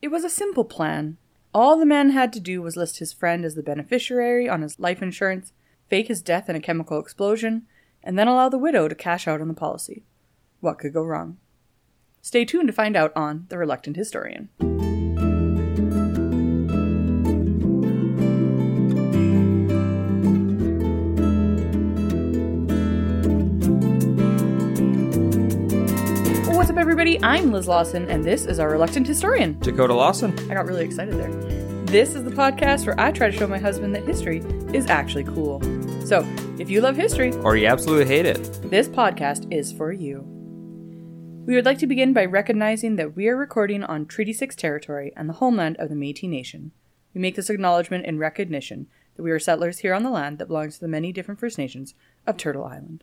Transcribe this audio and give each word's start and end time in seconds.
It 0.00 0.08
was 0.08 0.22
a 0.22 0.30
simple 0.30 0.64
plan. 0.64 1.16
All 1.52 1.76
the 1.76 1.86
man 1.86 2.10
had 2.10 2.32
to 2.34 2.40
do 2.40 2.62
was 2.62 2.76
list 2.76 3.00
his 3.00 3.12
friend 3.12 3.44
as 3.44 3.56
the 3.56 3.64
beneficiary 3.64 4.48
on 4.48 4.62
his 4.62 4.78
life 4.78 5.02
insurance, 5.02 5.52
fake 5.88 6.06
his 6.06 6.22
death 6.22 6.48
in 6.48 6.54
a 6.54 6.60
chemical 6.60 7.00
explosion, 7.00 7.66
and 8.02 8.16
then 8.16 8.28
allow 8.28 8.48
the 8.48 8.58
widow 8.58 8.86
to 8.86 8.94
cash 8.94 9.26
out 9.26 9.40
on 9.40 9.48
the 9.48 9.54
policy. 9.54 10.04
What 10.60 10.78
could 10.78 10.92
go 10.92 11.02
wrong? 11.02 11.38
Stay 12.22 12.44
tuned 12.44 12.68
to 12.68 12.72
find 12.72 12.96
out 12.96 13.12
on 13.16 13.46
The 13.48 13.58
Reluctant 13.58 13.96
Historian. 13.96 14.50
Up, 26.78 26.82
everybody? 26.82 27.20
I'm 27.24 27.50
Liz 27.50 27.66
Lawson, 27.66 28.08
and 28.08 28.24
this 28.24 28.44
is 28.44 28.60
our 28.60 28.70
Reluctant 28.70 29.04
Historian. 29.04 29.58
Dakota 29.58 29.94
Lawson. 29.94 30.38
I 30.48 30.54
got 30.54 30.64
really 30.66 30.84
excited 30.84 31.14
there. 31.14 31.32
This 31.86 32.14
is 32.14 32.22
the 32.22 32.30
podcast 32.30 32.86
where 32.86 32.98
I 33.00 33.10
try 33.10 33.28
to 33.28 33.36
show 33.36 33.48
my 33.48 33.58
husband 33.58 33.96
that 33.96 34.04
history 34.04 34.38
is 34.72 34.86
actually 34.86 35.24
cool. 35.24 35.60
So, 36.06 36.24
if 36.56 36.70
you 36.70 36.80
love 36.80 36.94
history, 36.94 37.32
Or 37.38 37.56
you 37.56 37.66
absolutely 37.66 38.04
hate 38.06 38.26
it. 38.26 38.44
this 38.70 38.86
podcast 38.86 39.52
is 39.52 39.72
for 39.72 39.90
you. 39.90 40.20
We 41.46 41.56
would 41.56 41.64
like 41.64 41.78
to 41.78 41.88
begin 41.88 42.12
by 42.12 42.26
recognizing 42.26 42.94
that 42.94 43.16
we 43.16 43.26
are 43.26 43.36
recording 43.36 43.82
on 43.82 44.06
Treaty 44.06 44.32
6 44.32 44.54
territory 44.54 45.12
and 45.16 45.28
the 45.28 45.34
homeland 45.34 45.76
of 45.78 45.88
the 45.88 45.96
Metis 45.96 46.30
Nation. 46.30 46.70
We 47.12 47.20
make 47.20 47.34
this 47.34 47.50
acknowledgement 47.50 48.06
in 48.06 48.20
recognition 48.20 48.86
that 49.16 49.24
we 49.24 49.32
are 49.32 49.40
settlers 49.40 49.80
here 49.80 49.94
on 49.94 50.04
the 50.04 50.10
land 50.10 50.38
that 50.38 50.46
belongs 50.46 50.76
to 50.76 50.82
the 50.82 50.86
many 50.86 51.12
different 51.12 51.40
First 51.40 51.58
Nations 51.58 51.94
of 52.24 52.36
Turtle 52.36 52.64
Island. 52.64 53.02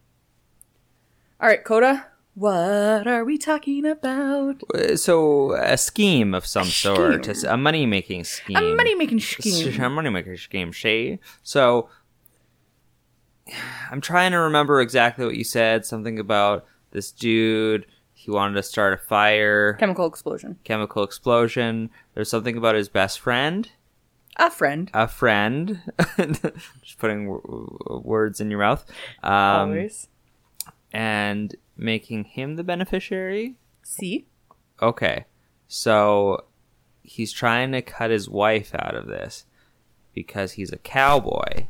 All 1.41 1.49
right, 1.49 1.61
Coda, 1.61 2.05
what 2.35 3.07
are 3.07 3.23
we 3.25 3.37
talking 3.37 3.85
about? 3.85 4.61
Uh, 4.73 4.95
So, 4.95 5.53
a 5.53 5.77
scheme 5.77 6.33
of 6.33 6.45
some 6.45 6.65
sort, 6.65 7.25
Scheme. 7.25 7.49
a 7.49 7.57
money 7.57 7.85
making 7.85 8.23
scheme. 8.25 8.57
A 8.57 8.75
money 8.75 8.93
making 8.95 9.19
scheme. 9.21 9.81
A 9.81 9.89
money 9.89 10.09
making 10.09 10.37
scheme, 10.37 10.71
Shay. 10.71 11.19
So, 11.43 11.89
I'm 13.91 14.01
trying 14.01 14.31
to 14.31 14.37
remember 14.37 14.81
exactly 14.81 15.25
what 15.25 15.35
you 15.35 15.43
said. 15.43 15.85
Something 15.85 16.19
about 16.19 16.65
this 16.91 17.11
dude. 17.11 17.85
He 18.13 18.31
wanted 18.31 18.55
to 18.55 18.63
start 18.63 18.93
a 18.93 18.97
fire, 18.97 19.73
Chemical 19.73 20.07
explosion. 20.07 20.57
chemical 20.63 21.03
explosion. 21.03 21.91
There's 22.15 22.29
something 22.29 22.57
about 22.57 22.73
his 22.75 22.89
best 22.89 23.19
friend. 23.19 23.69
A 24.37 24.49
friend. 24.49 24.89
A 24.93 25.07
friend. 25.07 25.79
Just 26.81 26.97
putting 26.97 27.27
w- 27.27 28.01
words 28.03 28.41
in 28.41 28.49
your 28.49 28.59
mouth. 28.61 28.83
Um, 29.21 29.31
always. 29.69 30.07
and 30.91 31.55
making 31.77 32.25
him 32.25 32.55
the 32.55 32.63
beneficiary. 32.63 33.55
See? 33.83 34.27
Okay. 34.81 35.25
So 35.67 36.45
he's 37.03 37.31
trying 37.31 37.71
to 37.71 37.81
cut 37.81 38.11
his 38.11 38.29
wife 38.29 38.73
out 38.75 38.95
of 38.95 39.07
this 39.07 39.45
because 40.13 40.53
he's 40.53 40.71
a 40.71 40.77
cowboy 40.77 41.67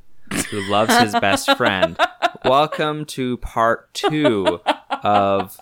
who 0.49 0.61
loves 0.69 0.95
his 0.97 1.13
best 1.13 1.51
friend. 1.57 1.97
Welcome 2.43 3.05
to 3.05 3.37
part 3.37 3.93
two 3.93 4.59
of 4.89 5.59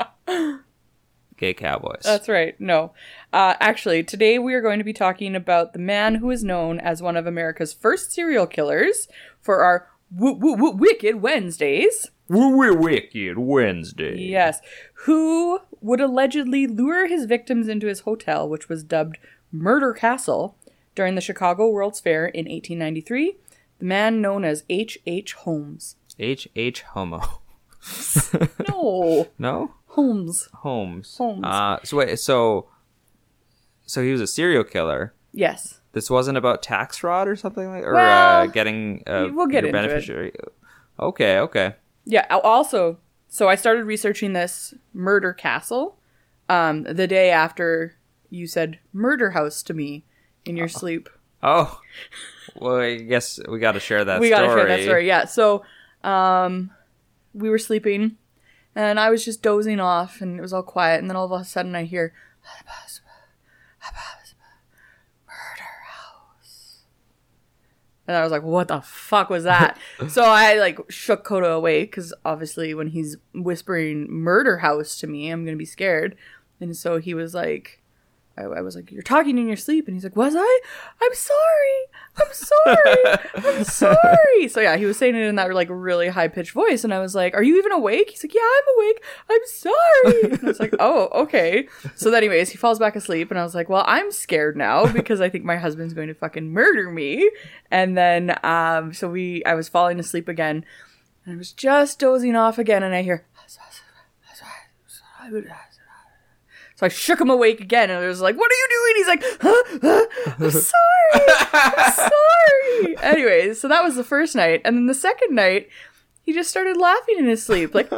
Gay 1.38 1.54
Cowboys. 1.54 2.02
That's 2.04 2.30
right. 2.30 2.60
No. 2.60 2.94
Uh, 3.32 3.56
actually, 3.60 4.04
today 4.04 4.40
we 4.40 4.54
are 4.54 4.62
going 4.62 4.80
to 4.80 4.86
be 4.86 4.94
talking 4.94 5.36
about 5.36 5.74
the 5.74 5.80
man 5.80 6.16
who 6.16 6.30
is 6.30 6.44
known 6.44 6.80
as 6.80 7.02
one 7.02 7.18
of 7.18 7.26
America's 7.26 7.74
first 7.74 8.12
serial 8.12 8.48
killers 8.48 9.08
for 9.42 9.64
our 9.64 9.88
w- 10.16 10.40
w- 10.40 10.76
Wicked 10.76 11.22
Wednesdays. 11.22 12.10
We're 12.30 12.74
Wicked 12.76 13.38
Wednesday. 13.38 14.18
Yes. 14.18 14.62
Who 15.06 15.60
would 15.82 16.00
allegedly 16.00 16.66
lure 16.68 17.08
his 17.08 17.26
victims 17.26 17.68
into 17.68 17.88
his 17.88 18.02
hotel, 18.02 18.48
which 18.48 18.70
was 18.70 18.84
dubbed 18.84 19.18
Murder 19.52 19.94
Castle, 19.94 20.56
during 20.96 21.16
the 21.16 21.22
Chicago 21.22 21.68
World's 21.70 22.00
Fair 22.00 22.26
in 22.26 22.46
1893. 22.46 23.36
The 23.80 23.86
man 23.86 24.22
known 24.22 24.46
as 24.46 24.64
H. 24.70 24.98
H. 25.06 25.34
Holmes. 25.34 25.96
H 26.20 26.48
H 26.56 26.82
Homo. 26.84 27.22
No, 28.70 29.28
No? 29.38 29.74
Holmes. 29.88 30.48
Holmes. 30.54 31.18
Holmes. 31.18 31.44
Uh 31.46 31.80
so 31.84 31.98
wait, 31.98 32.18
so 32.20 32.70
so 33.86 34.02
he 34.02 34.12
was 34.12 34.22
a 34.22 34.28
serial 34.28 34.64
killer. 34.64 35.14
Yes. 35.34 35.82
This 35.94 36.10
wasn't 36.10 36.38
about 36.38 36.62
tax 36.64 36.98
fraud 36.98 37.28
or 37.28 37.36
something 37.36 37.68
like 37.68 37.84
or 37.84 37.94
Well, 37.94 38.42
uh, 38.42 38.46
getting 38.48 39.04
uh, 39.08 39.30
we'll 39.32 39.48
get 39.48 39.64
your 39.64 39.70
into 39.70 39.80
it. 39.80 39.88
beneficiary. 39.88 40.34
Okay, 41.00 41.40
okay. 41.40 41.76
Yeah. 42.06 42.26
Also, 42.44 42.98
so 43.28 43.48
I 43.48 43.56
started 43.56 43.86
researching 43.86 44.34
this 44.34 44.74
murder 44.94 45.34
castle 45.34 45.98
um, 46.50 46.84
the 46.84 47.08
day 47.08 47.30
after 47.32 47.96
you 48.30 48.48
said 48.48 48.80
murder 48.92 49.32
house 49.32 49.62
to 49.64 49.74
me 49.74 50.04
in 50.46 50.58
your 50.58 50.68
sleep. 50.68 51.10
Oh, 51.44 51.80
well, 52.56 52.78
I 52.78 52.96
guess 52.98 53.40
we 53.50 53.60
got 53.60 53.74
to 53.74 53.80
share 53.80 54.04
that. 54.06 54.20
we 54.20 54.28
story. 54.32 54.48
gotta 54.48 54.60
share 54.60 54.68
that 54.70 54.84
story. 54.84 55.08
Yeah. 55.08 55.26
So, 55.26 55.64
um, 56.04 56.72
we 57.34 57.50
were 57.50 57.58
sleeping, 57.60 58.18
and 58.76 59.00
I 59.00 59.10
was 59.10 59.26
just 59.26 59.42
dozing 59.42 59.80
off, 59.80 60.22
and 60.22 60.38
it 60.40 60.42
was 60.42 60.54
all 60.54 60.64
quiet, 60.64 61.02
and 61.02 61.10
then 61.10 61.18
all 61.18 61.32
of 61.32 61.42
a 61.42 61.44
sudden 61.46 61.76
I 61.76 61.84
hear 61.84 62.14
murder 65.28 65.70
house, 65.84 66.84
and 68.08 68.18
I 68.18 68.24
was 68.24 68.32
like, 68.32 68.44
"What 68.44 68.68
the 68.68 68.82
fuck 68.82 69.30
was 69.30 69.44
that?" 69.44 69.78
so 70.10 70.24
I 70.24 70.56
like 70.56 70.80
shook 70.90 71.24
Koda 71.24 71.52
away 71.52 71.84
because 71.84 72.14
obviously 72.26 72.74
when 72.74 72.88
he's 72.88 73.18
whispering 73.34 74.12
murder 74.12 74.58
house 74.60 74.98
to 75.00 75.08
me, 75.08 75.30
I'm 75.30 75.46
gonna 75.46 75.58
be 75.58 75.66
scared, 75.66 76.16
and 76.60 76.76
so 76.76 76.98
he 76.98 77.14
was 77.14 77.34
like. 77.34 77.80
I, 78.36 78.44
I 78.44 78.62
was 78.62 78.76
like, 78.76 78.92
"You're 78.92 79.04
talking 79.04 79.38
in 79.38 79.48
your 79.48 79.58
sleep," 79.58 79.88
and 79.88 79.96
he's 79.96 80.04
like, 80.04 80.16
"Was 80.16 80.34
I? 80.36 80.60
I'm 81.02 81.14
sorry. 81.14 81.80
I'm 82.18 82.34
sorry. 82.34 83.20
I'm 83.36 83.64
sorry." 83.64 84.48
So 84.48 84.60
yeah, 84.60 84.76
he 84.76 84.86
was 84.86 84.98
saying 84.98 85.16
it 85.16 85.22
in 85.22 85.36
that 85.36 85.54
like 85.54 85.68
really 85.70 86.08
high 86.08 86.28
pitched 86.28 86.52
voice, 86.52 86.84
and 86.84 86.94
I 86.94 87.00
was 87.00 87.14
like, 87.14 87.36
"Are 87.36 87.44
you 87.44 87.58
even 87.60 87.72
awake?" 87.72 88.10
He's 88.10 88.24
like, 88.24 88.34
"Yeah, 88.34 88.42
I'm 88.42 88.78
awake. 88.78 89.04
I'm 89.30 89.40
sorry." 89.46 90.22
And 90.24 90.44
I 90.44 90.48
was 90.48 90.60
like, 90.60 90.76
"Oh, 90.80 91.10
okay." 91.24 91.68
So, 91.96 92.10
then, 92.10 92.24
anyways, 92.24 92.50
he 92.50 92.58
falls 92.58 92.80
back 92.80 92.96
asleep, 92.96 93.30
and 93.30 93.40
I 93.40 93.44
was 93.44 93.54
like, 93.54 93.70
"Well, 93.70 93.84
I'm 93.86 94.12
scared 94.12 94.58
now 94.58 94.92
because 94.92 95.22
I 95.22 95.30
think 95.30 95.46
my 95.46 95.58
husband's 95.58 95.94
going 95.94 96.08
to 96.08 96.16
fucking 96.16 96.52
murder 96.52 96.90
me." 96.90 97.30
And 97.70 97.96
then, 97.96 98.38
um, 98.44 98.94
so 98.94 99.10
we, 99.10 99.44
I 99.46 99.54
was 99.54 99.70
falling 99.70 100.00
asleep 100.00 100.28
again, 100.28 100.66
and 101.26 101.36
I 101.36 101.38
was 101.38 101.52
just 101.52 102.00
dozing 102.00 102.36
off 102.36 102.58
again, 102.58 102.82
and 102.82 102.96
I 102.96 103.04
hear. 103.04 103.26
So 106.84 106.88
I 106.88 106.90
shook 106.90 107.22
him 107.22 107.30
awake 107.30 107.62
again, 107.62 107.90
and 107.90 108.04
I 108.04 108.08
was 108.08 108.20
like, 108.20 108.36
"What 108.36 108.52
are 108.52 108.56
you 108.56 108.68
doing?" 108.70 108.94
He's 108.98 109.08
like, 109.08 109.24
huh? 109.42 109.64
Huh? 109.82 110.06
"I'm 110.38 110.52
sorry, 110.52 111.28
I'm 111.54 111.94
sorry." 111.94 112.98
Anyways, 113.02 113.62
so 113.62 113.70
that 113.70 113.86
was 113.86 113.96
the 113.96 114.04
first 114.04 114.36
night, 114.36 114.62
and 114.66 114.76
then 114.76 114.88
the 114.88 114.94
second 114.94 115.34
night, 115.34 115.70
he 116.24 116.34
just 116.34 116.50
started 116.50 116.76
laughing 116.76 117.20
in 117.20 117.26
his 117.26 117.42
sleep, 117.42 117.74
like, 117.74 117.90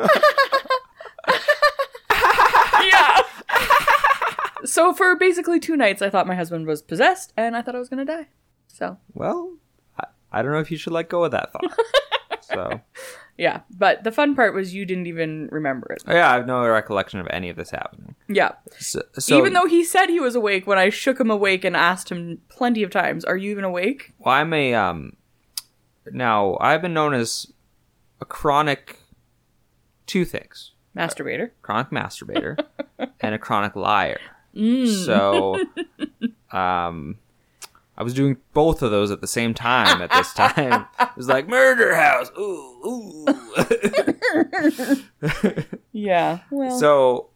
yeah. 2.84 3.22
so 4.66 4.94
for 4.94 5.16
basically 5.16 5.60
two 5.60 5.76
nights, 5.76 6.04
I 6.04 6.12
thought 6.12 6.28
my 6.28 6.36
husband 6.36 6.68
was 6.68 6.84
possessed, 6.84 7.34
and 7.36 7.58
I 7.58 7.64
thought 7.64 7.74
I 7.76 7.80
was 7.80 7.90
gonna 7.90 8.06
die. 8.06 8.28
So 8.68 9.00
Well, 9.16 9.56
I, 10.00 10.06
I 10.32 10.44
don't 10.44 10.52
know 10.52 10.60
if 10.60 10.70
you 10.70 10.78
should 10.78 10.94
let 10.94 11.10
go 11.10 11.24
of 11.24 11.32
that 11.32 11.52
thought. 11.52 11.80
so, 12.42 12.82
yeah, 13.38 13.62
but 13.78 14.04
the 14.04 14.12
fun 14.12 14.36
part 14.36 14.54
was 14.54 14.74
you 14.74 14.86
didn't 14.86 15.08
even 15.08 15.50
remember 15.52 15.92
it. 15.92 16.04
yeah, 16.08 16.32
I 16.32 16.36
have 16.36 16.48
no 16.48 16.66
recollection 16.68 17.20
of 17.20 17.28
any 17.32 17.50
of 17.50 17.58
this 17.58 17.72
happening. 17.72 18.16
Yeah. 18.30 18.54
So, 18.80 19.02
so 19.18 19.38
even 19.38 19.54
though 19.54 19.66
he 19.66 19.84
said 19.84 20.08
he 20.08 20.20
was 20.20 20.36
awake 20.36 20.66
when 20.68 20.78
I 20.78 20.90
shook 20.90 21.20
him 21.20 21.30
awake 21.30 21.66
and 21.66 21.76
asked 21.76 22.10
him 22.10 22.40
plenty 22.50 22.82
of 22.84 22.92
times, 22.92 23.26
"Are 23.26 23.36
you 23.36 23.52
even 23.52 23.64
awake?" 23.64 24.14
well, 24.20 24.36
I'm 24.36 24.54
a 24.54 24.74
um. 24.74 25.14
Now 26.12 26.58
I've 26.62 26.82
been 26.82 26.94
known 26.94 27.14
as 27.14 27.52
a 28.22 28.26
chronic 28.26 29.00
two 30.06 30.24
things: 30.24 30.72
Masturbator. 30.96 31.52
chronic 31.62 31.90
masturbator 31.90 32.58
and 33.20 33.36
a 33.36 33.40
chronic 33.40 33.76
liar. 33.76 34.20
Mm. 34.56 35.06
So, 35.06 35.58
um, 36.58 37.18
I 37.98 38.04
was 38.04 38.14
doing 38.14 38.38
both 38.54 38.82
of 38.82 38.92
those 38.92 39.10
at 39.10 39.22
the 39.22 39.28
same 39.28 39.54
time. 39.54 40.02
At 40.02 40.12
this 40.12 40.34
time, 40.34 40.86
it 41.00 41.10
was 41.16 41.30
like 41.30 41.48
murder 41.48 41.96
house. 41.96 42.30
Ooh, 42.38 42.82
ooh. 42.86 43.26
Yeah. 45.92 46.40
Well. 46.52 46.78
so, 46.78 47.30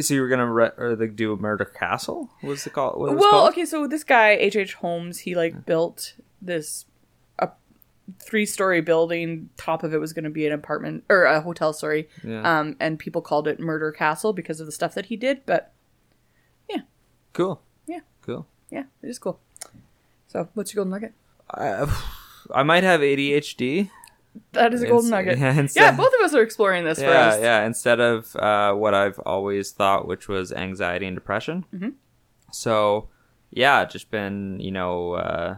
So 0.00 0.14
you 0.14 0.22
were 0.22 0.28
gonna 0.28 0.50
re- 0.50 0.70
or 0.78 0.96
like 0.96 1.14
do 1.14 1.32
a 1.32 1.36
murder 1.36 1.66
castle? 1.66 2.30
What's 2.40 2.50
was 2.50 2.66
it 2.66 2.72
called? 2.72 2.98
What 2.98 3.16
well, 3.16 3.30
called? 3.30 3.50
okay, 3.50 3.66
so 3.66 3.86
this 3.86 4.02
guy 4.02 4.30
H. 4.30 4.56
H. 4.56 4.74
Holmes, 4.74 5.20
he 5.20 5.34
like 5.34 5.66
built 5.66 6.14
this 6.40 6.86
a 7.38 7.50
three-story 8.18 8.80
building. 8.80 9.50
Top 9.58 9.82
of 9.82 9.92
it 9.92 9.98
was 9.98 10.14
going 10.14 10.24
to 10.24 10.30
be 10.30 10.46
an 10.46 10.54
apartment 10.54 11.04
or 11.10 11.24
a 11.24 11.42
hotel, 11.42 11.74
sorry. 11.74 12.08
Yeah. 12.24 12.60
Um, 12.60 12.76
and 12.80 12.98
people 12.98 13.20
called 13.20 13.46
it 13.46 13.60
Murder 13.60 13.92
Castle 13.92 14.32
because 14.32 14.58
of 14.58 14.64
the 14.64 14.72
stuff 14.72 14.94
that 14.94 15.06
he 15.06 15.16
did. 15.16 15.44
But 15.44 15.74
yeah, 16.70 16.80
Cool. 17.34 17.60
Yeah. 17.86 18.00
Cool. 18.22 18.46
Yeah, 18.70 18.84
it 19.02 19.08
is 19.08 19.18
cool. 19.18 19.38
So, 20.26 20.48
what's 20.54 20.74
your 20.74 20.84
golden 20.84 20.90
nugget? 21.00 21.12
I, 21.50 21.86
I 22.54 22.62
might 22.62 22.84
have 22.84 23.00
ADHD. 23.00 23.90
That 24.52 24.72
is 24.74 24.82
a 24.82 24.86
golden 24.86 25.10
nugget. 25.10 25.38
yeah, 25.38 25.66
Yeah, 25.74 25.96
both 25.96 26.12
of 26.18 26.24
us 26.24 26.34
are 26.34 26.42
exploring 26.42 26.84
this 26.84 27.00
Yeah, 27.00 27.28
us. 27.28 27.40
yeah. 27.40 27.64
Instead 27.66 27.98
of 28.00 28.36
uh, 28.36 28.72
what 28.74 28.94
I've 28.94 29.18
always 29.20 29.72
thought, 29.72 30.06
which 30.06 30.28
was 30.28 30.52
anxiety 30.52 31.06
and 31.06 31.16
depression. 31.16 31.64
Mm-hmm. 31.74 31.88
So, 32.52 33.08
yeah, 33.50 33.84
just 33.84 34.10
been 34.10 34.60
you 34.60 34.70
know 34.70 35.14
uh, 35.14 35.56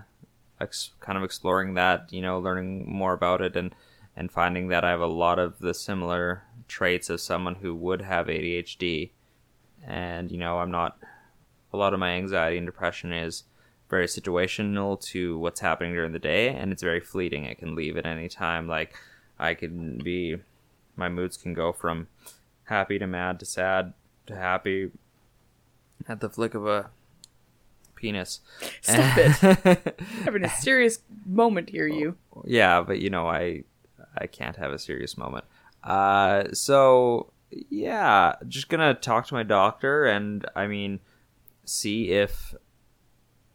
ex- 0.60 0.92
kind 1.00 1.18
of 1.18 1.24
exploring 1.24 1.74
that, 1.74 2.12
you 2.12 2.22
know, 2.22 2.38
learning 2.38 2.90
more 2.90 3.12
about 3.12 3.40
it, 3.42 3.56
and 3.56 3.74
and 4.16 4.30
finding 4.30 4.68
that 4.68 4.84
I 4.84 4.90
have 4.90 5.00
a 5.00 5.06
lot 5.06 5.38
of 5.38 5.58
the 5.58 5.74
similar 5.74 6.42
traits 6.68 7.10
of 7.10 7.20
someone 7.20 7.56
who 7.56 7.74
would 7.74 8.02
have 8.02 8.26
ADHD, 8.28 9.10
and 9.86 10.30
you 10.30 10.38
know, 10.38 10.58
I'm 10.58 10.70
not. 10.70 10.96
A 11.72 11.76
lot 11.76 11.94
of 11.94 12.00
my 12.00 12.11
anxiety 12.12 12.56
and 12.56 12.67
depression 12.67 13.12
is 13.12 13.44
very 13.88 14.06
situational 14.06 15.00
to 15.00 15.38
what's 15.38 15.61
happening 15.61 15.93
during 15.93 16.12
the 16.12 16.19
day, 16.19 16.49
and 16.49 16.72
it's 16.72 16.82
very 16.82 17.00
fleeting. 17.00 17.44
It 17.44 17.58
can 17.58 17.75
leave 17.75 17.96
at 17.96 18.06
any 18.06 18.28
time. 18.28 18.67
Like 18.69 18.94
I 19.38 19.55
can 19.55 19.99
be, 19.99 20.37
my 20.96 21.08
moods 21.08 21.37
can 21.37 21.55
go 21.55 21.72
from 21.72 22.08
happy 22.64 22.99
to 22.99 23.06
mad 23.06 23.40
to 23.40 23.44
sad 23.46 23.93
to 24.26 24.37
happy 24.37 24.90
at 26.08 26.20
the 26.20 26.28
flick 26.28 26.55
of 26.55 26.67
a 26.67 26.90
penis. 27.96 28.40
Stop 28.81 29.19
it. 29.19 30.00
Having 30.25 30.44
a 30.44 30.50
serious 30.61 31.00
moment 31.26 31.70
here, 31.70 31.87
you. 31.87 32.17
yeah, 32.44 32.81
but 32.81 33.00
you 33.00 33.11
know, 33.11 33.28
I 33.28 33.64
I 34.17 34.26
can't 34.26 34.56
have 34.56 34.72
a 34.72 34.78
serious 34.78 35.17
moment. 35.19 35.44
Uh, 35.84 36.44
so 36.52 37.32
yeah, 37.50 38.34
just 38.46 38.69
gonna 38.69 38.94
talk 38.94 39.26
to 39.26 39.34
my 39.34 39.43
doctor, 39.43 40.06
and 40.06 40.46
I 40.55 40.67
mean, 40.67 41.00
see 41.64 42.10
if 42.10 42.54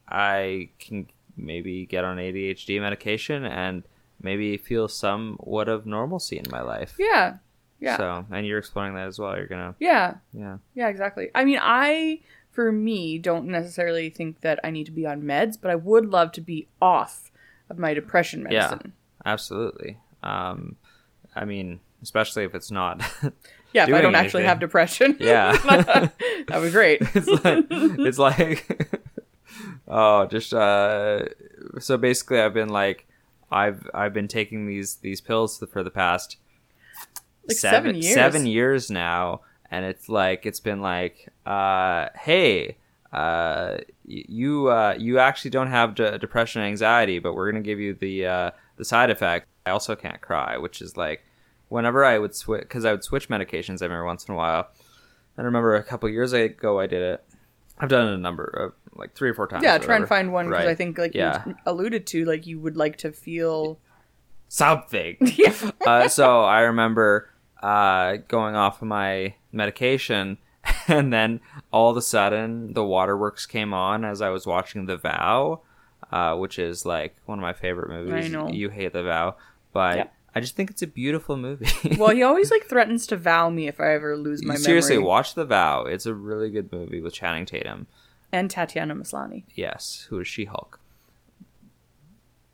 I 0.07 0.69
can 0.79 1.07
maybe 1.37 1.85
get 1.85 2.03
on 2.03 2.17
ADHD 2.17 2.79
medication 2.79 3.45
and 3.45 3.83
maybe 4.21 4.57
feel 4.57 4.87
somewhat 4.87 5.67
of 5.67 5.85
normalcy 5.85 6.37
in 6.37 6.45
my 6.49 6.61
life. 6.61 6.95
Yeah. 6.97 7.37
Yeah. 7.79 7.97
So, 7.97 8.25
and 8.31 8.47
you're 8.47 8.59
exploring 8.59 8.95
that 8.95 9.07
as 9.07 9.19
well. 9.19 9.35
You're 9.35 9.47
gonna, 9.47 9.75
yeah. 9.79 10.15
yeah. 10.33 10.57
Yeah, 10.73 10.87
exactly. 10.87 11.29
I 11.35 11.43
mean, 11.43 11.59
I, 11.61 12.21
for 12.51 12.71
me, 12.71 13.17
don't 13.19 13.47
necessarily 13.47 14.09
think 14.09 14.41
that 14.41 14.59
I 14.63 14.71
need 14.71 14.85
to 14.85 14.91
be 14.91 15.05
on 15.05 15.23
meds, 15.23 15.57
but 15.61 15.71
I 15.71 15.75
would 15.75 16.05
love 16.05 16.31
to 16.33 16.41
be 16.41 16.67
off 16.81 17.31
of 17.69 17.77
my 17.77 17.93
depression 17.93 18.47
Yeah. 18.49 18.69
medicine. 18.69 18.93
Absolutely. 19.25 19.97
Um, 20.23 20.77
I 21.35 21.43
mean, 21.45 21.81
especially 22.05 22.43
if 22.43 22.53
it's 22.55 22.69
not. 22.71 23.01
Yeah, 23.73 23.87
if 23.89 23.93
I 23.93 23.99
don't 23.99 24.15
actually 24.15 24.43
have 24.45 24.61
depression. 24.61 25.17
Yeah. 25.19 25.51
that 26.47 26.59
was 26.61 26.71
great. 26.71 26.99
it's 27.13 27.27
like 27.43 27.65
it's 27.69 28.17
like 28.17 29.01
oh 29.85 30.25
just 30.27 30.53
uh 30.53 31.25
so 31.79 31.97
basically 31.97 32.39
i've 32.39 32.53
been 32.53 32.69
like 32.69 33.05
i've 33.51 33.85
i've 33.93 34.13
been 34.13 34.29
taking 34.29 34.65
these 34.65 34.95
these 34.97 35.19
pills 35.19 35.61
for 35.71 35.83
the 35.83 35.91
past 35.91 36.37
Like 37.49 37.57
seven 37.57 37.95
years. 37.95 38.13
seven 38.13 38.45
years 38.45 38.89
now 38.89 39.41
and 39.69 39.83
it's 39.83 40.07
like 40.07 40.45
it's 40.45 40.61
been 40.61 40.81
like 40.81 41.29
uh 41.45 42.07
hey 42.15 42.77
uh 43.11 43.79
you 44.05 44.67
uh 44.67 44.95
you 44.97 45.19
actually 45.19 45.51
don't 45.51 45.67
have 45.69 45.95
de- 45.95 46.17
depression 46.17 46.61
and 46.61 46.69
anxiety 46.69 47.19
but 47.19 47.33
we're 47.33 47.51
gonna 47.51 47.61
give 47.61 47.79
you 47.81 47.93
the 47.93 48.25
uh 48.25 48.51
the 48.77 48.85
side 48.85 49.09
effect 49.09 49.47
i 49.65 49.69
also 49.71 49.95
can't 49.97 50.21
cry 50.21 50.57
which 50.57 50.81
is 50.81 50.95
like 50.97 51.23
whenever 51.75 52.03
i 52.03 52.17
would 52.17 52.33
switch 52.33 52.61
because 52.61 52.85
i 52.85 52.91
would 52.91 53.03
switch 53.03 53.27
medications 53.29 53.81
every 53.81 54.03
once 54.03 54.25
in 54.25 54.33
a 54.33 54.37
while 54.37 54.67
I 55.37 55.41
remember 55.41 55.75
a 55.75 55.83
couple 55.83 56.07
years 56.09 56.31
ago 56.31 56.79
I 56.79 56.87
did 56.87 57.01
it. 57.01 57.23
I've 57.77 57.89
done 57.89 58.07
it 58.07 58.13
a 58.13 58.17
number 58.17 58.45
of 58.45 58.73
like 58.97 59.13
three 59.15 59.29
or 59.29 59.33
four 59.33 59.47
times. 59.49 59.63
Yeah, 59.63 59.77
try 59.79 59.97
and 59.97 60.07
find 60.07 60.31
one 60.31 60.45
because 60.47 60.63
Right. 60.63 60.71
I 60.71 60.75
think, 60.75 60.97
like 60.97 61.13
yeah, 61.13 61.43
you 61.45 61.55
alluded 61.65 62.07
to, 62.07 62.23
like 62.23 62.47
you 62.47 62.57
would 62.61 62.77
like 62.77 62.95
to 62.99 63.11
feel. 63.11 63.77
something. 64.47 65.17
Yeah. 65.35 65.53
uh, 65.85 66.07
so 66.07 66.43
I 66.43 66.61
remember 66.61 67.29
uh, 67.61 68.17
going 68.29 68.55
off 68.55 68.81
of 68.81 68.87
my 68.87 69.35
medication, 69.51 70.37
and 70.87 71.11
then 71.11 71.41
all 71.69 71.89
of 71.91 71.97
a 71.97 72.01
sudden 72.01 72.71
the 72.73 72.85
waterworks 72.85 73.45
came 73.45 73.73
on 73.73 74.05
as 74.05 74.21
I 74.21 74.29
was 74.29 74.47
watching 74.47 74.85
The 74.85 74.95
Vow, 74.95 75.59
uh, 76.13 76.37
which 76.37 76.57
is 76.59 76.85
like 76.85 77.17
one 77.25 77.39
of 77.39 77.41
my 77.41 77.51
favorite 77.51 77.89
movies. 77.89 78.25
I 78.25 78.27
know. 78.29 78.47
You 78.49 78.69
hate 78.69 78.93
The 78.93 79.03
Vow, 79.03 79.35
but. 79.73 80.13
I 80.35 80.41
just 80.41 80.55
think 80.57 80.69
it's 80.69 80.81
a 80.81 80.87
beautiful 80.87 81.37
movie. 81.37 81.67
Well, 81.97 82.09
he 82.13 82.21
always 82.21 82.51
like 82.51 82.65
threatens 82.65 83.07
to 83.07 83.15
vow 83.17 83.49
me 83.49 83.67
if 83.69 83.79
I 83.79 83.93
ever 83.93 84.17
lose 84.17 84.43
my 84.43 84.55
Seriously, 84.55 84.95
memory. 84.95 85.07
watch 85.07 85.33
The 85.33 85.45
Vow. 85.45 85.85
It's 85.85 86.05
a 86.05 86.13
really 86.13 86.49
good 86.49 86.71
movie 86.73 86.99
with 86.99 87.13
Channing 87.13 87.45
Tatum. 87.45 87.87
And 88.33 88.51
Tatiana 88.51 88.95
Maslany. 88.95 89.43
Yes, 89.55 90.07
who 90.09 90.19
is 90.19 90.27
She 90.27 90.43
Hulk. 90.45 90.79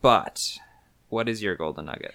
But 0.02 0.60
what 1.10 1.28
is 1.30 1.42
your 1.42 1.56
golden 1.56 1.86
nugget? 1.86 2.14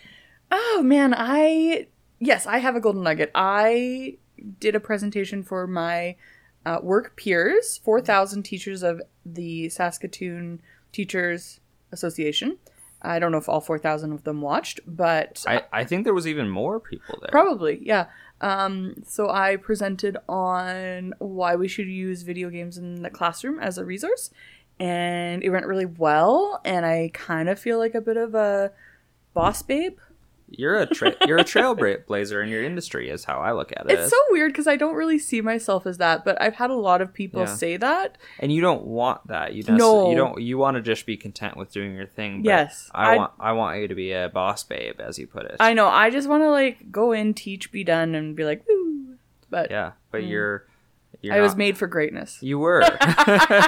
Oh 0.50 0.82
man, 0.84 1.14
I 1.16 1.88
yes, 2.18 2.46
I 2.46 2.58
have 2.58 2.76
a 2.76 2.80
golden 2.80 3.02
nugget. 3.02 3.30
I 3.34 4.16
did 4.60 4.74
a 4.76 4.80
presentation 4.80 5.42
for 5.42 5.66
my 5.66 6.16
uh, 6.64 6.78
work 6.82 7.16
peers, 7.16 7.78
four 7.78 8.00
thousand 8.00 8.42
teachers 8.44 8.82
of 8.82 9.00
the 9.24 9.68
Saskatoon 9.68 10.60
Teachers 10.92 11.60
Association. 11.92 12.58
I 13.06 13.18
don't 13.18 13.32
know 13.32 13.38
if 13.38 13.48
all 13.48 13.60
four 13.60 13.78
thousand 13.78 14.12
of 14.12 14.24
them 14.24 14.40
watched, 14.40 14.80
but 14.86 15.44
I, 15.46 15.62
I 15.72 15.84
think 15.84 16.04
there 16.04 16.14
was 16.14 16.26
even 16.26 16.48
more 16.48 16.80
people 16.80 17.18
there. 17.20 17.30
Probably, 17.30 17.78
yeah. 17.82 18.06
Um, 18.40 19.02
so 19.06 19.30
I 19.30 19.56
presented 19.56 20.18
on 20.28 21.14
why 21.18 21.56
we 21.56 21.68
should 21.68 21.86
use 21.86 22.22
video 22.22 22.50
games 22.50 22.76
in 22.76 23.02
the 23.02 23.10
classroom 23.10 23.58
as 23.58 23.78
a 23.78 23.84
resource, 23.84 24.30
and 24.78 25.42
it 25.42 25.50
went 25.50 25.66
really 25.66 25.86
well. 25.86 26.60
And 26.64 26.84
I 26.84 27.10
kind 27.14 27.48
of 27.48 27.58
feel 27.58 27.78
like 27.78 27.94
a 27.94 28.00
bit 28.00 28.16
of 28.16 28.34
a 28.34 28.72
boss 29.32 29.62
babe. 29.62 29.98
You're 30.48 30.78
a 30.78 30.86
tra- 30.86 31.16
you're 31.26 31.38
a 31.38 31.44
trailblazer 31.44 32.42
in 32.42 32.48
your 32.48 32.62
industry, 32.62 33.10
is 33.10 33.24
how 33.24 33.38
I 33.40 33.52
look 33.52 33.72
at 33.76 33.90
it. 33.90 33.98
It's 33.98 34.10
so 34.10 34.16
weird 34.30 34.52
because 34.52 34.66
I 34.68 34.76
don't 34.76 34.94
really 34.94 35.18
see 35.18 35.40
myself 35.40 35.86
as 35.86 35.98
that, 35.98 36.24
but 36.24 36.40
I've 36.40 36.54
had 36.54 36.70
a 36.70 36.74
lot 36.76 37.00
of 37.02 37.12
people 37.12 37.40
Yeah. 37.40 37.46
say 37.54 37.76
that. 37.76 38.16
and 38.38 38.52
you 38.52 38.60
don't 38.60 38.84
want 38.84 39.26
that. 39.26 39.54
You 39.54 39.64
necess- 39.64 39.78
No. 39.78 40.10
you 40.10 40.16
don't. 40.16 40.40
You 40.40 40.56
want 40.58 40.76
to 40.76 40.82
just 40.82 41.04
be 41.04 41.16
content 41.16 41.56
with 41.56 41.72
doing 41.72 41.94
your 41.96 42.06
thing. 42.06 42.42
But 42.42 42.48
Yes, 42.48 42.90
I 42.94 43.10
I'd- 43.10 43.18
want 43.18 43.32
I 43.40 43.52
want 43.52 43.80
you 43.80 43.88
to 43.88 43.94
be 43.94 44.12
a 44.12 44.28
boss 44.28 44.62
babe, 44.62 45.00
as 45.00 45.18
you 45.18 45.26
put 45.26 45.46
it. 45.46 45.56
I 45.58 45.72
know. 45.74 45.88
I 45.88 46.10
just 46.10 46.28
want 46.28 46.42
to 46.44 46.50
like 46.50 46.92
go 46.92 47.10
in, 47.12 47.34
teach, 47.34 47.72
be 47.72 47.82
done, 47.82 48.14
and 48.14 48.36
be 48.36 48.44
like, 48.44 48.64
woo. 48.68 49.16
But 49.50 49.70
yeah, 49.70 49.92
but 50.12 50.24
you're. 50.24 50.66
you're 51.22 51.34
Mm. 51.34 51.38
I 51.38 51.40
was 51.40 51.56
made 51.56 51.76
for 51.78 51.86
greatness. 51.88 52.38
You 52.42 52.58
were. 52.60 52.82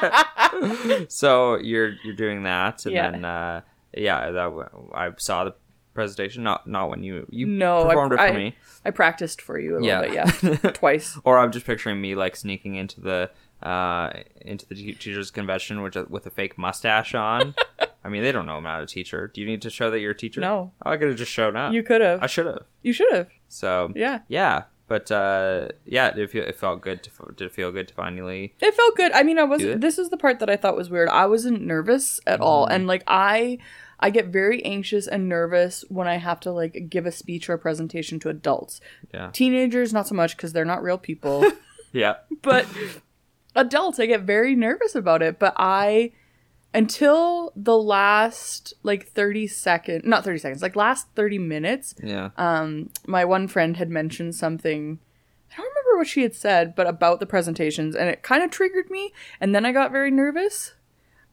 so 1.08 1.56
you're 1.56 1.94
you're 2.04 2.14
doing 2.14 2.42
that, 2.44 2.84
and 2.86 2.94
Yeah. 2.94 3.10
then 3.10 3.24
uh, 3.24 3.60
yeah, 3.96 4.30
that 4.30 4.68
I 4.94 5.10
saw 5.16 5.44
the 5.44 5.54
presentation. 5.98 6.42
Not 6.42 6.66
not 6.66 6.88
when 6.90 7.02
you 7.02 7.26
you 7.30 7.46
No, 7.46 7.80
I- 7.80 7.88
performed 7.88 8.12
it 8.12 8.16
for 8.16 8.22
I- 8.22 8.32
me. 8.32 8.56
I 8.84 8.90
practiced 8.90 9.42
for 9.42 9.58
you 9.58 9.76
a 9.78 9.82
Yeah. 9.84 10.00
little 10.00 10.50
bit, 10.50 10.60
yeah, 10.64 10.70
twice. 10.82 11.18
Or 11.24 11.38
I'm 11.38 11.52
just 11.52 11.66
picturing 11.66 12.00
me 12.00 12.14
like 12.14 12.36
sneaking 12.36 12.76
into 12.76 13.00
the 13.00 13.30
uh 13.62 14.10
into 14.40 14.64
the 14.68 14.74
teachers 14.76 15.30
convention 15.32 15.82
with 15.82 15.96
a, 15.96 16.04
with 16.08 16.24
a 16.26 16.30
fake 16.30 16.56
mustache 16.56 17.14
on. 17.14 17.54
I 18.04 18.08
mean, 18.08 18.22
they 18.22 18.30
don't 18.32 18.46
know 18.46 18.56
I'm 18.56 18.62
not 18.62 18.82
a 18.82 18.86
teacher. 18.86 19.30
Do 19.34 19.40
you 19.40 19.46
need 19.46 19.62
to 19.62 19.70
show 19.70 19.90
that 19.90 19.98
you're 20.00 20.12
a 20.12 20.16
teacher? 20.16 20.40
No. 20.40 20.72
Oh, 20.86 20.90
I 20.92 20.96
could 20.96 21.08
have 21.08 21.16
just 21.18 21.32
shown 21.32 21.56
up. 21.56 21.72
You 21.72 21.82
could 21.82 22.00
have. 22.00 22.22
I 22.22 22.26
should 22.26 22.46
have. 22.46 22.62
You 22.82 22.92
should 22.92 23.12
have. 23.12 23.28
So 23.48 23.92
Yeah. 23.94 24.20
yeah. 24.28 24.64
But 24.86 25.10
uh, 25.12 25.68
yeah, 25.84 26.16
it, 26.16 26.30
feel, 26.30 26.44
it 26.44 26.54
felt 26.56 26.80
good. 26.80 27.02
To, 27.02 27.10
did 27.36 27.44
it 27.46 27.52
feel 27.52 27.70
good 27.70 27.88
to 27.88 27.94
finally? 27.94 28.54
It 28.58 28.72
felt 28.74 28.96
good. 28.96 29.12
I 29.12 29.22
mean, 29.22 29.38
I 29.38 29.44
wasn't. 29.44 29.82
This 29.82 29.98
is 29.98 30.08
the 30.08 30.16
part 30.16 30.38
that 30.38 30.48
I 30.48 30.56
thought 30.56 30.76
was 30.76 30.88
weird. 30.88 31.10
I 31.10 31.26
wasn't 31.26 31.60
nervous 31.60 32.20
at 32.26 32.40
all, 32.40 32.64
Mm-hmm. 32.64 32.74
and 32.74 32.86
like 32.86 33.02
I, 33.06 33.58
I 34.00 34.10
get 34.10 34.26
very 34.26 34.64
anxious 34.64 35.06
and 35.08 35.28
nervous 35.28 35.84
when 35.88 36.06
I 36.06 36.16
have 36.16 36.40
to 36.40 36.52
like 36.52 36.86
give 36.88 37.04
a 37.06 37.12
speech 37.12 37.48
or 37.50 37.54
a 37.54 37.58
presentation 37.58 38.18
to 38.20 38.28
adults. 38.28 38.80
Yeah. 39.12 39.30
Teenagers, 39.32 39.92
not 39.92 40.06
so 40.06 40.14
much 40.14 40.36
because 40.36 40.52
they're 40.52 40.64
not 40.64 40.82
real 40.82 40.98
people, 40.98 41.44
Yeah. 41.92 42.16
but 42.42 42.66
adults, 43.56 43.98
I 43.98 44.06
get 44.06 44.22
very 44.22 44.54
nervous 44.54 44.94
about 44.94 45.22
it. 45.22 45.38
But 45.38 45.54
I, 45.56 46.12
until 46.74 47.52
the 47.56 47.76
last 47.76 48.74
like 48.82 49.08
thirty 49.08 49.46
second, 49.46 50.04
not 50.04 50.22
thirty 50.24 50.38
seconds, 50.38 50.62
like 50.62 50.76
last 50.76 51.08
thirty 51.14 51.38
minutes, 51.38 51.94
Yeah. 52.02 52.30
um, 52.36 52.90
my 53.06 53.24
one 53.24 53.48
friend 53.48 53.76
had 53.76 53.90
mentioned 53.90 54.34
something. 54.34 54.98
I 55.50 55.56
don't 55.56 55.66
remember 55.66 55.98
what 55.98 56.06
she 56.06 56.22
had 56.22 56.34
said, 56.34 56.76
but 56.76 56.86
about 56.86 57.20
the 57.20 57.26
presentations, 57.26 57.96
and 57.96 58.08
it 58.08 58.22
kind 58.22 58.42
of 58.42 58.50
triggered 58.50 58.90
me. 58.90 59.12
And 59.40 59.54
then 59.54 59.64
I 59.64 59.72
got 59.72 59.90
very 59.90 60.10
nervous. 60.10 60.74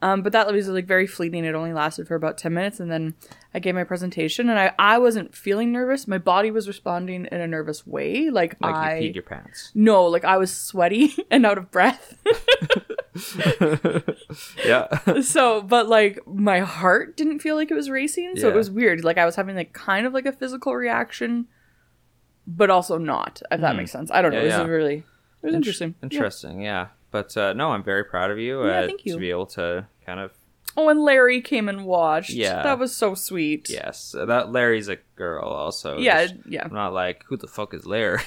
Um, 0.06 0.22
but 0.22 0.34
that 0.34 0.46
was 0.52 0.68
like 0.68 0.86
very 0.86 1.08
fleeting. 1.08 1.46
It 1.46 1.56
only 1.56 1.74
lasted 1.74 2.08
for 2.08 2.14
about 2.14 2.38
10 2.38 2.54
minutes. 2.54 2.80
And 2.80 2.92
then 2.92 3.16
I 3.56 3.60
gave 3.60 3.74
my 3.74 3.84
presentation 3.84 4.50
and 4.50 4.60
I, 4.60 4.72
I 4.78 5.00
wasn't 5.00 5.34
feeling 5.34 5.72
nervous. 5.72 6.08
My 6.08 6.20
body 6.20 6.52
was 6.52 6.68
responding 6.68 7.26
in 7.32 7.42
a 7.42 7.48
nervous 7.48 7.88
way. 7.88 8.30
Like, 8.30 8.56
Like 8.62 8.76
I. 8.76 8.98
you 8.98 9.10
peed 9.10 9.16
your 9.16 9.24
pants. 9.24 9.72
no, 9.74 10.06
like 10.06 10.24
I 10.24 10.38
was 10.38 10.56
sweaty 10.56 11.16
and 11.32 11.44
out 11.44 11.58
of 11.58 11.72
breath. 11.72 12.18
Yeah. 14.66 15.22
so, 15.22 15.62
but 15.62 15.88
like 15.88 16.20
my 16.28 16.60
heart 16.60 17.16
didn't 17.18 17.40
feel 17.40 17.56
like 17.56 17.72
it 17.72 17.76
was 17.76 17.90
racing. 17.90 18.36
So 18.36 18.50
it 18.50 18.56
was 18.56 18.70
weird. 18.70 19.04
Like 19.04 19.18
I 19.18 19.26
was 19.26 19.36
having 19.36 19.56
like 19.56 19.74
kind 19.74 20.06
of 20.06 20.14
like 20.14 20.26
a 20.26 20.34
physical 20.34 20.76
reaction, 20.76 21.48
but 22.46 22.70
also 22.70 22.98
not, 22.98 23.42
if 23.50 23.62
that 23.62 23.76
makes 23.76 23.92
sense. 23.92 24.12
I 24.12 24.22
don't 24.22 24.34
know. 24.34 24.40
Hmm. 24.40 24.46
Yeah, 24.48 24.58
this 24.58 24.68
yeah. 24.68 24.72
really, 24.72 24.96
it 24.98 25.46
was 25.46 25.56
interesting. 25.56 25.96
Yeah. 26.02 26.04
Interesting. 26.04 26.62
Yeah. 26.62 26.88
But 27.12 27.38
uh, 27.38 27.54
no, 27.54 27.70
I'm 27.72 27.84
very 27.84 28.04
proud 28.04 28.30
of 28.30 28.38
you. 28.38 28.66
Yeah, 28.66 28.82
uh, 28.82 28.88
thank 28.88 29.06
you. 29.06 29.14
To 29.14 29.20
be 29.20 29.30
able 29.30 29.46
to 29.48 29.88
kind 30.06 30.20
of 30.20 30.32
Oh, 30.78 30.90
and 30.90 31.00
Larry 31.02 31.40
came 31.42 31.70
and 31.70 31.86
watched. 31.86 32.32
Yeah. 32.32 32.62
That 32.64 32.78
was 32.80 32.94
so 32.94 33.16
sweet. 33.16 33.70
yes, 33.70 34.14
uh, 34.14 34.26
that 34.26 34.52
Larry's 34.52 34.90
a 34.90 34.98
girl 35.16 35.46
also. 35.46 35.98
Yeah, 35.98 36.24
Just- 36.26 36.36
yeah. 36.50 36.66
I'm 36.66 36.74
not 36.74 36.92
like 36.92 37.24
who 37.28 37.38
the 37.38 37.48
fuck 37.48 37.74
is 37.74 37.86
Larry. 37.86 38.22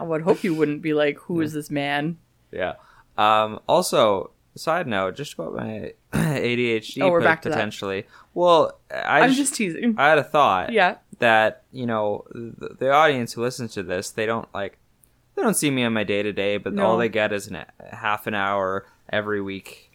I 0.00 0.02
would 0.02 0.22
hope 0.22 0.42
you 0.42 0.54
wouldn't 0.54 0.80
be 0.80 0.94
like, 0.94 1.18
who 1.18 1.40
is 1.42 1.52
this 1.52 1.70
man? 1.70 2.16
yeah. 2.50 2.74
Um. 3.18 3.60
Also, 3.68 4.30
side 4.54 4.86
note, 4.86 5.16
just 5.16 5.34
about 5.34 5.54
my 5.54 5.92
ADHD. 6.12 7.02
Oh, 7.02 7.10
we're 7.10 7.20
back 7.20 7.42
to 7.42 7.48
that. 7.50 7.54
potentially. 7.56 8.06
Well, 8.34 8.78
I 8.90 9.20
I'm 9.20 9.28
just, 9.30 9.38
just 9.40 9.54
teasing. 9.54 9.94
I 9.98 10.08
had 10.08 10.18
a 10.18 10.24
thought. 10.24 10.72
Yeah. 10.72 10.96
That 11.18 11.62
you 11.72 11.86
know 11.86 12.24
the, 12.30 12.76
the 12.78 12.90
audience 12.90 13.32
who 13.34 13.42
listens 13.42 13.72
to 13.74 13.82
this, 13.82 14.10
they 14.10 14.24
don't 14.26 14.48
like. 14.54 14.78
They 15.34 15.42
don't 15.42 15.54
see 15.54 15.70
me 15.70 15.84
on 15.84 15.92
my 15.92 16.04
day 16.04 16.22
to 16.22 16.32
day, 16.32 16.56
but 16.56 16.72
No. 16.72 16.86
all 16.86 16.96
they 16.98 17.10
get 17.10 17.32
is 17.34 17.46
an, 17.48 17.64
half 17.92 18.26
an 18.26 18.32
hour 18.34 18.86
every 19.10 19.40
week 19.42 19.85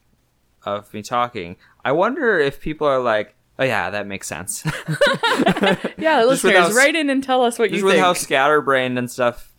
of 0.63 0.94
me 0.94 1.01
talking. 1.01 1.56
I 1.84 1.91
wonder 1.91 2.38
if 2.39 2.62
people 2.62 2.88
are 2.88 3.00
like, 3.00 3.36
"Oh 3.60 3.63
yeah, 3.63 3.89
that 3.89 4.08
makes 4.08 4.27
sense." 4.27 4.63
Yeah, 5.98 6.22
Just 6.22 6.44
listeners, 6.44 6.70
how- 6.70 6.74
write 6.74 6.96
in 6.96 7.10
and 7.10 7.24
tell 7.24 7.44
us 7.44 7.60
what 7.60 7.70
Just 7.70 7.80
you 7.80 7.86
with 7.86 7.94
think. 7.96 8.03
how 8.06 8.13
scatterbrained 8.13 8.98
and 8.98 9.10
stuff, 9.10 9.51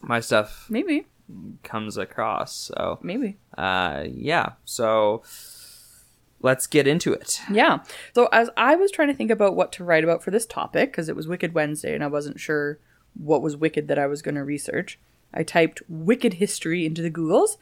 my 0.00 0.20
stuff 0.20 0.66
Maybe. 0.70 1.06
comes 1.62 1.96
across. 1.96 2.54
So, 2.54 2.98
Maybe. 3.02 3.36
uh, 3.58 4.04
yeah. 4.08 4.50
So 4.64 5.22
let's 6.40 6.66
get 6.66 6.86
into 6.86 7.12
it. 7.12 7.40
Yeah. 7.50 7.78
So 8.14 8.28
as 8.32 8.50
I 8.56 8.76
was 8.76 8.90
trying 8.90 9.08
to 9.08 9.14
think 9.14 9.30
about 9.30 9.56
what 9.56 9.72
to 9.72 9.84
write 9.84 10.04
about 10.04 10.22
for 10.22 10.30
this 10.30 10.46
topic, 10.46 10.90
because 10.92 11.08
it 11.08 11.16
was 11.16 11.26
Wicked 11.28 11.54
Wednesday 11.54 11.94
and 11.94 12.02
I 12.04 12.08
wasn't 12.08 12.40
sure 12.40 12.78
what 13.14 13.42
was 13.42 13.56
wicked 13.56 13.88
that 13.88 13.98
I 13.98 14.06
was 14.06 14.22
going 14.22 14.34
to 14.36 14.44
research, 14.44 14.98
I 15.34 15.42
typed 15.42 15.82
Wicked 15.88 16.34
History 16.34 16.84
into 16.86 17.02
the 17.02 17.10
Googles 17.10 17.56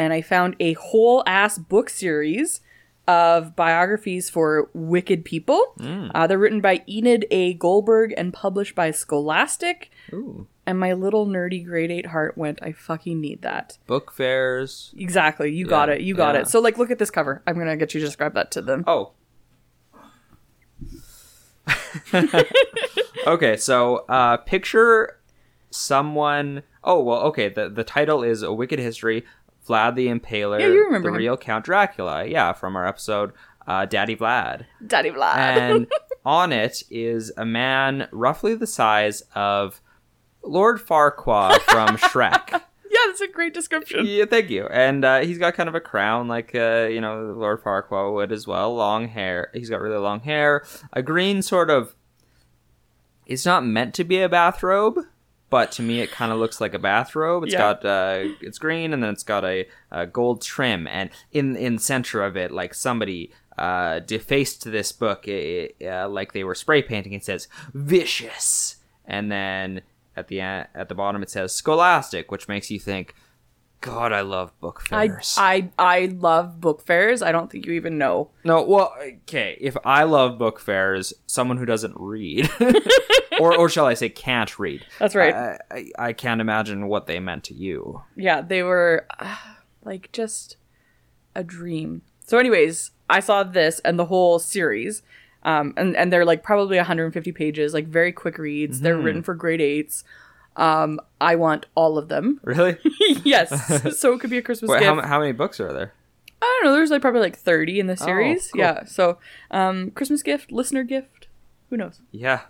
and 0.00 0.14
I 0.14 0.22
found 0.22 0.56
a 0.58 0.72
whole 0.72 1.22
ass 1.26 1.58
book 1.58 1.90
series 1.90 2.62
of 3.06 3.54
biographies 3.54 4.30
for 4.30 4.70
wicked 4.72 5.26
people. 5.26 5.74
Uh, 6.14 6.26
they're 6.26 6.38
written 6.38 6.62
by 6.62 6.82
Enid 6.88 7.26
A. 7.30 7.52
Goldberg 7.52 8.14
and 8.16 8.32
published 8.32 8.74
by 8.74 8.92
Scholastic. 8.92 9.90
Ooh. 10.10 10.46
And 10.64 10.80
my 10.80 10.94
little 10.94 11.26
nerdy 11.26 11.62
grade 11.62 11.90
8 11.90 12.06
heart 12.06 12.38
went, 12.38 12.60
I 12.62 12.72
fucking 12.72 13.20
need 13.20 13.42
that. 13.42 13.76
Book 13.86 14.10
fairs. 14.10 14.94
Exactly. 14.96 15.52
You 15.52 15.66
got 15.66 15.90
it. 15.90 16.00
You 16.00 16.14
got 16.14 16.34
yeah. 16.34 16.42
it. 16.42 16.48
So, 16.48 16.60
like, 16.60 16.78
look 16.78 16.90
at 16.90 16.98
this 16.98 17.10
cover. 17.10 17.42
I'm 17.46 17.56
going 17.56 17.66
to 17.66 17.76
get 17.76 17.92
you 17.92 18.00
to 18.00 18.06
describe 18.06 18.32
that 18.34 18.50
to 18.52 18.62
them. 18.62 18.84
Oh. 18.86 19.12
okay, 23.26 23.56
so 23.56 24.06
uh, 24.08 24.38
picture 24.38 25.20
someone. 25.70 26.62
Oh 26.82 27.02
well, 27.02 27.20
okay. 27.22 27.48
The 27.48 27.68
the 27.68 27.84
title 27.84 28.22
is 28.22 28.42
"A 28.42 28.52
Wicked 28.52 28.78
History." 28.78 29.24
Vlad 29.70 29.94
the 29.94 30.08
Impaler, 30.08 30.60
Yeah, 30.60 30.66
you 30.66 30.84
remember 30.84 31.10
the 31.10 31.14
him. 31.16 31.18
real 31.20 31.36
Count 31.36 31.64
Dracula. 31.64 32.24
Yeah, 32.26 32.52
from 32.52 32.74
our 32.76 32.86
episode 32.86 33.32
uh, 33.66 33.86
Daddy 33.86 34.16
Vlad. 34.16 34.66
Daddy 34.86 35.10
Vlad. 35.10 35.34
and 35.36 35.86
on 36.24 36.52
it 36.52 36.82
is 36.90 37.32
a 37.36 37.44
man 37.46 38.08
roughly 38.10 38.54
the 38.54 38.66
size 38.66 39.22
of 39.34 39.80
Lord 40.42 40.80
Farquaad 40.80 41.60
from 41.60 41.96
Shrek. 41.98 42.50
yeah, 42.52 42.98
that's 43.06 43.20
a 43.20 43.28
great 43.28 43.54
description. 43.54 44.04
yeah, 44.06 44.24
thank 44.24 44.50
you. 44.50 44.66
And 44.66 45.04
uh, 45.04 45.20
he's 45.20 45.38
got 45.38 45.54
kind 45.54 45.68
of 45.68 45.74
a 45.74 45.80
crown, 45.80 46.26
like 46.28 46.54
uh, 46.54 46.88
you 46.90 47.00
know 47.00 47.32
Lord 47.36 47.62
Farquaad 47.62 48.12
would 48.14 48.32
as 48.32 48.46
well. 48.46 48.74
Long 48.74 49.06
hair. 49.08 49.50
He's 49.54 49.70
got 49.70 49.80
really 49.80 49.98
long 49.98 50.20
hair. 50.20 50.64
A 50.92 51.02
green 51.02 51.42
sort 51.42 51.70
of. 51.70 51.94
It's 53.26 53.46
not 53.46 53.64
meant 53.64 53.94
to 53.94 54.02
be 54.04 54.20
a 54.20 54.28
bathrobe, 54.28 54.98
but 55.50 55.72
to 55.72 55.82
me 55.82 56.00
it 56.00 56.10
kind 56.10 56.32
of 56.32 56.38
looks 56.38 56.60
like 56.60 56.72
a 56.74 56.78
bathrobe. 56.78 57.44
It's 57.44 57.52
Yeah. 57.52 57.58
got 57.58 57.84
uh, 57.84 58.28
it's 58.40 58.58
green, 58.58 58.92
and 58.94 59.02
then 59.02 59.10
it's 59.10 59.22
got 59.24 59.44
a, 59.44 59.66
a 59.90 60.06
gold 60.06 60.42
trim, 60.42 60.86
and 60.86 61.10
in 61.32 61.56
in 61.56 61.78
center 61.78 62.22
of 62.22 62.36
it, 62.36 62.50
like 62.50 62.72
somebody 62.74 63.30
uh, 63.58 63.98
defaced 63.98 64.64
this 64.70 64.90
book, 64.92 65.26
uh, 65.28 66.08
like 66.08 66.32
they 66.32 66.44
were 66.44 66.54
spray 66.54 66.80
painting. 66.82 67.12
It 67.12 67.24
says 67.24 67.48
"vicious," 67.74 68.76
and 69.04 69.30
then 69.30 69.82
at 70.16 70.28
the 70.28 70.40
at 70.40 70.88
the 70.88 70.94
bottom 70.94 71.22
it 71.22 71.30
says 71.30 71.54
"scholastic," 71.54 72.30
which 72.30 72.48
makes 72.48 72.70
you 72.70 72.78
think, 72.78 73.14
God, 73.80 74.12
I 74.12 74.20
love 74.20 74.58
book 74.60 74.82
fairs. 74.82 75.36
I 75.38 75.70
I 75.78 76.06
love 76.06 76.60
book 76.60 76.82
fairs. 76.82 77.22
I 77.22 77.32
don't 77.32 77.50
think 77.50 77.64
you 77.64 77.72
even 77.72 77.96
know. 77.96 78.30
no, 78.44 78.62
well, 78.62 78.94
okay. 79.00 79.56
If 79.60 79.76
I 79.84 80.04
love 80.04 80.38
book 80.38 80.60
fairs, 80.60 81.14
someone 81.26 81.56
who 81.56 81.64
doesn't 81.64 81.94
read, 81.96 82.50
or 83.40 83.56
or 83.56 83.68
shall 83.68 83.86
I 83.86 83.94
say, 83.94 84.10
can't 84.10 84.58
read. 84.58 84.84
That's 84.98 85.14
right. 85.14 85.34
I, 85.34 85.58
I, 85.70 85.90
I 85.98 86.12
can't 86.12 86.42
imagine 86.42 86.88
what 86.88 87.06
they 87.06 87.20
meant 87.20 87.44
to 87.44 87.54
you. 87.54 88.02
Yeah, 88.16 88.42
they 88.42 88.62
were 88.62 89.06
uh, 89.18 89.36
like 89.82 90.12
just 90.12 90.56
a 91.34 91.42
dream. 91.42 92.02
So, 92.26 92.38
anyways, 92.38 92.90
I 93.08 93.20
saw 93.20 93.44
this 93.44 93.80
and 93.80 93.98
the 93.98 94.06
whole 94.06 94.38
series, 94.38 95.02
um, 95.42 95.72
and 95.78 95.96
and 95.96 96.12
they're 96.12 96.26
like 96.26 96.42
probably 96.42 96.76
150 96.76 97.32
pages, 97.32 97.72
like 97.72 97.86
very 97.86 98.12
quick 98.12 98.36
reads. 98.36 98.80
They're 98.80 98.98
written 98.98 99.22
for 99.22 99.34
grade 99.34 99.62
eights. 99.62 100.04
Um, 100.56 101.00
I 101.20 101.36
want 101.36 101.66
all 101.74 101.98
of 101.98 102.08
them. 102.08 102.40
Really? 102.44 102.78
yes, 103.24 103.98
so 103.98 104.12
it 104.12 104.20
could 104.20 104.30
be 104.30 104.38
a 104.38 104.42
Christmas 104.42 104.68
Wait, 104.68 104.80
gift. 104.80 104.90
how, 104.90 105.00
how 105.06 105.20
many 105.20 105.32
books 105.32 105.60
are 105.60 105.72
there? 105.72 105.92
I 106.42 106.60
don't 106.62 106.70
know. 106.70 106.74
There's 106.76 106.90
like 106.90 107.02
probably 107.02 107.20
like 107.20 107.36
30 107.36 107.80
in 107.80 107.86
the 107.86 107.96
series. 107.96 108.48
Oh, 108.48 108.50
cool. 108.52 108.60
Yeah. 108.60 108.84
So, 108.84 109.18
um, 109.50 109.90
Christmas 109.90 110.22
gift, 110.22 110.50
listener 110.50 110.84
gift. 110.84 111.28
Who 111.68 111.76
knows? 111.76 112.00
Yeah. 112.10 112.40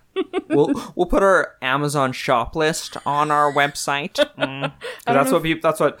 we'll 0.49 0.73
we'll 0.95 1.05
put 1.05 1.21
our 1.21 1.55
Amazon 1.61 2.11
shop 2.11 2.55
list 2.55 2.97
on 3.05 3.29
our 3.31 3.53
website. 3.53 4.13
Mm. 4.37 4.73
That's 5.05 5.31
what 5.31 5.43
people. 5.43 5.61
That's 5.61 5.79
what. 5.79 5.99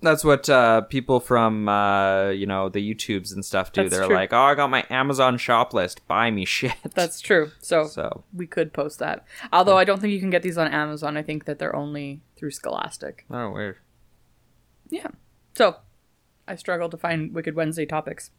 That's 0.00 0.22
what 0.22 0.48
uh, 0.48 0.82
people 0.82 1.18
from 1.18 1.68
uh, 1.68 2.28
you 2.28 2.46
know 2.46 2.68
the 2.68 2.94
YouTubes 2.94 3.32
and 3.32 3.44
stuff 3.44 3.72
do. 3.72 3.82
That's 3.82 3.96
They're 3.96 4.06
true. 4.06 4.14
like, 4.14 4.32
"Oh, 4.32 4.42
I 4.42 4.54
got 4.54 4.70
my 4.70 4.86
Amazon 4.90 5.38
shop 5.38 5.74
list. 5.74 6.06
Buy 6.06 6.30
me 6.30 6.44
shit." 6.44 6.74
That's 6.94 7.20
true. 7.20 7.50
So, 7.58 7.86
so. 7.88 8.22
we 8.32 8.46
could 8.46 8.72
post 8.72 9.00
that. 9.00 9.24
Although 9.52 9.76
I 9.76 9.84
don't 9.84 10.00
think 10.00 10.12
you 10.12 10.20
can 10.20 10.30
get 10.30 10.42
these 10.42 10.58
on 10.58 10.68
Amazon. 10.68 11.16
I 11.16 11.22
think 11.22 11.46
that 11.46 11.58
they're 11.58 11.74
only 11.74 12.20
through 12.36 12.52
Scholastic. 12.52 13.24
Oh, 13.30 13.50
weird. 13.50 13.78
Yeah. 14.88 15.08
So 15.54 15.76
I 16.46 16.54
struggle 16.54 16.88
to 16.90 16.96
find 16.96 17.34
Wicked 17.34 17.56
Wednesday 17.56 17.86
topics. 17.86 18.30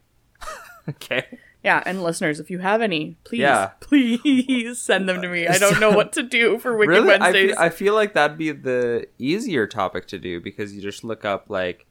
Okay. 1.02 1.26
Yeah, 1.62 1.84
and 1.86 2.02
listeners, 2.02 2.40
if 2.40 2.50
you 2.50 2.60
have 2.60 2.82
any, 2.82 3.18
please, 3.26 3.40
Yeah. 3.42 3.72
please 3.82 4.80
send 4.80 5.10
them 5.10 5.22
to 5.22 5.28
me. 5.28 5.46
I 5.46 5.58
don't 5.58 5.80
know 5.82 5.92
what 5.96 6.14
to 6.14 6.24
do 6.24 6.58
for 6.58 6.78
Wicked 6.78 6.90
really, 6.90 7.14
I 7.16 7.32
feel, 7.34 7.56
I 7.60 7.70
feel 7.70 7.94
like 7.96 8.14
that'd 8.14 8.38
be 8.38 8.52
the 8.52 9.08
easier 9.18 9.68
topic 9.68 10.08
to 10.08 10.18
do 10.18 10.40
because 10.40 10.74
you 10.74 10.82
just 10.82 11.04
look 11.04 11.26
up 11.26 11.50
like, 11.50 11.86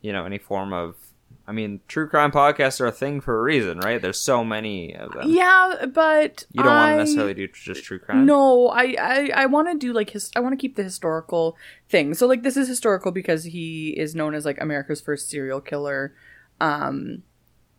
you 0.00 0.12
know, 0.12 0.24
any 0.24 0.38
form 0.38 0.72
of. 0.72 0.96
I 1.46 1.52
mean, 1.52 1.80
true 1.88 2.08
crime 2.08 2.32
podcasts 2.32 2.80
are 2.80 2.86
a 2.86 2.92
thing 2.92 3.20
for 3.20 3.38
a 3.38 3.42
reason, 3.42 3.78
right? 3.80 4.00
There's 4.00 4.18
so 4.18 4.42
many 4.44 4.96
of 4.96 5.12
them. 5.12 5.30
yeah, 5.30 5.84
but 5.92 6.46
You 6.52 6.62
don't 6.62 6.72
want 6.74 6.92
to 6.92 6.96
necessarily 6.96 7.34
do 7.34 7.46
just 7.48 7.84
true 7.84 7.98
crime. 7.98 8.24
No, 8.24 8.68
I 8.68 8.96
I, 8.98 9.30
I 9.34 9.46
want 9.46 9.68
to 9.70 9.76
do 9.76 9.92
like 9.92 10.10
his. 10.10 10.30
I 10.34 10.40
want 10.40 10.54
to 10.54 10.56
keep 10.56 10.76
the 10.76 10.82
historical 10.82 11.56
thing. 11.88 12.14
So 12.14 12.26
like 12.26 12.42
this 12.44 12.56
is 12.56 12.66
historical 12.66 13.12
because 13.12 13.44
he 13.44 13.90
is 13.90 14.14
known 14.14 14.34
as 14.34 14.44
like 14.46 14.58
America's 14.60 15.00
first 15.02 15.28
serial 15.28 15.60
killer. 15.60 16.14
Um, 16.62 17.22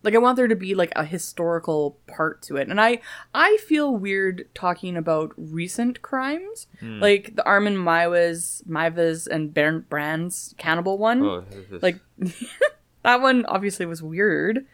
like 0.06 0.16
I 0.16 0.20
want 0.20 0.38
there 0.38 0.48
to 0.48 0.56
be 0.56 0.74
like 0.76 0.94
a 0.96 1.04
historical 1.04 1.98
part 2.08 2.42
to 2.44 2.56
it, 2.56 2.70
and 2.70 2.80
I 2.80 3.02
I 3.34 3.58
feel 3.68 3.94
weird 3.98 4.48
talking 4.54 4.96
about 4.96 5.34
recent 5.36 6.02
crimes, 6.02 6.68
Hmm. 6.80 7.00
like 7.02 7.36
the 7.36 7.44
Armin 7.46 7.76
Maiwas, 7.76 8.64
Maivas, 8.66 9.28
and 9.28 9.54
Bernd 9.54 9.90
Brand's 9.90 10.56
cannibal 10.58 10.98
one. 10.98 11.22
Oh, 11.24 11.44
Like 11.82 12.00
that 13.04 13.20
one 13.22 13.46
obviously 13.48 13.86
was 13.86 14.02
weird. 14.02 14.66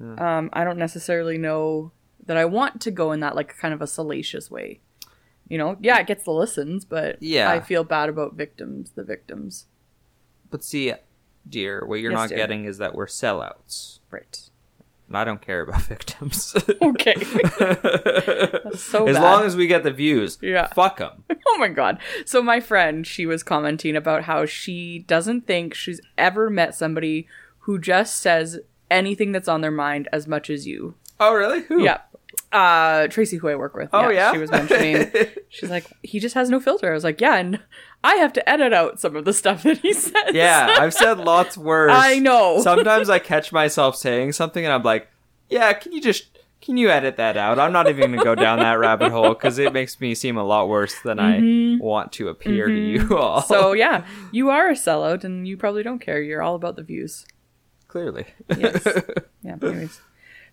Um, 0.00 0.50
I 0.52 0.64
don't 0.64 0.78
necessarily 0.78 1.38
know 1.38 1.92
that 2.26 2.36
I 2.36 2.44
want 2.44 2.80
to 2.82 2.90
go 2.90 3.12
in 3.12 3.20
that 3.20 3.36
like 3.36 3.56
kind 3.58 3.72
of 3.72 3.80
a 3.80 3.86
salacious 3.86 4.50
way. 4.50 4.80
You 5.48 5.58
know, 5.58 5.76
yeah, 5.80 5.98
it 5.98 6.06
gets 6.06 6.24
the 6.24 6.32
listens, 6.32 6.84
but 6.84 7.22
Yeah. 7.22 7.50
I 7.50 7.60
feel 7.60 7.84
bad 7.84 8.08
about 8.08 8.34
victims, 8.34 8.90
the 8.92 9.04
victims. 9.04 9.66
But 10.50 10.64
see, 10.64 10.92
dear, 11.48 11.84
what 11.86 12.00
you're 12.00 12.10
Yes, 12.12 12.18
not 12.18 12.28
dear. 12.30 12.38
getting 12.38 12.64
is 12.64 12.78
that 12.78 12.94
we're 12.94 13.06
sellouts. 13.06 14.00
Right. 14.10 14.50
And 15.08 15.16
I 15.18 15.24
don't 15.24 15.40
care 15.42 15.60
about 15.60 15.82
victims. 15.88 16.56
Okay. 16.80 17.14
That's 17.58 18.80
so 18.82 19.06
as 19.06 19.16
bad. 19.16 19.22
long 19.22 19.44
as 19.44 19.54
we 19.56 19.66
get 19.66 19.82
the 19.82 19.90
views, 19.90 20.38
Yeah. 20.40 20.68
fuck 20.68 20.98
them. 20.98 21.24
Oh 21.46 21.58
my 21.58 21.68
god. 21.68 21.98
So 22.26 22.42
my 22.42 22.58
friend, 22.58 23.06
she 23.06 23.26
was 23.26 23.42
commenting 23.44 23.94
about 23.94 24.24
how 24.24 24.44
she 24.44 25.00
doesn't 25.06 25.46
think 25.46 25.72
she's 25.74 26.00
ever 26.18 26.50
met 26.50 26.74
somebody 26.74 27.28
who 27.60 27.78
just 27.78 28.16
says 28.16 28.58
anything 28.90 29.30
that's 29.32 29.46
on 29.46 29.60
their 29.60 29.70
mind 29.70 30.08
as 30.12 30.26
much 30.26 30.50
as 30.50 30.66
you. 30.66 30.94
Oh, 31.20 31.32
really? 31.34 31.62
Who? 31.64 31.82
Yeah. 31.84 31.98
Uh, 32.52 33.08
Tracy, 33.08 33.36
who 33.36 33.48
I 33.48 33.54
work 33.56 33.74
with. 33.74 33.88
Oh, 33.92 34.08
yeah? 34.10 34.32
She 34.32 34.38
was 34.38 34.50
mentioning, 34.50 35.10
she's 35.48 35.70
like, 35.70 35.86
he 36.02 36.20
just 36.20 36.34
has 36.34 36.48
no 36.50 36.60
filter. 36.60 36.90
I 36.90 36.94
was 36.94 37.02
like, 37.04 37.20
yeah, 37.20 37.36
and 37.36 37.60
I 38.04 38.14
have 38.16 38.32
to 38.34 38.48
edit 38.48 38.72
out 38.72 39.00
some 39.00 39.16
of 39.16 39.24
the 39.24 39.32
stuff 39.32 39.62
that 39.64 39.78
he 39.78 39.92
says. 39.92 40.32
Yeah, 40.32 40.76
I've 40.78 40.94
said 40.94 41.18
lots 41.18 41.56
worse. 41.58 41.90
I 41.94 42.18
know. 42.20 42.60
Sometimes 42.60 43.10
I 43.10 43.18
catch 43.18 43.50
myself 43.52 43.96
saying 43.96 44.32
something 44.32 44.64
and 44.64 44.72
I'm 44.72 44.82
like, 44.82 45.08
yeah, 45.48 45.72
can 45.72 45.92
you 45.92 46.00
just 46.00 46.26
can 46.60 46.76
you 46.78 46.88
edit 46.88 47.16
that 47.18 47.36
out? 47.36 47.58
I'm 47.58 47.72
not 47.72 47.88
even 47.88 48.10
going 48.12 48.18
to 48.18 48.24
go 48.24 48.34
down 48.34 48.58
that 48.60 48.78
rabbit 48.78 49.12
hole 49.12 49.34
because 49.34 49.58
it 49.58 49.72
makes 49.74 50.00
me 50.00 50.14
seem 50.14 50.38
a 50.38 50.44
lot 50.44 50.66
worse 50.68 50.94
than 51.04 51.18
I 51.18 51.76
want 51.78 52.12
to 52.12 52.28
appear 52.28 52.68
to 52.68 52.72
you 52.74 53.18
all. 53.18 53.40
Mm-hmm. 53.42 53.52
so 53.52 53.72
yeah, 53.72 54.06
you 54.32 54.48
are 54.48 54.70
a 54.70 54.74
sellout, 54.74 55.24
and 55.24 55.46
you 55.46 55.56
probably 55.58 55.82
don't 55.82 55.98
care. 55.98 56.22
You're 56.22 56.40
all 56.40 56.54
about 56.54 56.76
the 56.76 56.82
views. 56.82 57.26
clearly, 57.88 58.26
Yes. 58.56 58.86
yeah. 59.42 59.56
Anyways. 59.60 60.00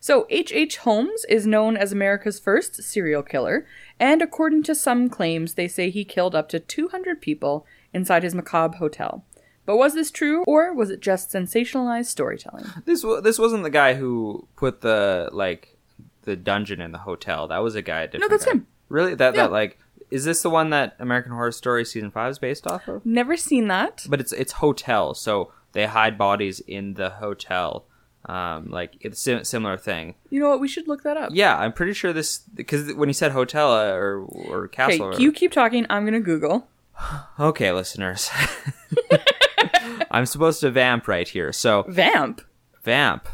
So 0.04 0.26
H. 0.32 0.52
H. 0.52 0.78
Holmes 0.78 1.26
is 1.30 1.46
known 1.46 1.78
as 1.78 1.92
America's 1.92 2.40
first 2.40 2.82
serial 2.84 3.22
killer, 3.22 3.68
and 4.00 4.20
according 4.22 4.64
to 4.64 4.74
some 4.76 5.10
claims, 5.10 5.54
they 5.54 5.68
say 5.68 5.92
he 5.92 6.04
killed 6.04 6.34
up 6.34 6.50
to 6.50 6.60
200 6.60 7.22
people 7.22 7.68
inside 7.94 8.24
his 8.24 8.34
macabre 8.34 8.78
hotel. 8.78 9.24
But 9.64 9.78
was 9.78 9.94
this 9.94 10.10
true, 10.10 10.44
or 10.48 10.74
was 10.74 10.90
it 10.90 11.02
just 11.02 11.32
sensationalized 11.32 12.08
storytelling? 12.08 12.66
this 12.86 13.04
wa- 13.04 13.22
this 13.22 13.38
wasn't 13.38 13.62
the 13.64 13.70
guy 13.70 13.94
who 13.94 14.48
put 14.56 14.82
the 14.82 15.30
like 15.32 15.78
the 16.24 16.36
dungeon 16.36 16.82
in 16.82 16.92
the 16.92 16.98
hotel. 17.00 17.48
That 17.48 17.60
was 17.60 17.76
a 17.76 17.84
guy. 17.84 18.02
a 18.02 18.08
different 18.08 18.32
that's 18.32 18.46
guy. 18.46 18.52
him. 18.54 18.68
Really? 18.90 19.14
That 19.14 19.36
Yeah. 19.36 19.44
that 19.44 19.52
like 19.52 19.78
is 20.10 20.26
this 20.26 20.42
the 20.42 20.50
one 20.50 20.72
that 20.72 20.96
American 21.00 21.32
Horror 21.32 21.52
Story 21.52 21.86
season 21.86 22.10
five 22.10 22.32
is 22.32 22.40
based 22.40 22.66
off 22.66 22.88
of? 22.88 23.06
Never 23.06 23.38
seen 23.38 23.68
that. 23.68 24.06
But 24.10 24.20
it's 24.20 24.34
it's 24.34 24.54
hotel, 24.54 25.14
so 25.14 25.52
they 25.74 25.86
hide 25.86 26.18
bodies 26.18 26.60
in 26.62 26.96
the 26.96 27.12
hotel. 27.12 27.86
Um, 28.26 28.70
like 28.70 28.98
it's 29.02 29.20
sim- 29.20 29.44
similar 29.44 29.78
thing. 29.78 30.16
You 30.30 30.40
know 30.40 30.50
what? 30.50 30.60
We 30.60 30.68
should 30.68 30.88
look 30.88 31.02
that 31.04 31.18
up. 31.18 31.32
Yeah, 31.34 31.58
I'm 31.58 31.74
pretty 31.74 31.94
sure 31.94 32.14
this 32.14 32.38
because 32.54 32.94
when 32.94 33.10
you 33.10 33.14
said 33.14 33.32
hotel 33.32 33.72
uh, 33.72 33.92
or 33.94 34.20
or 34.26 34.66
Okay, 34.66 34.76
castle. 34.76 35.08
or- 35.08 35.20
you 35.20 35.32
keep 35.32 35.52
talking. 35.52 35.86
I'm 35.90 36.06
gonna 36.06 36.20
Google. 36.20 36.68
Okay, 37.40 37.72
listeners. 37.72 38.30
I'm 40.12 40.26
supposed 40.26 40.60
to 40.62 40.70
vamp 40.72 41.08
right 41.08 41.28
here. 41.28 41.52
So, 41.54 41.84
Vamp. 41.88 42.42
vamp. 42.84 43.28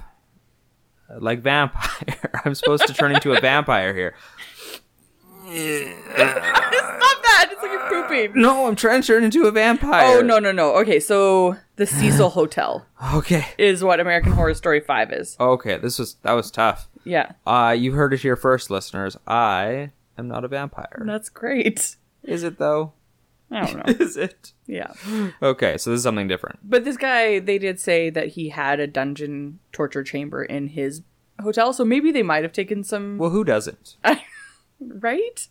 Like 1.19 1.39
vampire. 1.41 2.41
I'm 2.45 2.53
supposed 2.55 2.85
to 2.87 2.93
turn 2.93 3.13
into 3.15 3.33
a 3.33 3.41
vampire 3.41 3.93
here. 3.93 4.13
Stop 6.17 7.21
that! 7.23 7.49
It's 7.51 7.61
like 7.61 7.71
you're 7.71 8.03
pooping. 8.03 8.31
No, 8.41 8.67
I'm 8.67 8.75
trying 8.75 9.01
to 9.01 9.07
turn 9.07 9.23
into 9.23 9.45
a 9.47 9.51
vampire. 9.51 10.17
Oh 10.17 10.21
no 10.21 10.39
no 10.39 10.51
no. 10.51 10.75
Okay, 10.77 10.99
so 10.99 11.55
the 11.77 11.85
Cecil 11.85 12.29
Hotel 12.31 12.85
Okay. 13.15 13.45
is 13.57 13.83
what 13.83 13.99
American 13.99 14.33
Horror 14.33 14.53
Story 14.53 14.79
Five 14.81 15.11
is. 15.13 15.37
Okay, 15.39 15.77
this 15.77 15.99
was 15.99 16.15
that 16.23 16.33
was 16.33 16.51
tough. 16.51 16.89
Yeah, 17.05 17.31
Uh 17.45 17.75
you 17.77 17.93
heard 17.93 18.13
it 18.13 18.19
here 18.21 18.35
first, 18.35 18.69
listeners. 18.69 19.15
I 19.25 19.91
am 20.17 20.27
not 20.27 20.43
a 20.43 20.47
vampire. 20.49 21.03
that's 21.05 21.29
great. 21.29 21.95
Is 22.23 22.43
it 22.43 22.57
though? 22.57 22.93
I 23.49 23.65
don't 23.65 23.77
know. 23.77 23.93
Is 24.05 24.17
it? 24.17 24.51
Yeah, 24.65 24.91
Okay, 25.41 25.77
so 25.77 25.91
this 25.91 25.99
is 25.99 26.03
something 26.03 26.27
different. 26.27 26.59
but 26.69 26.83
this 26.83 26.97
guy, 26.97 27.39
they 27.39 27.57
did 27.57 27.79
say 27.79 28.09
that 28.09 28.29
he 28.29 28.49
had 28.49 28.81
a 28.81 28.87
dungeon 28.87 29.59
torture 29.71 30.03
chamber 30.03 30.43
in 30.43 30.67
his 30.67 31.01
hotel, 31.41 31.71
so 31.71 31.85
maybe 31.85 32.11
they 32.11 32.23
might 32.23 32.43
have 32.43 32.51
taken 32.51 32.83
some. 32.83 33.17
Well, 33.17 33.29
who 33.29 33.45
doesn't? 33.45 33.95
right? 34.79 35.47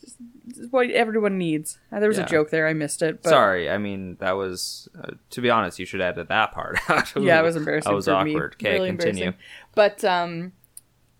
Just- 0.00 0.16
just 0.48 0.72
what 0.72 0.90
everyone 0.90 1.36
needs. 1.38 1.78
Uh, 1.92 2.00
There 2.00 2.08
was 2.08 2.16
Yeah. 2.18 2.24
a 2.24 2.28
joke 2.28 2.50
there. 2.50 2.66
I 2.66 2.72
missed 2.72 3.02
it. 3.02 3.22
But 3.22 3.28
Sorry, 3.30 3.68
I 3.70 3.76
mean 3.78 4.16
that 4.20 4.32
was. 4.32 4.88
Uh, 4.98 5.10
to 5.30 5.40
be 5.40 5.50
honest, 5.50 5.78
you 5.78 5.84
should 5.86 6.00
edit 6.00 6.28
that 6.28 6.52
part 6.52 6.78
out. 6.90 7.14
Yeah, 7.16 7.38
it 7.38 7.42
was 7.42 7.56
embarrassing. 7.56 7.90
That 7.90 7.94
was 7.96 8.08
awkward. 8.08 8.56
Me. 8.62 8.68
Okay, 8.68 8.78
Really 8.78 8.88
continue. 8.90 9.32
But 9.74 10.02
um, 10.04 10.52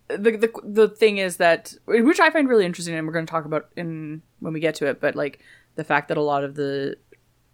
the 0.09 0.32
the 0.37 0.50
the 0.64 0.88
thing 0.88 1.18
is 1.18 1.37
that 1.37 1.75
which 1.87 2.20
I 2.20 2.30
find 2.30 2.49
really 2.49 2.64
interesting, 2.66 2.94
and 2.94 3.06
we're 3.06 3.12
going 3.12 3.26
to 3.26 3.30
talk 3.30 3.44
about 3.44 3.68
in 3.76 4.23
when 4.40 4.52
we 4.54 4.61
get 4.61 4.75
to 4.76 4.87
it. 4.87 5.00
But 5.00 5.14
like 5.14 5.40
the 5.76 5.85
fact 5.85 6.09
that 6.09 6.16
a 6.16 6.23
lot 6.23 6.42
of 6.42 6.54
the 6.54 6.97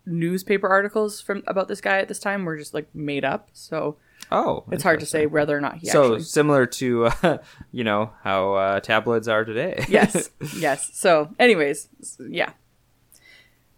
newspaper 0.06 0.68
articles 0.68 1.20
from 1.20 1.42
about 1.48 1.66
this 1.68 1.80
guy 1.80 1.98
at 1.98 2.06
this 2.08 2.20
time 2.20 2.44
were 2.44 2.56
just 2.56 2.72
like 2.72 2.86
made 2.94 3.24
up. 3.24 3.48
So 3.52 3.96
Oh, 4.32 4.64
it's 4.72 4.82
hard 4.82 5.00
to 5.00 5.06
say 5.06 5.26
whether 5.26 5.56
or 5.56 5.60
not 5.60 5.76
he 5.78 5.86
So 5.88 6.04
actually. 6.14 6.22
similar 6.24 6.66
to 6.66 7.06
uh, 7.22 7.38
you 7.72 7.84
know 7.84 8.12
how 8.22 8.54
uh, 8.54 8.80
tabloids 8.80 9.28
are 9.28 9.44
today. 9.44 9.84
yes, 9.88 10.30
yes. 10.56 10.90
So, 10.94 11.30
anyways, 11.38 11.88
yeah. 12.28 12.52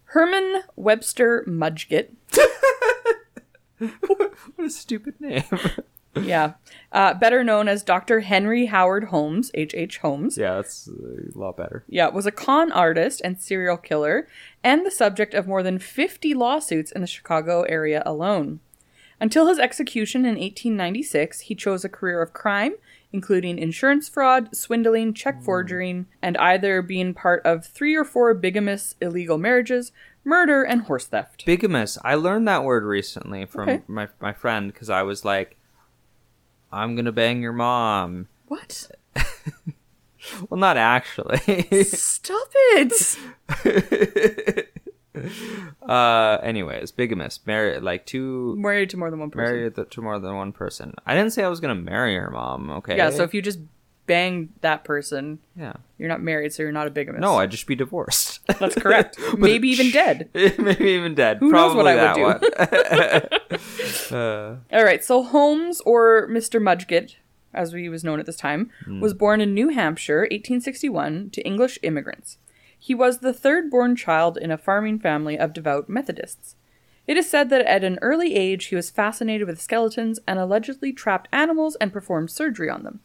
Herman 0.05 0.63
Webster 0.75 1.43
Mudgett. 1.47 2.09
what 3.77 4.31
a 4.57 4.69
stupid 4.69 5.15
name. 5.21 5.43
Yeah. 6.15 6.53
Uh, 6.91 7.13
better 7.13 7.43
known 7.43 7.67
as 7.67 7.83
Dr. 7.83 8.21
Henry 8.21 8.65
Howard 8.65 9.05
Holmes, 9.05 9.51
H. 9.53 9.73
H. 9.75 9.99
Holmes. 9.99 10.37
yeah, 10.37 10.55
that's 10.55 10.87
a 10.87 11.37
lot 11.37 11.55
better. 11.55 11.83
Yeah, 11.87 12.07
was 12.09 12.25
a 12.25 12.31
con 12.31 12.71
artist 12.71 13.21
and 13.23 13.39
serial 13.39 13.77
killer, 13.77 14.27
and 14.63 14.85
the 14.85 14.91
subject 14.91 15.33
of 15.33 15.47
more 15.47 15.61
than 15.63 15.77
50 15.79 16.33
lawsuits 16.33 16.91
in 16.91 17.01
the 17.01 17.07
Chicago 17.07 17.61
area 17.63 18.01
alone. 18.05 18.59
Until 19.21 19.47
his 19.47 19.59
execution 19.59 20.21
in 20.21 20.35
1896, 20.35 21.41
he 21.41 21.55
chose 21.55 21.83
a 21.83 21.89
career 21.89 22.21
of 22.21 22.33
crime, 22.33 22.73
including 23.11 23.59
insurance 23.59 24.07
fraud, 24.07 24.55
swindling, 24.55 25.13
check 25.13 25.39
mm. 25.39 25.43
forgering, 25.43 26.05
and 26.21 26.37
either 26.37 26.81
being 26.81 27.13
part 27.13 27.45
of 27.45 27.65
three 27.65 27.95
or 27.95 28.05
four 28.05 28.33
bigamous 28.33 28.95
illegal 29.01 29.37
marriages, 29.37 29.91
murder, 30.23 30.63
and 30.63 30.83
horse 30.83 31.05
theft. 31.05 31.45
Bigamous. 31.45 31.97
I 32.03 32.15
learned 32.15 32.47
that 32.47 32.63
word 32.63 32.83
recently 32.83 33.45
from 33.45 33.69
Okay. 33.69 33.81
my 33.87 34.07
my 34.21 34.31
friend 34.33 34.71
because 34.71 34.89
I 34.89 35.03
was 35.03 35.25
like, 35.25 35.57
"I'm 36.71 36.95
gonna 36.95 37.11
bang 37.11 37.41
your 37.41 37.53
mom." 37.53 38.27
What? 38.47 38.91
Well, 40.49 40.59
not 40.59 40.75
actually. 40.77 41.83
Stop 41.85 42.49
it! 42.53 43.17
uh, 45.87 46.37
anyways, 46.41 46.91
bigamous. 46.91 47.39
Marry 47.45 47.79
like 47.79 48.05
two. 48.05 48.55
Married 48.57 48.89
to 48.91 48.97
more 48.97 49.09
than 49.09 49.19
one 49.19 49.31
person. 49.31 49.55
Married 49.55 49.75
th- 49.75 49.89
to 49.89 50.01
more 50.01 50.19
than 50.19 50.35
one 50.35 50.51
person. 50.51 50.93
I 51.05 51.15
didn't 51.15 51.31
say 51.31 51.43
I 51.43 51.49
was 51.49 51.59
gonna 51.59 51.75
marry 51.75 52.15
her 52.15 52.29
mom. 52.29 52.69
Okay. 52.69 52.97
Yeah, 52.97 53.09
so 53.09 53.23
if 53.23 53.33
you 53.33 53.41
just 53.41 53.59
bang 54.09 54.49
that 54.61 54.83
person, 54.83 55.37
yeah. 55.55 55.73
you're 55.99 56.09
not 56.09 56.19
married, 56.19 56.51
so 56.51 56.63
you're 56.63 56.71
not 56.71 56.87
a 56.87 56.89
bigamist. 56.89 57.21
No, 57.21 57.37
I'd 57.37 57.51
just 57.51 57.67
be 57.67 57.75
divorced. 57.75 58.39
That's 58.59 58.73
correct. 58.73 59.19
Maybe 59.37 59.69
even 59.69 59.91
dead. 59.91 60.29
Maybe 60.33 60.89
even 60.89 61.13
dead. 61.13 61.37
Who 61.37 61.51
knows 61.51 61.75
what 61.75 61.85
I 61.85 62.13
would 62.13 62.41
do. 64.09 64.15
uh, 64.15 64.55
All 64.71 64.83
right, 64.83 65.03
so 65.03 65.21
Holmes, 65.21 65.79
or 65.81 66.27
Mr. 66.27 66.59
Mudgett, 66.59 67.17
as 67.53 67.71
he 67.71 67.87
was 67.87 68.03
known 68.03 68.19
at 68.19 68.25
this 68.25 68.35
time, 68.35 68.71
was 68.99 69.13
born 69.13 69.41
in 69.41 69.53
New 69.53 69.69
Hampshire, 69.69 70.21
1861, 70.21 71.29
to 71.29 71.41
English 71.41 71.77
immigrants. 71.83 72.39
He 72.79 72.95
was 72.95 73.19
the 73.19 73.33
third 73.33 73.69
born 73.69 73.95
child 73.95 74.37
in 74.37 74.51
a 74.51 74.57
farming 74.57 74.99
family 74.99 75.37
of 75.37 75.53
devout 75.53 75.89
Methodists. 75.89 76.55
It 77.05 77.17
is 77.17 77.29
said 77.29 77.49
that 77.49 77.65
at 77.65 77.83
an 77.83 77.99
early 78.01 78.35
age 78.35 78.65
he 78.65 78.75
was 78.75 78.89
fascinated 78.89 79.47
with 79.47 79.61
skeletons 79.61 80.19
and 80.27 80.39
allegedly 80.39 80.93
trapped 80.93 81.27
animals 81.31 81.75
and 81.81 81.91
performed 81.91 82.31
surgery 82.31 82.69
on 82.69 82.83
them. 82.83 83.01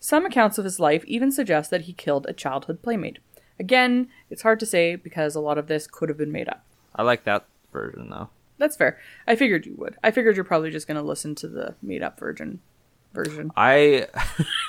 Some 0.00 0.24
accounts 0.24 0.58
of 0.58 0.64
his 0.64 0.78
life 0.78 1.04
even 1.06 1.32
suggest 1.32 1.70
that 1.70 1.82
he 1.82 1.92
killed 1.92 2.26
a 2.28 2.32
childhood 2.32 2.82
playmate. 2.82 3.18
Again, 3.58 4.08
it's 4.30 4.42
hard 4.42 4.60
to 4.60 4.66
say 4.66 4.94
because 4.94 5.34
a 5.34 5.40
lot 5.40 5.58
of 5.58 5.66
this 5.66 5.86
could 5.86 6.08
have 6.08 6.18
been 6.18 6.30
made 6.30 6.48
up. 6.48 6.64
I 6.94 7.02
like 7.02 7.24
that 7.24 7.46
version 7.72 8.10
though. 8.10 8.28
That's 8.58 8.76
fair. 8.76 8.98
I 9.26 9.34
figured 9.34 9.66
you 9.66 9.74
would. 9.78 9.96
I 10.02 10.10
figured 10.10 10.36
you're 10.36 10.44
probably 10.44 10.70
just 10.70 10.86
going 10.86 10.96
to 10.96 11.02
listen 11.02 11.34
to 11.36 11.48
the 11.48 11.74
made 11.80 12.02
up 12.02 12.18
version. 12.18 12.60
Version. 13.14 13.50
I 13.56 14.08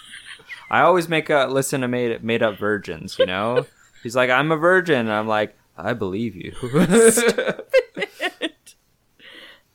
I 0.71 0.81
always 0.81 1.09
make 1.09 1.29
a 1.29 1.47
listen 1.49 1.81
to 1.81 1.87
made 1.87 2.23
made 2.23 2.41
up 2.41 2.57
virgins. 2.57 3.17
You 3.19 3.25
know, 3.25 3.65
he's 4.03 4.15
like, 4.15 4.29
I'm 4.29 4.51
a 4.51 4.57
virgin. 4.57 4.99
And 4.99 5.11
I'm 5.11 5.27
like, 5.27 5.57
I 5.77 5.93
believe 5.93 6.35
you. 6.35 6.53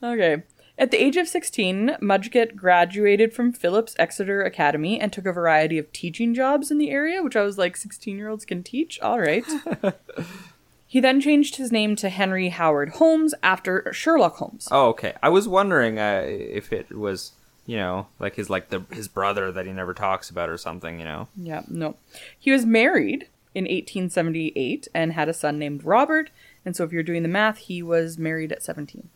Okay. 0.05 0.43
At 0.77 0.91
the 0.91 1.03
age 1.03 1.17
of 1.17 1.29
16, 1.29 1.97
Mudgett 2.03 2.57
graduated 2.57 3.33
from 3.33 3.53
Phillips 3.53 3.95
Exeter 3.99 4.43
Academy 4.43 5.01
and 5.01 5.13
took 5.13 5.25
a 5.25 5.33
variety 5.33 5.79
of 5.79 5.93
teaching 5.93 6.35
jobs 6.35 6.71
in 6.71 6.79
the 6.79 6.91
area, 6.91 7.23
which 7.23 7.37
I 7.37 7.43
was 7.43 7.59
like, 7.59 7.77
16 7.77 8.17
year 8.17 8.29
olds 8.29 8.45
can 8.45 8.63
teach? 8.63 9.01
All 9.01 9.21
right. 9.21 9.45
he 10.87 11.01
then 11.01 11.21
changed 11.21 11.57
his 11.57 11.71
name 11.71 11.95
to 11.97 12.09
Henry 12.09 12.49
Howard 12.49 12.91
Holmes 12.91 13.35
after 13.43 13.91
Sherlock 13.93 14.37
Holmes. 14.37 14.69
oh, 14.71 14.89
okay. 14.89 15.15
I 15.23 15.29
was 15.29 15.47
wondering 15.49 15.99
uh, 15.99 16.25
if 16.27 16.73
it 16.73 16.91
was, 16.95 17.33
you 17.67 17.77
know, 17.77 18.09
like 18.19 18.35
his 18.35 18.51
like 18.51 18.69
the 18.69 18.81
his 18.91 19.07
brother 19.09 19.53
that 19.53 19.67
he 19.67 19.73
never 19.73 19.95
talks 19.95 20.29
about 20.29 20.51
or 20.51 20.59
something. 20.59 20.99
You 20.99 21.05
know. 21.05 21.29
Yeah, 21.37 21.63
no. 21.69 21.97
He 22.39 22.51
was 22.51 22.67
married 22.67 23.29
in 23.55 23.65
1878 23.65 24.89
and 24.95 25.13
had 25.13 25.29
a 25.29 25.35
son 25.35 25.59
named 25.59 25.85
Robert. 25.85 26.31
And 26.65 26.75
so 26.75 26.85
if 26.85 26.93
you're 26.93 27.03
doing 27.03 27.23
the 27.23 27.29
math, 27.29 27.59
he 27.59 27.83
was 27.83 28.19
married 28.19 28.53
at 28.53 28.63
17. 28.63 29.09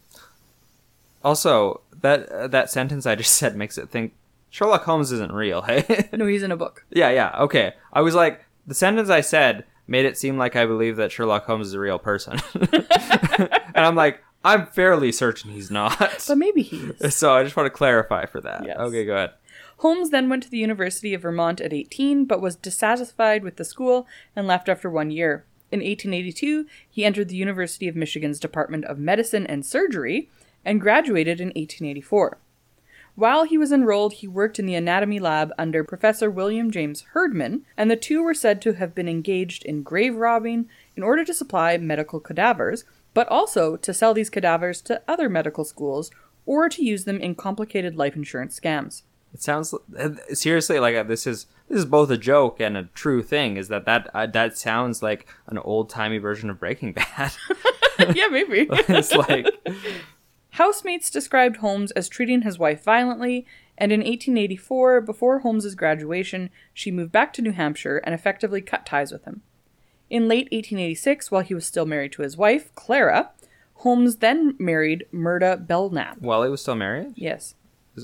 Also, 1.24 1.81
that 2.01 2.29
uh, 2.29 2.46
that 2.48 2.70
sentence 2.70 3.07
I 3.07 3.14
just 3.14 3.33
said 3.37 3.57
makes 3.57 3.77
it 3.79 3.90
think 3.90 4.12
Sherlock 4.51 4.85
Holmes 4.85 5.12
isn't 5.12 5.33
real. 5.33 5.62
Hey. 5.62 6.09
No, 6.16 6.27
he's 6.27 6.42
in 6.42 6.53
a 6.53 6.57
book. 6.57 6.85
yeah, 6.90 7.11
yeah. 7.11 7.35
Okay. 7.40 7.74
I 7.92 8.01
was 8.01 8.14
like, 8.14 8.44
the 8.66 8.74
sentence 8.74 9.11
I 9.11 9.20
said 9.20 9.64
made 9.87 10.05
it 10.05 10.16
seem 10.18 10.38
like 10.38 10.55
I 10.57 10.66
believe 10.66 10.96
that 10.96 11.11
Sherlock 11.11 11.44
Holmes 11.46 11.68
is 11.68 11.74
a 11.74 11.81
real 11.81 11.98
person. 11.98 12.38
and 12.72 13.51
I'm 13.74 13.94
like, 13.96 14.22
I'm 14.44 14.66
fairly 14.66 15.11
certain 15.12 15.51
he's 15.51 15.70
not. 15.70 16.24
But 16.29 16.38
maybe 16.38 16.62
he 16.62 16.77
is. 17.01 17.16
so 17.16 17.35
I 17.35 17.42
just 17.42 17.57
want 17.57 17.66
to 17.66 17.70
clarify 17.70 18.27
for 18.27 18.40
that. 18.42 18.64
Yes. 18.64 18.77
Okay, 18.79 19.05
go 19.05 19.14
ahead. 19.14 19.31
Holmes 19.79 20.11
then 20.11 20.29
went 20.29 20.43
to 20.43 20.51
the 20.51 20.59
University 20.59 21.14
of 21.14 21.23
Vermont 21.23 21.61
at 21.61 21.73
18, 21.73 22.25
but 22.25 22.41
was 22.41 22.57
dissatisfied 22.57 23.45
with 23.45 23.57
the 23.57 23.64
school 23.64 24.09
and 24.35 24.47
left 24.47 24.69
after 24.69 24.91
one 24.91 25.11
year. 25.12 25.45
In 25.71 25.79
1882, 25.81 26.67
he 26.91 27.05
entered 27.05 27.29
the 27.29 27.37
University 27.37 27.87
of 27.87 27.95
Michigan's 27.95 28.41
Department 28.41 28.85
of 28.87 28.99
Medicine 28.99 29.47
and 29.47 29.64
Surgery 29.64 30.31
and 30.64 30.81
graduated 30.81 31.41
in 31.41 31.49
1884. 31.49 32.38
While 33.14 33.45
he 33.45 33.59
was 33.59 33.71
enrolled, 33.71 34.14
he 34.14 34.27
worked 34.27 34.59
in 34.59 34.67
the 34.67 34.75
anatomy 34.75 35.21
lab 35.21 35.53
under 35.59 35.85
Professor 35.85 36.31
William 36.31 36.71
James 36.71 37.03
Herdman, 37.12 37.64
and 37.77 37.91
the 37.91 37.97
two 37.97 38.23
were 38.23 38.35
said 38.35 38.61
to 38.62 38.75
have 38.75 38.95
been 38.95 39.09
engaged 39.09 39.64
in 39.64 39.83
grave 39.83 40.17
robbing 40.17 40.69
in 40.97 41.03
order 41.05 41.25
to 41.25 41.35
supply 41.35 41.77
medical 41.79 42.19
cadavers, 42.19 42.85
but 43.14 43.29
also 43.29 43.77
to 43.77 43.95
sell 43.95 44.14
these 44.14 44.31
cadavers 44.31 44.81
to 44.83 45.03
other 45.07 45.29
medical 45.29 45.64
schools 45.64 46.11
or 46.47 46.69
to 46.69 46.85
use 46.85 47.05
them 47.05 47.21
in 47.21 47.35
complicated 47.35 47.97
life 47.97 48.17
insurance 48.17 48.59
scams. 48.59 49.03
It 49.35 49.43
sounds 49.43 49.75
seriously 50.33 50.81
like 50.81 50.97
uh, 50.97 51.03
this 51.03 51.27
is 51.27 51.47
this 51.69 51.79
is 51.79 51.85
both 51.85 52.11
a 52.11 52.17
joke 52.17 52.61
and 52.61 52.77
a 52.77 52.85
true 52.95 53.23
thing. 53.23 53.57
Is 53.57 53.69
that 53.69 53.85
that 53.85 54.11
uh, 54.14 54.27
that 54.27 54.57
sounds 54.57 55.03
like 55.03 55.27
an 55.47 55.59
old 55.59 55.91
timey 55.91 56.19
version 56.19 56.49
of 56.51 56.59
Breaking 56.59 56.93
Bad? 56.95 57.33
yeah, 58.14 58.29
maybe. 58.29 58.67
it's 58.71 59.12
like 59.12 59.47
Housemates 60.53 61.11
described 61.11 61.59
Holmes 61.59 61.91
as 61.93 62.09
treating 62.09 62.43
his 62.43 62.59
wife 62.59 62.83
violently, 62.83 63.47
and 63.77 63.93
in 63.93 64.01
1884, 64.01 65.03
before 65.03 65.41
Holmes's 65.41 65.75
graduation, 65.75 66.51
she 66.73 66.91
moved 66.91 67.12
back 67.12 67.33
to 67.35 67.43
New 67.43 67.53
Hampshire 67.53 67.99
and 67.99 68.14
effectively 68.14 68.61
cut 68.61 68.87
ties 68.87 69.12
with 69.12 69.25
him. 69.25 69.43
In 70.11 70.27
late 70.27 70.47
1886, 70.51 71.31
while 71.31 71.43
he 71.43 71.55
was 71.55 71.67
still 71.67 71.85
married 71.87 72.12
to 72.12 72.23
his 72.23 72.37
wife, 72.37 72.75
Clara, 72.75 73.31
Holmes 73.75 74.17
then 74.17 74.57
married 74.59 75.07
Myrta 75.12 75.64
Belknap. 75.64 76.19
while 76.19 76.43
he 76.43 76.49
was 76.51 76.62
still 76.62 76.75
married. 76.75 77.12
Yes. 77.14 77.55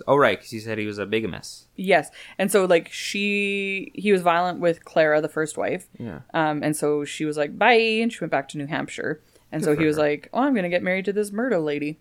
Oh 0.07 0.17
right, 0.17 0.39
because 0.39 0.51
he 0.51 0.61
said 0.61 0.79
he 0.79 0.87
was 0.87 0.99
a 0.99 1.07
bigamist. 1.07 1.69
Yes. 1.77 2.11
And 2.39 2.51
so 2.51 2.65
like 2.65 2.91
she 2.93 3.93
he 3.95 4.13
was 4.13 4.23
violent 4.23 4.61
with 4.61 4.85
Clara, 4.85 5.21
the 5.21 5.29
first 5.29 5.57
wife. 5.57 5.89
Yeah. 5.99 6.21
Um 6.33 6.63
and 6.63 6.77
so 6.77 7.05
she 7.05 7.25
was 7.25 7.37
like, 7.37 7.59
bye, 7.59 7.73
and 7.75 8.13
she 8.13 8.21
went 8.21 8.31
back 8.31 8.49
to 8.51 8.59
New 8.59 8.67
Hampshire. 8.67 9.23
And 9.53 9.63
so 9.63 9.77
he 9.77 9.85
was 9.85 9.97
her. 9.97 10.03
like, 10.03 10.29
Oh, 10.33 10.41
I'm 10.43 10.55
gonna 10.55 10.69
get 10.69 10.83
married 10.83 11.05
to 11.05 11.13
this 11.13 11.31
Myrta 11.31 11.63
lady. 11.65 12.01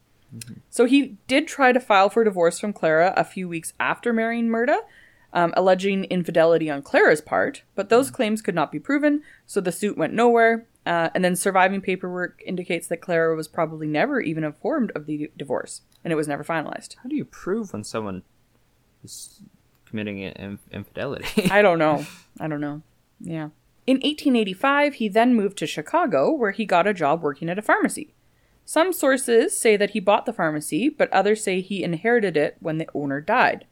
So 0.70 0.86
he 0.86 1.18
did 1.28 1.48
try 1.48 1.72
to 1.72 1.80
file 1.80 2.10
for 2.10 2.24
divorce 2.24 2.60
from 2.60 2.74
Clara 2.74 3.14
a 3.16 3.24
few 3.24 3.48
weeks 3.48 3.74
after 3.80 4.12
marrying 4.12 4.50
Myrta, 4.50 4.80
um, 5.32 5.54
alleging 5.56 6.06
infidelity 6.06 6.72
on 6.72 6.82
Clara's 6.82 7.22
part, 7.22 7.62
but 7.76 7.90
those 7.90 8.10
claims 8.10 8.42
could 8.42 8.56
not 8.56 8.72
be 8.72 8.80
proven, 8.80 9.22
so 9.46 9.62
the 9.62 9.72
suit 9.72 9.96
went 9.98 10.14
nowhere. 10.14 10.66
Uh, 10.86 11.10
and 11.16 11.24
then 11.24 11.36
surviving 11.36 11.80
paperwork 11.82 12.42
indicates 12.46 12.88
that 12.88 13.00
Clara 13.00 13.36
was 13.36 13.48
probably 13.48 13.88
never 13.88 14.20
even 14.20 14.44
informed 14.44 14.92
of 14.96 15.06
the 15.06 15.30
divorce, 15.38 15.82
and 16.04 16.12
it 16.12 16.16
was 16.16 16.28
never 16.28 16.44
finalized. 16.44 16.96
How 17.02 17.10
do 17.10 17.16
you 17.16 17.26
prove 17.26 17.74
when 17.74 17.84
someone 17.84 18.24
is 19.04 19.42
committing 19.86 20.20
in- 20.20 20.34
in- 20.34 20.60
infidelity? 20.72 21.48
I 21.52 21.62
don't 21.62 21.80
know. 21.80 22.06
I 22.40 22.48
don't 22.48 22.62
know. 22.62 22.82
Yeah. 23.20 23.50
In 23.86 23.98
1885, 23.98 24.96
he 24.96 25.10
then 25.10 25.36
moved 25.36 25.58
to 25.58 25.68
Chicago, 25.68 26.32
where 26.32 26.52
he 26.52 26.66
got 26.66 26.88
a 26.88 26.94
job 26.94 27.22
working 27.22 27.50
at 27.50 27.60
a 27.60 27.62
pharmacy. 27.62 28.14
Some 28.66 28.94
sources 28.94 29.60
say 29.60 29.76
that 29.76 29.90
he 29.90 30.00
bought 30.00 30.26
the 30.26 30.32
pharmacy, 30.32 30.88
but 30.88 31.12
others 31.12 31.44
say 31.44 31.60
he 31.60 31.84
inherited 31.84 32.38
it 32.38 32.56
when 32.62 32.78
the 32.78 32.88
owner 32.94 33.20
died. 33.20 33.66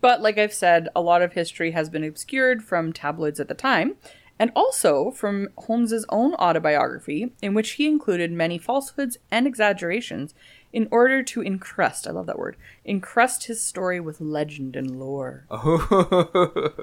But 0.00 0.20
like 0.20 0.36
I've 0.36 0.52
said, 0.52 0.88
a 0.96 1.00
lot 1.00 1.22
of 1.22 1.34
history 1.34 1.70
has 1.70 1.88
been 1.88 2.02
obscured 2.02 2.64
from 2.64 2.92
tabloids 2.92 3.38
at 3.38 3.46
the 3.46 3.54
time, 3.54 3.94
and 4.38 4.50
also 4.54 5.10
from 5.10 5.48
Holmes's 5.58 6.06
own 6.08 6.34
autobiography, 6.34 7.32
in 7.40 7.54
which 7.54 7.72
he 7.72 7.86
included 7.86 8.32
many 8.32 8.58
falsehoods 8.58 9.18
and 9.30 9.46
exaggerations 9.46 10.34
in 10.72 10.88
order 10.90 11.22
to 11.22 11.42
encrust, 11.42 12.06
I 12.06 12.10
love 12.10 12.26
that 12.26 12.38
word, 12.38 12.56
encrust 12.84 13.44
his 13.44 13.62
story 13.62 14.00
with 14.00 14.20
legend 14.20 14.74
and 14.74 14.98
lore. 14.98 15.46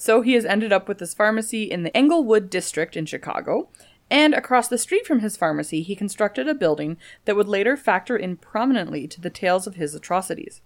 So 0.00 0.22
he 0.22 0.32
has 0.32 0.46
ended 0.46 0.72
up 0.72 0.88
with 0.88 0.96
this 0.96 1.12
pharmacy 1.12 1.64
in 1.64 1.82
the 1.82 1.94
Englewood 1.94 2.48
district 2.48 2.96
in 2.96 3.04
Chicago. 3.04 3.68
And 4.10 4.32
across 4.32 4.66
the 4.66 4.78
street 4.78 5.06
from 5.06 5.20
his 5.20 5.36
pharmacy, 5.36 5.82
he 5.82 5.94
constructed 5.94 6.48
a 6.48 6.54
building 6.54 6.96
that 7.26 7.36
would 7.36 7.48
later 7.48 7.76
factor 7.76 8.16
in 8.16 8.38
prominently 8.38 9.06
to 9.08 9.20
the 9.20 9.28
tales 9.28 9.66
of 9.66 9.74
his 9.74 9.94
atrocities. 9.94 10.62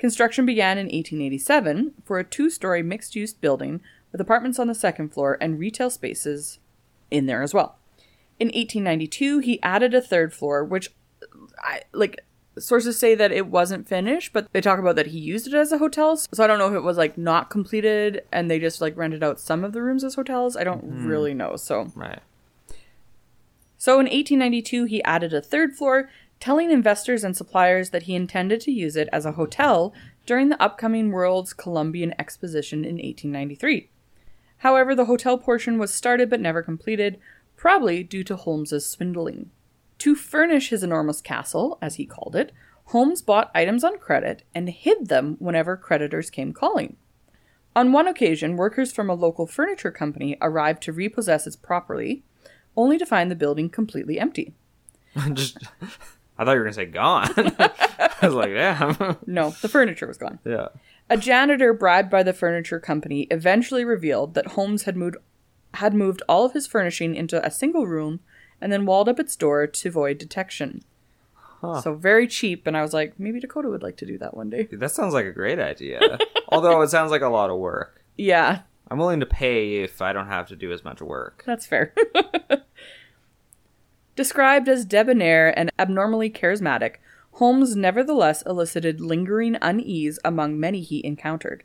Construction 0.00 0.44
began 0.44 0.78
in 0.78 0.86
1887 0.86 1.92
for 2.04 2.18
a 2.18 2.24
two 2.24 2.50
story 2.50 2.82
mixed 2.82 3.14
use 3.14 3.32
building 3.32 3.80
with 4.12 4.20
apartments 4.20 4.58
on 4.58 4.68
the 4.68 4.74
second 4.74 5.12
floor 5.12 5.38
and 5.40 5.58
retail 5.58 5.90
spaces 5.90 6.58
in 7.10 7.26
there 7.26 7.42
as 7.42 7.52
well. 7.52 7.78
In 8.38 8.48
1892, 8.48 9.40
he 9.40 9.62
added 9.62 9.94
a 9.94 10.00
third 10.00 10.32
floor, 10.32 10.64
which 10.64 10.90
I 11.58 11.82
like 11.92 12.22
sources 12.58 12.98
say 12.98 13.14
that 13.14 13.32
it 13.32 13.46
wasn't 13.46 13.88
finished, 13.88 14.32
but 14.32 14.52
they 14.52 14.60
talk 14.60 14.78
about 14.78 14.96
that 14.96 15.08
he 15.08 15.18
used 15.18 15.46
it 15.46 15.54
as 15.54 15.72
a 15.72 15.78
hotel. 15.78 16.16
So 16.16 16.44
I 16.44 16.46
don't 16.46 16.58
know 16.58 16.68
if 16.68 16.74
it 16.74 16.82
was 16.82 16.96
like 16.96 17.16
not 17.16 17.50
completed 17.50 18.22
and 18.30 18.50
they 18.50 18.58
just 18.58 18.80
like 18.80 18.96
rented 18.96 19.22
out 19.22 19.40
some 19.40 19.64
of 19.64 19.72
the 19.72 19.82
rooms 19.82 20.04
as 20.04 20.14
hotels. 20.14 20.56
I 20.56 20.64
don't 20.64 20.80
hmm. 20.80 21.06
really 21.06 21.34
know. 21.34 21.56
So 21.56 21.90
right. 21.94 22.20
so 23.78 23.94
in 23.94 24.06
1892, 24.06 24.84
he 24.84 25.02
added 25.04 25.32
a 25.32 25.40
third 25.40 25.74
floor, 25.74 26.10
telling 26.40 26.70
investors 26.70 27.24
and 27.24 27.36
suppliers 27.36 27.90
that 27.90 28.04
he 28.04 28.14
intended 28.14 28.60
to 28.62 28.72
use 28.72 28.96
it 28.96 29.08
as 29.12 29.24
a 29.24 29.32
hotel 29.32 29.94
during 30.26 30.48
the 30.48 30.62
upcoming 30.62 31.10
World's 31.10 31.52
Columbian 31.52 32.14
Exposition 32.18 32.80
in 32.84 32.96
1893. 32.96 33.88
However, 34.62 34.94
the 34.94 35.06
hotel 35.06 35.38
portion 35.38 35.76
was 35.76 35.92
started 35.92 36.30
but 36.30 36.38
never 36.38 36.62
completed, 36.62 37.18
probably 37.56 38.04
due 38.04 38.22
to 38.22 38.36
Holmes's 38.36 38.88
swindling. 38.88 39.50
To 39.98 40.14
furnish 40.14 40.68
his 40.68 40.84
enormous 40.84 41.20
castle, 41.20 41.78
as 41.82 41.96
he 41.96 42.06
called 42.06 42.36
it, 42.36 42.52
Holmes 42.86 43.22
bought 43.22 43.50
items 43.56 43.82
on 43.82 43.98
credit 43.98 44.44
and 44.54 44.68
hid 44.68 45.08
them 45.08 45.36
whenever 45.40 45.76
creditors 45.76 46.30
came 46.30 46.52
calling. 46.52 46.94
On 47.74 47.90
one 47.90 48.06
occasion, 48.06 48.56
workers 48.56 48.92
from 48.92 49.10
a 49.10 49.14
local 49.14 49.48
furniture 49.48 49.90
company 49.90 50.36
arrived 50.40 50.82
to 50.84 50.92
repossess 50.92 51.44
its 51.44 51.56
property, 51.56 52.22
only 52.76 52.98
to 52.98 53.06
find 53.06 53.32
the 53.32 53.36
building 53.36 53.68
completely 53.68 54.20
empty. 54.20 54.54
Just, 55.32 55.58
I 56.38 56.44
thought 56.44 56.52
you 56.52 56.58
were 56.58 56.64
gonna 56.64 56.72
say 56.72 56.86
gone. 56.86 57.30
I 57.36 58.10
was 58.22 58.34
like, 58.34 58.52
damn. 58.52 59.16
No, 59.26 59.50
the 59.60 59.68
furniture 59.68 60.06
was 60.06 60.18
gone. 60.18 60.38
yeah. 60.44 60.68
A 61.10 61.16
janitor 61.16 61.72
bribed 61.72 62.10
by 62.10 62.22
the 62.22 62.32
furniture 62.32 62.80
company 62.80 63.26
eventually 63.30 63.84
revealed 63.84 64.34
that 64.34 64.48
Holmes 64.48 64.84
had 64.84 64.96
moved 64.96 65.16
had 65.74 65.94
moved 65.94 66.22
all 66.28 66.44
of 66.44 66.52
his 66.52 66.66
furnishing 66.66 67.14
into 67.14 67.44
a 67.44 67.50
single 67.50 67.86
room 67.86 68.20
and 68.60 68.70
then 68.70 68.84
walled 68.84 69.08
up 69.08 69.18
its 69.18 69.36
door 69.36 69.66
to 69.66 69.88
avoid 69.88 70.18
detection. 70.18 70.82
So 71.80 71.94
very 71.94 72.26
cheap, 72.26 72.66
and 72.66 72.76
I 72.76 72.82
was 72.82 72.92
like, 72.92 73.20
maybe 73.20 73.38
Dakota 73.38 73.68
would 73.68 73.84
like 73.84 73.96
to 73.98 74.06
do 74.06 74.18
that 74.18 74.36
one 74.36 74.50
day. 74.50 74.68
That 74.72 74.90
sounds 74.90 75.14
like 75.14 75.26
a 75.26 75.32
great 75.32 75.60
idea. 75.60 76.18
Although 76.48 76.82
it 76.82 76.88
sounds 76.88 77.12
like 77.12 77.22
a 77.22 77.28
lot 77.28 77.50
of 77.50 77.58
work. 77.58 78.02
Yeah, 78.16 78.62
I'm 78.90 78.98
willing 78.98 79.20
to 79.20 79.26
pay 79.26 79.76
if 79.76 80.02
I 80.02 80.12
don't 80.12 80.26
have 80.26 80.48
to 80.48 80.56
do 80.56 80.72
as 80.72 80.82
much 80.82 81.00
work. 81.00 81.44
That's 81.46 81.64
fair. 81.64 81.94
Described 84.16 84.68
as 84.68 84.84
debonair 84.84 85.56
and 85.56 85.70
abnormally 85.78 86.30
charismatic, 86.30 86.96
Holmes 87.32 87.74
nevertheless 87.74 88.42
elicited 88.42 89.00
lingering 89.00 89.56
unease 89.60 90.18
among 90.24 90.60
many 90.60 90.80
he 90.80 91.04
encountered. 91.04 91.64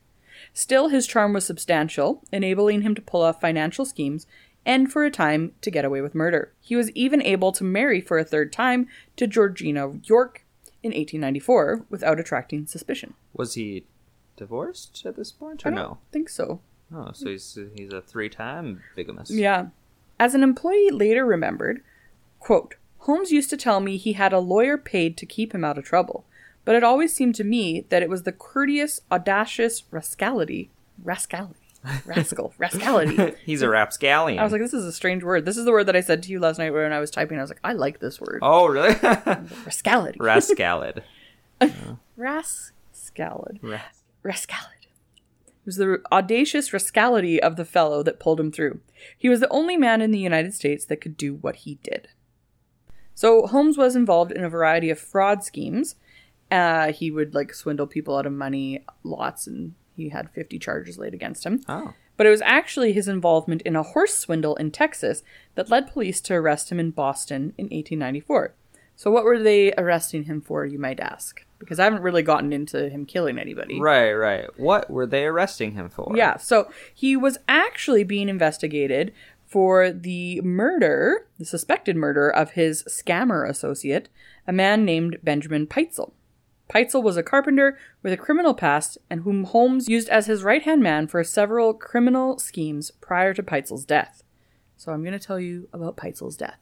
Still, 0.54 0.90
his 0.90 1.08
charm 1.08 1.34
was 1.34 1.46
substantial, 1.46 2.24
enabling 2.32 2.82
him 2.82 2.96
to 2.96 3.02
pull 3.02 3.22
off 3.22 3.42
financial 3.42 3.86
schemes 3.86 4.28
and, 4.66 4.92
for 4.92 5.04
a 5.04 5.12
time, 5.12 5.54
to 5.62 5.72
get 5.72 5.86
away 5.86 6.02
with 6.02 6.16
murder. 6.16 6.54
He 6.62 6.76
was 6.76 6.92
even 6.92 7.22
able 7.22 7.52
to 7.54 7.64
marry 7.64 8.02
for 8.02 8.18
a 8.18 8.24
third 8.24 8.54
time 8.54 8.88
to 9.16 9.28
Georgina 9.28 10.00
York 10.04 10.46
in 10.84 10.90
1894 10.90 11.86
without 11.90 12.20
attracting 12.20 12.66
suspicion. 12.66 13.14
Was 13.34 13.56
he 13.56 13.86
divorced 14.36 15.04
at 15.06 15.16
this 15.16 15.32
point 15.32 15.66
or 15.66 15.70
I 15.70 15.72
don't 15.72 15.84
no? 15.84 15.98
think 16.12 16.30
so. 16.30 16.62
Oh, 16.94 17.12
so 17.14 17.30
he's 17.30 17.58
he's 17.76 17.92
a 17.92 18.02
three-time 18.02 18.84
bigamist. 18.96 19.32
Yeah. 19.32 19.68
As 20.20 20.34
an 20.34 20.44
employee 20.44 20.90
later 20.92 21.26
remembered, 21.26 21.82
quote, 22.40 22.76
Holmes 23.08 23.32
used 23.32 23.50
to 23.52 23.58
tell 23.58 23.80
me 23.80 23.96
he 23.96 24.14
had 24.14 24.34
a 24.34 24.40
lawyer 24.40 24.78
paid 24.78 25.16
to 25.16 25.26
keep 25.26 25.56
him 25.56 25.64
out 25.64 25.78
of 25.78 25.86
trouble, 25.86 26.26
but 26.66 26.76
it 26.76 26.84
always 26.84 27.14
seemed 27.14 27.36
to 27.36 27.46
me 27.46 27.86
that 27.88 28.04
it 28.04 28.10
was 28.10 28.24
the 28.24 28.34
courteous, 28.34 29.00
audacious 29.10 29.84
rascality, 29.92 30.72
rascality, 31.02 31.56
rascal, 32.06 32.54
rascality. 32.58 33.34
he's 33.46 33.62
a 33.62 33.70
rapscallion. 33.70 34.40
I 34.40 34.44
was 34.44 34.52
like, 34.52 34.62
this 34.62 34.74
is 34.74 34.84
a 34.84 34.92
strange 34.92 35.24
word. 35.24 35.46
This 35.46 35.56
is 35.56 35.64
the 35.64 35.72
word 35.72 35.86
that 35.86 35.96
I 35.96 36.02
said 36.02 36.22
to 36.24 36.32
you 36.32 36.42
last 36.42 36.58
night 36.58 36.72
when 36.74 36.92
I 36.92 37.00
was 37.00 37.10
typing. 37.10 37.38
I 37.38 37.42
was 37.42 37.50
like, 37.50 37.62
I 37.64 37.72
like 37.72 38.00
this 38.02 38.20
word. 38.20 38.40
oh, 38.42 38.66
really? 38.68 38.94
Rascality. 39.66 40.20
Rascalid. 40.20 41.02
Rascalid. 42.18 43.60
Ras- 43.62 44.04
Rascalid. 44.22 44.74
It 44.82 45.66
was 45.66 45.78
the 45.78 46.02
audacious 46.12 46.74
rascality 46.74 47.42
of 47.42 47.56
the 47.56 47.64
fellow 47.64 48.04
that 48.04 48.20
pulled 48.20 48.42
him 48.42 48.52
through. 48.52 48.82
He 49.18 49.30
was 49.30 49.40
the 49.40 49.50
only 49.50 49.78
man 49.78 50.02
in 50.02 50.12
the 50.12 50.20
United 50.20 50.54
States 50.54 50.84
that 50.86 51.00
could 51.00 51.16
do 51.16 51.36
what 51.36 51.58
he 51.58 51.76
did. 51.84 52.10
So 53.18 53.48
Holmes 53.48 53.80
was 53.80 53.96
involved 53.96 54.32
in 54.32 54.44
a 54.44 54.50
variety 54.50 54.92
of 54.92 55.00
fraud 55.00 55.44
schemes. 55.44 55.96
Uh, 56.52 56.92
he 56.92 57.10
would 57.10 57.34
like 57.34 57.52
swindle 57.52 57.88
people 57.88 58.16
out 58.16 58.28
of 58.28 58.32
money 58.32 58.86
lots, 59.04 59.48
and 59.48 59.74
he 59.96 60.10
had 60.10 60.30
50 60.30 60.60
charges 60.60 61.00
laid 61.00 61.16
against 61.16 61.44
him. 61.44 61.64
Oh. 61.68 61.96
But 62.16 62.28
it 62.28 62.30
was 62.30 62.44
actually 62.44 62.94
his 62.94 63.08
involvement 63.08 63.64
in 63.64 63.76
a 63.76 63.82
horse 63.82 64.16
swindle 64.16 64.56
in 64.58 64.70
Texas 64.70 65.24
that 65.56 65.72
led 65.72 65.92
police 65.92 66.22
to 66.22 66.36
arrest 66.36 66.72
him 66.72 66.80
in 66.80 66.92
Boston 66.92 67.56
in 67.58 67.66
1894. 67.66 68.54
So 68.96 69.10
what 69.10 69.24
were 69.24 69.42
they 69.42 69.74
arresting 69.74 70.26
him 70.26 70.40
for, 70.40 70.64
you 70.64 70.78
might 70.78 71.00
ask? 71.00 71.44
Because 71.58 71.80
I 71.80 71.86
haven't 71.86 72.04
really 72.04 72.22
gotten 72.22 72.54
into 72.54 72.88
him 72.88 73.08
killing 73.08 73.40
anybody. 73.40 73.80
Right, 73.80 74.14
right. 74.14 74.46
What 74.60 74.92
were 74.92 75.08
they 75.08 75.26
arresting 75.26 75.72
him 75.72 75.90
for? 75.90 76.14
Yeah, 76.16 76.38
so 76.38 76.70
he 76.94 77.16
was 77.16 77.40
actually 77.48 78.04
being 78.04 78.30
investigated 78.30 79.12
for 79.48 79.92
the 79.92 80.42
murder, 80.42 81.28
the 81.40 81.46
suspected 81.46 81.96
murder 81.96 82.30
of 82.30 82.52
his 82.52 82.84
scammer 82.84 83.50
associate, 83.50 84.10
a 84.46 84.54
man 84.54 84.84
named 84.84 85.18
Benjamin 85.24 85.66
Pitezel. 85.66 86.12
Pitezel 86.70 87.02
was 87.02 87.16
a 87.16 87.24
carpenter 87.24 87.78
with 88.04 88.12
a 88.12 88.18
criminal 88.18 88.54
past 88.54 88.98
and 89.10 89.22
whom 89.22 89.46
Holmes 89.46 89.88
used 89.88 90.10
as 90.10 90.26
his 90.26 90.44
right 90.44 90.62
hand 90.62 90.84
man 90.84 91.08
for 91.08 91.24
several 91.24 91.74
criminal 91.74 92.38
schemes 92.40 92.92
prior 92.92 93.34
to 93.34 93.42
Pitezel's 93.42 93.86
death. 93.86 94.22
So 94.76 94.92
I'm 94.92 95.02
going 95.02 95.18
to 95.18 95.26
tell 95.26 95.40
you 95.40 95.70
about 95.72 95.96
Pitezel's 95.96 96.36
death. 96.36 96.60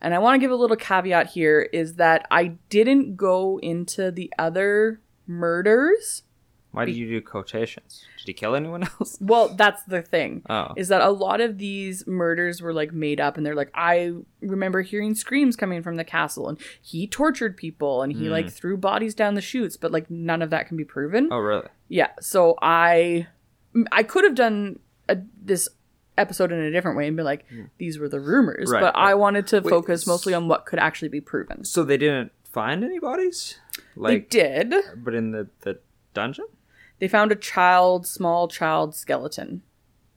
And 0.00 0.12
I 0.12 0.18
want 0.18 0.34
to 0.34 0.40
give 0.40 0.50
a 0.50 0.56
little 0.56 0.76
caveat 0.76 1.28
here 1.28 1.62
is 1.72 1.94
that 1.94 2.26
I 2.30 2.56
didn't 2.68 3.16
go 3.16 3.58
into 3.60 4.10
the 4.10 4.32
other 4.38 5.00
murders 5.26 6.24
Why 6.74 6.84
did 6.84 6.96
you 6.96 7.08
do 7.08 7.20
quotations? 7.20 8.04
Did 8.18 8.26
he 8.26 8.32
kill 8.32 8.54
anyone 8.54 8.82
else? 9.00 9.16
Well, 9.20 9.48
that's 9.48 9.82
the 9.84 10.02
thing. 10.02 10.42
Oh. 10.48 10.72
Is 10.76 10.88
that 10.88 11.00
a 11.02 11.10
lot 11.10 11.40
of 11.40 11.58
these 11.58 12.06
murders 12.06 12.60
were 12.60 12.72
like 12.72 12.92
made 12.92 13.20
up 13.20 13.36
and 13.36 13.46
they're 13.46 13.54
like, 13.54 13.70
I 13.74 14.12
remember 14.40 14.82
hearing 14.82 15.14
screams 15.14 15.56
coming 15.56 15.82
from 15.82 15.96
the 15.96 16.04
castle 16.04 16.48
and 16.48 16.58
he 16.82 17.06
tortured 17.06 17.56
people 17.56 18.02
and 18.02 18.12
he 18.12 18.28
like 18.28 18.50
threw 18.50 18.76
bodies 18.76 19.14
down 19.14 19.34
the 19.34 19.40
chutes, 19.40 19.76
but 19.76 19.92
like 19.92 20.10
none 20.10 20.42
of 20.42 20.50
that 20.50 20.68
can 20.68 20.76
be 20.76 20.84
proven. 20.84 21.26
Hmm. 21.26 21.32
Oh, 21.32 21.38
really? 21.38 21.68
Yeah. 21.88 22.10
So 22.20 22.56
I 22.60 23.26
I 23.92 24.02
could 24.02 24.24
have 24.24 24.34
done 24.34 24.78
a, 25.08 25.18
this 25.42 25.68
episode 26.16 26.52
in 26.52 26.58
a 26.60 26.70
different 26.70 26.96
way 26.96 27.06
and 27.08 27.16
be 27.16 27.22
like, 27.22 27.44
these 27.78 27.98
were 27.98 28.08
the 28.08 28.20
rumors. 28.20 28.70
Right, 28.70 28.80
but 28.80 28.96
I 28.96 29.14
wanted 29.14 29.46
to 29.48 29.60
Wait, 29.60 29.70
focus 29.70 30.06
mostly 30.06 30.32
on 30.34 30.48
what 30.48 30.66
could 30.66 30.78
actually 30.78 31.08
be 31.08 31.20
proven. 31.20 31.64
So 31.64 31.82
they 31.84 31.96
didn't 31.96 32.32
find 32.52 32.84
any 32.84 32.98
bodies? 33.00 33.58
Like, 33.96 34.30
they 34.30 34.38
did. 34.40 34.74
but 34.96 35.14
in 35.14 35.32
the, 35.32 35.48
the 35.62 35.80
dungeon? 36.14 36.46
They 37.04 37.08
found 37.08 37.32
a 37.32 37.36
child, 37.36 38.06
small 38.06 38.48
child 38.48 38.94
skeleton. 38.94 39.60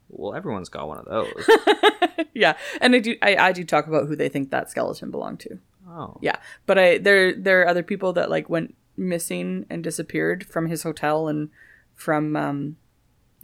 Well, 0.08 0.34
everyone's 0.34 0.70
got 0.70 0.88
one 0.88 1.00
of 1.00 1.04
those. 1.04 1.50
yeah, 2.34 2.56
and 2.80 2.96
I 2.96 3.00
do 3.00 3.18
I, 3.22 3.36
I 3.36 3.52
do 3.52 3.66
talk 3.66 3.88
about 3.88 4.08
who 4.08 4.16
they 4.16 4.30
think 4.30 4.52
that 4.52 4.70
skeleton 4.72 5.12
belonged 5.12 5.42
to. 5.42 5.60
oh. 5.86 6.18
Yeah, 6.22 6.38
but 6.66 6.80
I 6.80 6.98
there 6.98 7.36
there 7.36 7.62
are 7.62 7.68
other 7.68 7.84
people 7.84 8.14
that 8.14 8.30
like 8.30 8.50
went 8.50 8.74
missing 8.96 9.66
and 9.70 9.84
disappeared 9.84 10.46
from 10.46 10.68
his 10.70 10.84
hotel 10.84 11.28
and 11.28 11.50
from 11.94 12.38
um, 12.38 12.78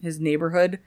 his 0.02 0.22
neighborhood, 0.22 0.80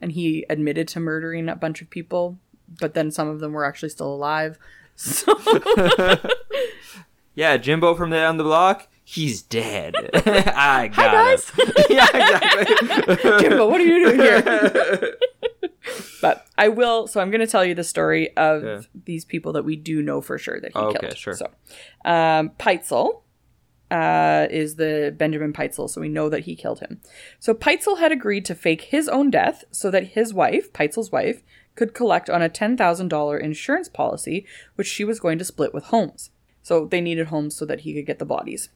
and 0.00 0.12
he 0.12 0.46
admitted 0.48 0.86
to 0.86 1.00
murdering 1.00 1.48
a 1.48 1.56
bunch 1.56 1.82
of 1.82 1.90
people, 1.90 2.38
but 2.78 2.94
then 2.94 3.10
some 3.10 3.26
of 3.26 3.40
them 3.40 3.54
were 3.54 3.64
actually 3.64 3.88
still 3.88 4.14
alive. 4.14 4.56
So 4.94 5.34
Yeah, 7.34 7.56
Jimbo 7.56 7.96
from 7.96 8.10
the 8.10 8.16
down 8.18 8.36
the 8.36 8.44
block, 8.44 8.86
he's 9.08 9.40
dead. 9.42 9.94
I 10.14 10.88
got 10.88 10.94
hi 10.94 11.12
guys, 11.12 11.52
yeah, 11.90 12.06
exactly. 12.14 13.16
Jimbo, 13.40 13.68
what 13.68 13.80
are 13.80 13.84
you 13.84 14.04
doing 14.04 14.20
here? 14.20 15.16
but 16.20 16.46
I 16.58 16.68
will. 16.68 17.06
So 17.06 17.20
I'm 17.20 17.30
going 17.30 17.40
to 17.40 17.46
tell 17.46 17.64
you 17.64 17.74
the 17.74 17.84
story 17.84 18.36
of 18.36 18.62
Yeah. 18.62 18.80
these 19.04 19.24
people 19.24 19.52
that 19.54 19.64
we 19.64 19.76
do 19.76 20.02
know 20.02 20.20
for 20.20 20.38
sure 20.38 20.60
that 20.60 20.72
he 20.72 20.78
Okay, 20.78 20.98
killed. 21.00 21.16
sure. 21.16 21.34
So, 21.34 21.46
um, 22.04 22.50
Pitezel 22.58 23.22
uh, 23.90 24.46
is 24.50 24.76
the 24.76 25.14
Benjamin 25.16 25.52
Pitezel, 25.52 25.88
so 25.88 26.00
we 26.00 26.08
know 26.08 26.28
that 26.28 26.40
he 26.40 26.54
killed 26.54 26.80
him. 26.80 27.00
So 27.38 27.54
Pitezel 27.54 27.98
had 27.98 28.12
agreed 28.12 28.44
to 28.46 28.54
fake 28.54 28.82
his 28.82 29.08
own 29.08 29.30
death 29.30 29.64
so 29.70 29.90
that 29.90 30.08
his 30.08 30.34
wife, 30.34 30.72
Pitezel's 30.72 31.10
wife, 31.10 31.42
could 31.74 31.94
collect 31.94 32.28
on 32.28 32.42
a 32.42 32.48
ten 32.48 32.76
thousand 32.76 33.08
dollar 33.08 33.38
insurance 33.38 33.88
policy, 33.88 34.44
which 34.74 34.86
she 34.88 35.04
was 35.04 35.20
going 35.20 35.38
to 35.38 35.44
split 35.44 35.72
with 35.72 35.84
Holmes. 35.84 36.30
So 36.62 36.84
they 36.84 37.00
needed 37.00 37.28
Holmes 37.28 37.56
so 37.56 37.64
that 37.64 37.80
he 37.80 37.94
could 37.94 38.04
get 38.04 38.18
the 38.18 38.26
bodies. 38.26 38.68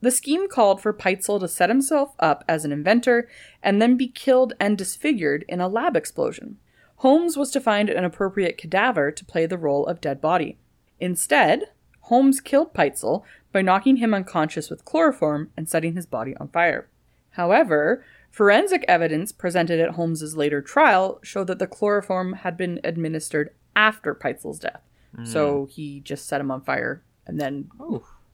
The 0.00 0.10
scheme 0.10 0.48
called 0.48 0.80
for 0.80 0.92
Pitezel 0.92 1.40
to 1.40 1.48
set 1.48 1.70
himself 1.70 2.14
up 2.18 2.44
as 2.48 2.64
an 2.64 2.72
inventor 2.72 3.28
and 3.62 3.80
then 3.80 3.96
be 3.96 4.08
killed 4.08 4.52
and 4.60 4.76
disfigured 4.76 5.44
in 5.48 5.60
a 5.60 5.68
lab 5.68 5.96
explosion. 5.96 6.58
Holmes 6.96 7.36
was 7.36 7.50
to 7.52 7.60
find 7.60 7.88
an 7.88 8.04
appropriate 8.04 8.56
cadaver 8.56 9.10
to 9.10 9.24
play 9.24 9.46
the 9.46 9.58
role 9.58 9.86
of 9.86 10.00
dead 10.00 10.20
body. 10.20 10.58
Instead, 10.98 11.64
Holmes 12.02 12.40
killed 12.40 12.72
Pitezel 12.72 13.24
by 13.52 13.62
knocking 13.62 13.96
him 13.96 14.14
unconscious 14.14 14.70
with 14.70 14.84
chloroform 14.84 15.50
and 15.56 15.68
setting 15.68 15.94
his 15.94 16.06
body 16.06 16.36
on 16.36 16.48
fire. 16.48 16.88
However, 17.30 18.04
forensic 18.30 18.84
evidence 18.88 19.32
presented 19.32 19.80
at 19.80 19.90
Holmes's 19.90 20.36
later 20.36 20.62
trial 20.62 21.18
showed 21.22 21.48
that 21.48 21.58
the 21.58 21.66
chloroform 21.66 22.34
had 22.34 22.56
been 22.56 22.80
administered 22.84 23.50
after 23.74 24.14
Pitezel's 24.14 24.58
death. 24.58 24.82
So 25.24 25.64
hmm. 25.64 25.70
he 25.70 26.00
just 26.00 26.26
set 26.26 26.40
him 26.40 26.50
on 26.50 26.60
fire 26.60 27.02
and 27.26 27.40
then 27.40 27.70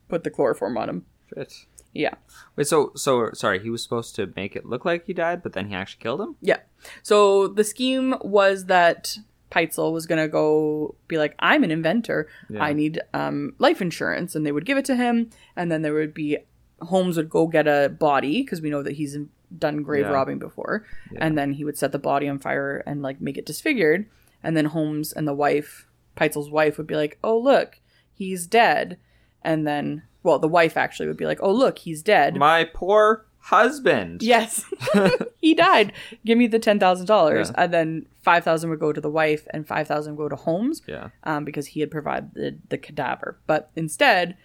put 0.08 0.24
the 0.24 0.30
chloroform 0.30 0.76
on 0.76 0.88
him. 0.88 1.06
Shit. 1.34 1.52
Yeah. 1.94 2.14
Wait, 2.56 2.66
so 2.66 2.92
so 2.96 3.30
sorry, 3.34 3.58
he 3.60 3.68
was 3.70 3.82
supposed 3.82 4.14
to 4.16 4.32
make 4.34 4.56
it 4.56 4.64
look 4.64 4.84
like 4.84 5.06
he 5.06 5.12
died, 5.12 5.42
but 5.42 5.52
then 5.52 5.68
he 5.68 5.74
actually 5.74 6.02
killed 6.02 6.20
him? 6.20 6.36
Yeah. 6.40 6.58
So 7.02 7.48
the 7.48 7.64
scheme 7.64 8.14
was 8.22 8.66
that 8.66 9.18
Pitezel 9.50 9.92
was 9.92 10.06
gonna 10.06 10.28
go 10.28 10.94
be 11.08 11.18
like, 11.18 11.34
I'm 11.38 11.62
an 11.64 11.70
inventor. 11.70 12.28
Yeah. 12.48 12.62
I 12.62 12.72
need 12.72 13.00
um, 13.12 13.54
life 13.58 13.82
insurance, 13.82 14.34
and 14.34 14.46
they 14.46 14.52
would 14.52 14.64
give 14.64 14.78
it 14.78 14.86
to 14.86 14.96
him, 14.96 15.28
and 15.54 15.70
then 15.70 15.82
there 15.82 15.92
would 15.94 16.14
be 16.14 16.38
Holmes 16.80 17.16
would 17.18 17.28
go 17.30 17.46
get 17.46 17.68
a 17.68 17.90
body 17.90 18.42
because 18.42 18.60
we 18.62 18.70
know 18.70 18.82
that 18.82 18.94
he's 18.94 19.16
done 19.58 19.82
grave 19.82 20.06
Yeah. 20.06 20.12
robbing 20.12 20.38
before, 20.38 20.86
and 21.16 21.36
then 21.36 21.52
he 21.52 21.64
would 21.64 21.76
set 21.76 21.92
the 21.92 21.98
body 21.98 22.26
on 22.26 22.38
fire 22.38 22.82
and 22.86 23.02
like 23.02 23.20
make 23.20 23.36
it 23.36 23.44
disfigured, 23.44 24.08
and 24.42 24.56
then 24.56 24.64
Holmes 24.64 25.12
and 25.12 25.28
the 25.28 25.34
wife, 25.34 25.86
Pitezel's 26.16 26.50
wife, 26.50 26.78
would 26.78 26.86
be 26.86 26.96
like, 26.96 27.18
Oh 27.22 27.36
look, 27.38 27.80
he's 28.14 28.46
dead, 28.46 28.96
and 29.44 29.66
then 29.66 30.02
well, 30.22 30.38
the 30.38 30.48
wife 30.48 30.76
actually 30.76 31.08
would 31.08 31.16
be 31.16 31.26
like, 31.26 31.38
Oh 31.42 31.52
look, 31.52 31.78
he's 31.78 32.02
dead. 32.02 32.36
My 32.36 32.64
poor 32.64 33.26
husband. 33.40 34.22
Yes, 34.22 34.64
he 35.40 35.52
died. 35.54 35.92
Give 36.24 36.38
me 36.38 36.46
the 36.46 36.58
ten 36.60 36.78
thousand 36.78 37.06
dollars, 37.06 37.50
and 37.56 37.72
then 37.74 38.06
five 38.22 38.44
thousand 38.44 38.70
would 38.70 38.78
go 38.80 38.92
to 38.92 39.00
the 39.00 39.10
wife, 39.10 39.46
and 39.50 39.66
five 39.66 39.88
thousand 39.88 40.16
would 40.16 40.24
go 40.24 40.28
to 40.28 40.36
Holmes, 40.36 40.80
Yeah. 40.86 41.08
um, 41.24 41.44
because 41.44 41.66
he 41.68 41.80
had 41.80 41.90
provided 41.90 42.34
the, 42.34 42.56
the 42.68 42.78
cadaver. 42.78 43.38
But 43.48 43.70
instead, 43.74 44.36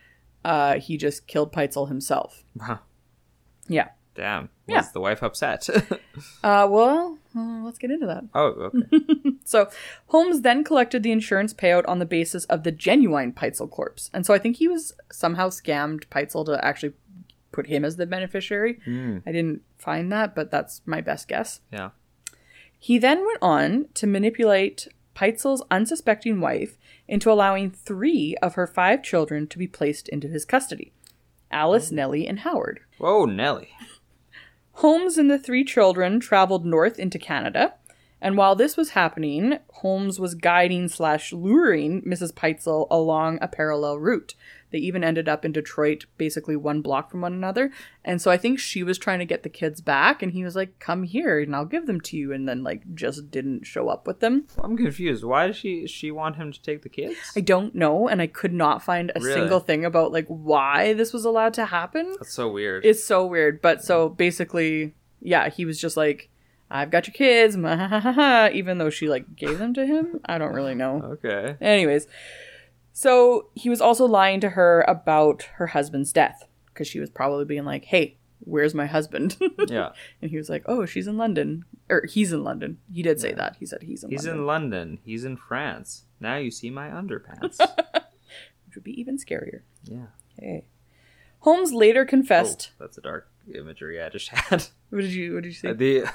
uh, 0.44 0.80
he 0.80 0.98
just 0.98 1.28
killed 1.28 1.54
Pitezel 1.54 1.88
himself. 1.90 2.44
Wow. 2.56 2.80
Yeah. 3.68 3.90
Damn. 4.18 4.50
Yeah. 4.68 4.84
The 4.92 5.00
wife 5.00 5.24
upset? 5.24 5.70
Uh, 6.44 6.68
well, 6.68 7.20
uh, 7.36 7.62
let's 7.64 7.78
get 7.78 7.92
into 7.92 8.08
that. 8.08 8.24
oh, 8.34 8.72
okay. 8.74 9.32
So 9.46 9.70
Holmes 10.08 10.42
then 10.42 10.64
collected 10.64 11.04
the 11.04 11.12
insurance 11.12 11.54
payout 11.54 11.88
on 11.88 12.00
the 12.00 12.06
basis 12.08 12.46
of 12.46 12.64
the 12.64 12.72
genuine 12.72 13.32
Pitezel 13.34 13.70
corpse, 13.70 14.10
and 14.16 14.26
so 14.26 14.34
I 14.34 14.40
think 14.40 14.56
he 14.58 14.68
was 14.68 14.94
somehow 15.12 15.50
scammed 15.50 16.08
Pitezel 16.08 16.44
to 16.48 16.66
actually 16.66 16.94
put 17.52 17.68
him 17.68 17.86
as 17.86 17.98
the 17.98 18.08
beneficiary. 18.08 18.80
I 18.88 19.32
didn't 19.32 19.62
find 19.78 20.12
that, 20.12 20.34
but 20.34 20.50
that's 20.50 20.82
my 20.88 21.02
best 21.02 21.28
guess. 21.28 21.62
Yeah. 21.72 21.92
He 22.80 22.98
then 22.98 23.24
went 23.24 23.40
on 23.44 23.86
to 23.94 24.08
manipulate 24.08 24.88
Pitezel's 25.16 25.64
unsuspecting 25.70 26.42
wife 26.42 26.78
into 27.08 27.32
allowing 27.32 27.70
three 27.70 28.36
of 28.42 28.56
her 28.56 28.66
five 28.66 29.04
children 29.04 29.46
to 29.48 29.60
be 29.60 29.68
placed 29.68 30.10
into 30.10 30.28
his 30.28 30.46
custody 30.46 30.94
Alice, 31.52 31.92
Nellie, 31.92 32.28
and 32.28 32.40
Howard. 32.40 32.82
Whoa, 32.98 33.26
Nelly. 33.26 33.70
Holmes 34.78 35.18
and 35.18 35.28
the 35.28 35.40
three 35.40 35.64
children 35.64 36.20
traveled 36.20 36.64
north 36.64 37.00
into 37.00 37.18
Canada, 37.18 37.74
and 38.22 38.38
while 38.38 38.56
this 38.56 38.78
was 38.78 38.92
happening, 38.92 39.58
Holmes 39.72 40.20
was 40.20 40.36
guiding 40.36 40.88
slash 40.88 41.34
luring 41.34 42.04
Mrs. 42.04 42.32
Pitezel 42.32 42.86
along 42.92 43.40
a 43.42 43.48
parallel 43.48 43.98
route. 43.98 44.36
They 44.72 44.80
even 44.80 45.04
ended 45.04 45.30
up 45.30 45.46
in 45.46 45.54
Detroit, 45.54 46.06
basically 46.18 46.56
one 46.58 46.82
block 46.82 47.10
from 47.10 47.22
one 47.22 47.32
another. 47.34 47.72
And 48.04 48.22
so 48.22 48.30
I 48.32 48.38
think 48.38 48.60
she 48.60 48.84
was 48.84 48.98
trying 48.98 49.20
to 49.20 49.26
get 49.26 49.44
the 49.44 49.50
kids 49.50 49.80
back, 49.80 50.22
and 50.22 50.34
he 50.34 50.44
was 50.44 50.56
like, 50.56 50.78
"Come 50.80 51.04
here, 51.04 51.40
and 51.40 51.56
I'll 51.56 51.64
give 51.66 51.88
them 51.88 52.02
to 52.02 52.18
you," 52.18 52.34
and 52.34 52.48
then 52.50 52.64
like 52.64 52.82
just 52.94 53.32
didn't 53.32 53.66
show 53.66 53.88
up 53.90 54.06
with 54.06 54.20
them. 54.20 54.46
I'm 54.62 54.76
confused. 54.76 55.24
Why 55.24 55.48
does 55.48 55.56
she 55.56 55.88
she 55.88 56.12
want 56.12 56.36
him 56.36 56.52
to 56.52 56.62
take 56.62 56.82
the 56.82 56.90
kids? 56.90 57.16
I 57.36 57.40
don't 57.40 57.76
know, 57.76 58.08
and 58.10 58.22
I 58.22 58.28
could 58.28 58.54
not 58.54 58.84
find 58.84 59.12
a 59.16 59.20
Really? 59.22 59.34
single 59.34 59.60
thing 59.62 59.86
about 59.86 60.12
like 60.12 60.28
why 60.28 60.94
this 60.94 61.14
was 61.14 61.24
allowed 61.26 61.54
to 61.56 61.66
happen. 61.66 62.16
That's 62.20 62.34
so 62.34 62.50
weird. 62.52 62.86
It's 62.86 63.04
so 63.04 63.26
weird. 63.26 63.62
But 63.62 63.84
so 63.84 64.10
basically, 64.10 64.96
yeah, 65.22 65.50
he 65.50 65.64
was 65.66 65.80
just 65.80 65.96
like, 65.96 66.30
I've 66.70 66.90
got 66.92 67.08
your 67.08 67.14
kids, 67.14 67.56
even 68.56 68.78
though 68.78 68.90
she 68.90 69.08
like 69.08 69.36
gave 69.36 69.60
them 69.60 69.74
to 69.76 69.86
him. 69.86 70.20
I 70.26 70.38
don't 70.38 70.54
really 70.54 70.76
know. 70.76 71.18
okay. 71.24 71.56
Anyways, 71.62 72.08
so 73.00 73.50
he 73.54 73.70
was 73.70 73.80
also 73.80 74.06
lying 74.06 74.40
to 74.40 74.50
her 74.50 74.84
about 74.88 75.44
her 75.58 75.68
husband's 75.68 76.12
death 76.12 76.48
because 76.74 76.88
she 76.88 77.00
was 77.00 77.12
probably 77.12 77.46
being 77.46 77.64
like, 77.64 77.86
hey, 77.86 78.18
where's 78.40 78.74
my 78.74 78.88
husband? 78.88 79.38
Yeah. 79.70 79.90
and 80.20 80.32
he 80.32 80.38
was 80.38 80.50
like, 80.50 80.64
oh, 80.66 80.86
she's 80.88 81.06
in 81.06 81.16
London. 81.18 81.64
Or 81.90 82.06
he's 82.10 82.34
in 82.34 82.44
London. 82.44 82.80
He 82.92 83.04
did 83.04 83.20
say 83.20 83.34
that. 83.34 83.58
He 83.60 83.68
said 83.68 83.84
he's 83.84 84.04
in 84.04 84.10
He's 84.10 84.26
London. 84.26 84.40
in 84.42 84.46
London. 84.48 85.00
He's 85.06 85.24
in 85.26 85.38
France. 85.38 86.06
Now 86.20 86.38
you 86.38 86.50
see 86.50 86.72
my 86.72 86.88
underpants. 86.90 87.60
which 88.66 88.74
would 88.76 88.84
be 88.84 89.00
even 89.00 89.18
scarier. 89.18 89.62
yeah. 89.84 90.08
Hey. 90.40 90.66
Holmes 91.42 91.74
later 91.74 92.02
Oh, 92.02 92.06
confessed. 92.10 92.72
that's 92.80 92.98
a 92.98 93.02
dark 93.02 93.30
imagery 93.54 94.02
I 94.02 94.10
just 94.10 94.30
had. 94.34 94.66
What 94.90 95.02
did 95.02 95.12
you 95.14 95.36
What 95.36 95.44
did 95.44 95.50
you 95.50 95.54
say? 95.56 95.70
Uh, 95.70 95.74
the 95.74 96.06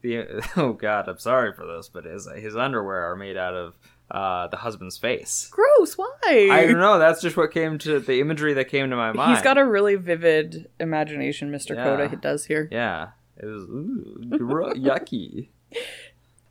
the 0.00 0.42
oh 0.56 0.72
god, 0.72 1.06
I'm 1.08 1.18
sorry 1.18 1.52
for 1.52 1.66
this, 1.66 1.88
but 1.92 2.04
his 2.06 2.26
his 2.36 2.56
underwear 2.56 3.10
are 3.12 3.16
made 3.16 3.36
out 3.36 3.54
of 3.54 3.76
uh, 4.12 4.46
the 4.48 4.58
husband's 4.58 4.98
face. 4.98 5.48
Gross. 5.50 5.94
Why? 5.94 6.48
I 6.52 6.66
don't 6.66 6.78
know. 6.78 6.98
That's 6.98 7.20
just 7.22 7.36
what 7.36 7.50
came 7.50 7.78
to 7.78 7.98
the 7.98 8.20
imagery 8.20 8.52
that 8.54 8.66
came 8.68 8.90
to 8.90 8.96
my 8.96 9.10
mind. 9.12 9.32
He's 9.34 9.42
got 9.42 9.58
a 9.58 9.64
really 9.64 9.96
vivid 9.96 10.68
imagination, 10.78 11.50
Mr. 11.50 11.74
Yeah. 11.74 11.84
Coda. 11.84 12.08
He 12.08 12.16
does 12.16 12.44
here. 12.44 12.68
yeah. 12.70 13.08
It 13.38 13.46
was 13.46 13.62
ooh, 13.64 14.16
gro- 14.38 14.72
yucky. 14.74 15.48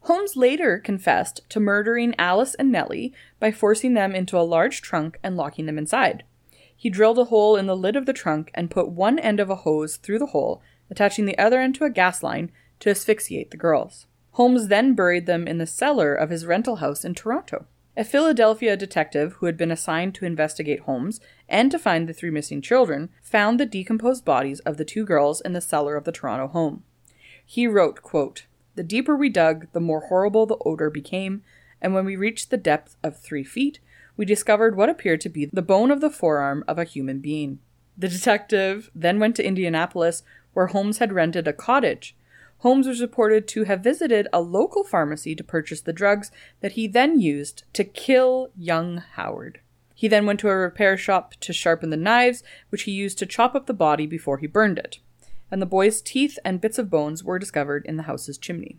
Holmes 0.02 0.36
later 0.36 0.80
confessed 0.80 1.48
to 1.50 1.60
murdering 1.60 2.16
Alice 2.18 2.56
and 2.56 2.72
Nellie 2.72 3.14
by 3.40 3.52
forcing 3.52 3.94
them 3.94 4.16
into 4.16 4.38
a 4.38 4.42
large 4.42 4.82
trunk 4.82 5.20
and 5.22 5.38
locking 5.38 5.68
them 5.68 5.78
inside. 5.78 6.24
He 6.76 6.90
drilled 6.90 7.20
a 7.20 7.26
hole 7.26 7.56
in 7.56 7.68
the 7.68 7.78
lid 7.78 7.96
of 7.96 8.08
the 8.08 8.14
trunk 8.14 8.50
and 8.56 8.72
put 8.72 8.90
one 8.90 9.20
end 9.20 9.40
of 9.40 9.52
a 9.52 9.58
hose 9.58 9.98
through 9.98 10.18
the 10.18 10.26
hole, 10.28 10.64
attaching 10.90 11.26
the 11.26 11.38
other 11.38 11.60
end 11.62 11.76
to 11.76 11.86
a 11.86 11.92
gas 11.92 12.24
line 12.24 12.52
to 12.80 12.90
asphyxiate 12.90 13.52
the 13.52 13.58
girls. 13.58 14.08
Holmes 14.32 14.68
then 14.68 14.94
buried 14.94 15.26
them 15.26 15.48
in 15.48 15.58
the 15.58 15.66
cellar 15.66 16.16
of 16.16 16.30
his 16.30 16.46
rental 16.46 16.78
house 16.78 17.04
in 17.04 17.14
Toronto. 17.14 17.66
A 17.98 18.06
Philadelphia 18.06 18.78
detective 18.78 19.34
who 19.34 19.46
had 19.48 19.58
been 19.58 19.72
assigned 19.72 20.16
to 20.16 20.26
investigate 20.26 20.82
Holmes 20.82 21.20
and 21.50 21.70
to 21.72 21.78
find 21.78 22.08
the 22.08 22.14
three 22.14 22.30
missing 22.30 22.62
children 22.62 23.10
found 23.22 23.60
the 23.60 23.66
decomposed 23.66 24.24
bodies 24.24 24.62
of 24.62 24.78
the 24.78 24.86
two 24.86 25.06
girls 25.06 25.42
in 25.42 25.52
the 25.52 25.60
cellar 25.60 25.98
of 25.98 26.06
the 26.06 26.14
Toronto 26.14 26.48
home. 26.48 26.84
He 27.46 27.68
wrote, 27.68 28.02
quote, 28.02 28.46
The 28.76 28.84
deeper 28.84 29.18
we 29.18 29.28
dug, 29.28 29.68
the 29.74 29.82
more 29.82 30.08
horrible 30.08 30.46
the 30.46 30.58
odor 30.66 30.90
became, 30.90 31.44
and 31.82 31.94
when 31.94 32.06
we 32.06 32.16
reached 32.16 32.50
the 32.50 32.58
depth 32.58 32.96
of 33.04 33.20
three 33.20 33.44
feet, 33.44 33.80
we 34.16 34.24
discovered 34.24 34.78
what 34.78 34.88
appeared 34.88 35.20
to 35.22 35.30
be 35.30 35.50
the 35.52 35.62
bone 35.62 35.92
of 35.92 36.00
the 36.00 36.10
forearm 36.10 36.64
of 36.68 36.78
a 36.78 36.86
human 36.86 37.20
being. 37.20 37.60
The 37.98 38.08
detective 38.08 38.90
then 38.96 39.20
went 39.20 39.36
to 39.36 39.46
Indianapolis, 39.46 40.24
where 40.54 40.68
Holmes 40.68 41.00
had 41.00 41.12
rented 41.12 41.48
a 41.48 41.54
cottage. 41.54 42.16
Holmes 42.62 42.88
was 42.88 43.02
reported 43.02 43.48
to 43.50 43.64
have 43.64 43.84
visited 43.84 44.28
a 44.32 44.40
local 44.40 44.84
pharmacy 44.84 45.36
to 45.36 45.44
purchase 45.44 45.82
the 45.82 45.92
drugs 45.92 46.30
that 46.60 46.74
he 46.74 46.88
then 46.88 47.20
used 47.20 47.64
to 47.74 47.84
kill 47.84 48.52
young 48.56 48.98
Howard. 49.14 49.62
He 49.96 50.08
then 50.08 50.28
went 50.28 50.40
to 50.42 50.50
a 50.50 50.56
repair 50.56 50.96
shop 50.96 51.34
to 51.40 51.54
sharpen 51.54 51.90
the 51.90 51.98
knives, 51.98 52.44
which 52.70 52.84
he 52.84 52.92
used 52.92 53.18
to 53.18 53.26
chop 53.26 53.56
up 53.56 53.66
the 53.66 53.74
body 53.74 54.06
before 54.06 54.38
he 54.38 54.46
burned 54.46 54.78
it. 54.78 55.00
And 55.50 55.60
the 55.60 55.66
boy's 55.66 56.04
teeth 56.04 56.38
and 56.46 56.62
bits 56.62 56.78
of 56.78 56.92
bones 56.92 57.24
were 57.24 57.40
discovered 57.40 57.84
in 57.88 57.98
the 57.98 58.04
house's 58.04 58.38
chimney. 58.38 58.78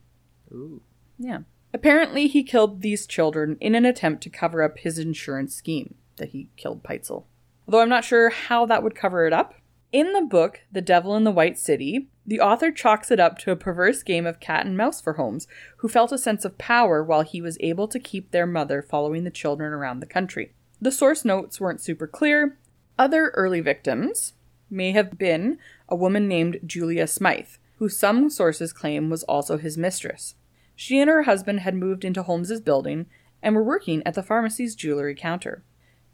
Ooh. 0.52 0.80
Yeah. 1.18 1.40
Apparently, 1.74 2.28
he 2.28 2.44
killed 2.44 2.82
these 2.82 3.04
children 3.04 3.56
in 3.60 3.74
an 3.74 3.84
attempt 3.84 4.22
to 4.22 4.30
cover 4.30 4.62
up 4.62 4.78
his 4.78 4.96
insurance 4.96 5.56
scheme 5.56 5.96
that 6.18 6.28
he 6.28 6.50
killed 6.56 6.84
Pitezel. 6.84 7.24
Although 7.66 7.80
I'm 7.80 7.88
not 7.88 8.04
sure 8.04 8.30
how 8.30 8.64
that 8.66 8.84
would 8.84 8.94
cover 8.94 9.26
it 9.26 9.32
up. 9.32 9.54
In 9.90 10.12
the 10.12 10.22
book, 10.22 10.60
The 10.70 10.80
Devil 10.80 11.16
in 11.16 11.24
the 11.24 11.32
White 11.32 11.58
City, 11.58 12.08
the 12.26 12.40
author 12.40 12.70
chalks 12.70 13.10
it 13.10 13.18
up 13.18 13.38
to 13.38 13.50
a 13.50 13.56
perverse 13.56 14.02
game 14.02 14.26
of 14.26 14.40
cat 14.40 14.64
and 14.64 14.76
mouse 14.76 15.00
for 15.00 15.14
Holmes, 15.14 15.48
who 15.78 15.88
felt 15.88 16.12
a 16.12 16.18
sense 16.18 16.44
of 16.44 16.58
power 16.58 17.02
while 17.02 17.22
he 17.22 17.42
was 17.42 17.56
able 17.60 17.88
to 17.88 17.98
keep 17.98 18.30
their 18.30 18.46
mother 18.46 18.80
following 18.80 19.24
the 19.24 19.30
children 19.30 19.72
around 19.72 20.00
the 20.00 20.06
country. 20.06 20.52
The 20.80 20.92
source 20.92 21.24
notes 21.24 21.60
weren't 21.60 21.80
super 21.80 22.06
clear. 22.06 22.58
Other 22.98 23.28
early 23.30 23.60
victims 23.60 24.34
may 24.70 24.92
have 24.92 25.18
been 25.18 25.58
a 25.88 25.96
woman 25.96 26.28
named 26.28 26.60
Julia 26.64 27.06
Smythe, 27.06 27.56
who 27.78 27.88
some 27.88 28.30
sources 28.30 28.72
claim 28.72 29.10
was 29.10 29.24
also 29.24 29.58
his 29.58 29.76
mistress. 29.76 30.36
She 30.76 31.00
and 31.00 31.10
her 31.10 31.24
husband 31.24 31.60
had 31.60 31.74
moved 31.74 32.04
into 32.04 32.22
Holmes's 32.22 32.60
building 32.60 33.06
and 33.42 33.54
were 33.54 33.62
working 33.62 34.02
at 34.06 34.14
the 34.14 34.22
pharmacy's 34.22 34.76
jewelry 34.76 35.14
counter. 35.14 35.64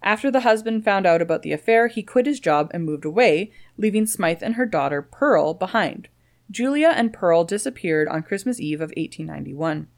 After 0.03 0.31
the 0.31 0.41
husband 0.41 0.85
found 0.85 1.07
out 1.07 1.21
about 1.21 1.43
the 1.43 1.53
affair, 1.53 1.89
he 1.89 2.03
quit 2.03 2.27
his 2.27 2.41
job 2.41 2.71
and 2.73 2.85
moved 2.85 3.05
away, 3.05 3.51
leaving 3.77 4.07
Smythe 4.07 4.43
and 4.43 4.55
her 4.55 4.67
daughter 4.67 5.03
Pearl 5.03 5.55
behind. 5.55 6.09
Julia 6.51 6.89
and 6.89 7.13
Pearl 7.13 7.45
disappeared 7.45 8.09
on 8.09 8.23
Christmas 8.23 8.61
Eve 8.61 8.81
of 8.81 8.93
1891. 8.97 9.89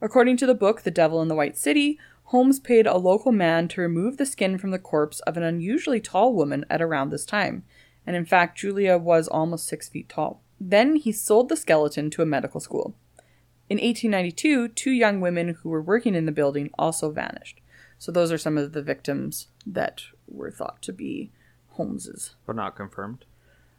According 0.00 0.36
to 0.38 0.46
the 0.46 0.54
book 0.54 0.82
The 0.82 0.90
Devil 0.90 1.22
in 1.22 1.28
the 1.28 1.34
White 1.34 1.56
City, 1.56 1.98
Holmes 2.24 2.58
paid 2.58 2.86
a 2.86 2.96
local 2.96 3.32
man 3.32 3.68
to 3.68 3.80
remove 3.80 4.16
the 4.16 4.26
skin 4.26 4.58
from 4.58 4.70
the 4.70 4.78
corpse 4.78 5.20
of 5.20 5.36
an 5.36 5.42
unusually 5.42 6.00
tall 6.00 6.34
woman 6.34 6.64
at 6.68 6.82
around 6.82 7.10
this 7.10 7.26
time, 7.26 7.64
and 8.06 8.16
in 8.16 8.24
fact, 8.24 8.58
Julia 8.58 8.98
was 8.98 9.28
almost 9.28 9.66
six 9.66 9.88
feet 9.88 10.08
tall. 10.08 10.42
Then 10.58 10.96
he 10.96 11.12
sold 11.12 11.48
the 11.48 11.56
skeleton 11.56 12.10
to 12.10 12.22
a 12.22 12.26
medical 12.26 12.60
school. 12.60 12.96
In 13.68 13.76
1892, 13.76 14.68
two 14.68 14.90
young 14.90 15.20
women 15.20 15.56
who 15.60 15.68
were 15.68 15.82
working 15.82 16.14
in 16.14 16.26
the 16.26 16.32
building 16.32 16.70
also 16.78 17.10
vanished. 17.10 17.60
So 18.04 18.12
those 18.12 18.30
are 18.30 18.36
some 18.36 18.58
of 18.58 18.72
the 18.74 18.82
victims 18.82 19.48
that 19.64 20.02
were 20.28 20.50
thought 20.50 20.82
to 20.82 20.92
be 20.92 21.32
Holmes's. 21.70 22.34
But 22.44 22.54
not 22.54 22.76
confirmed. 22.76 23.24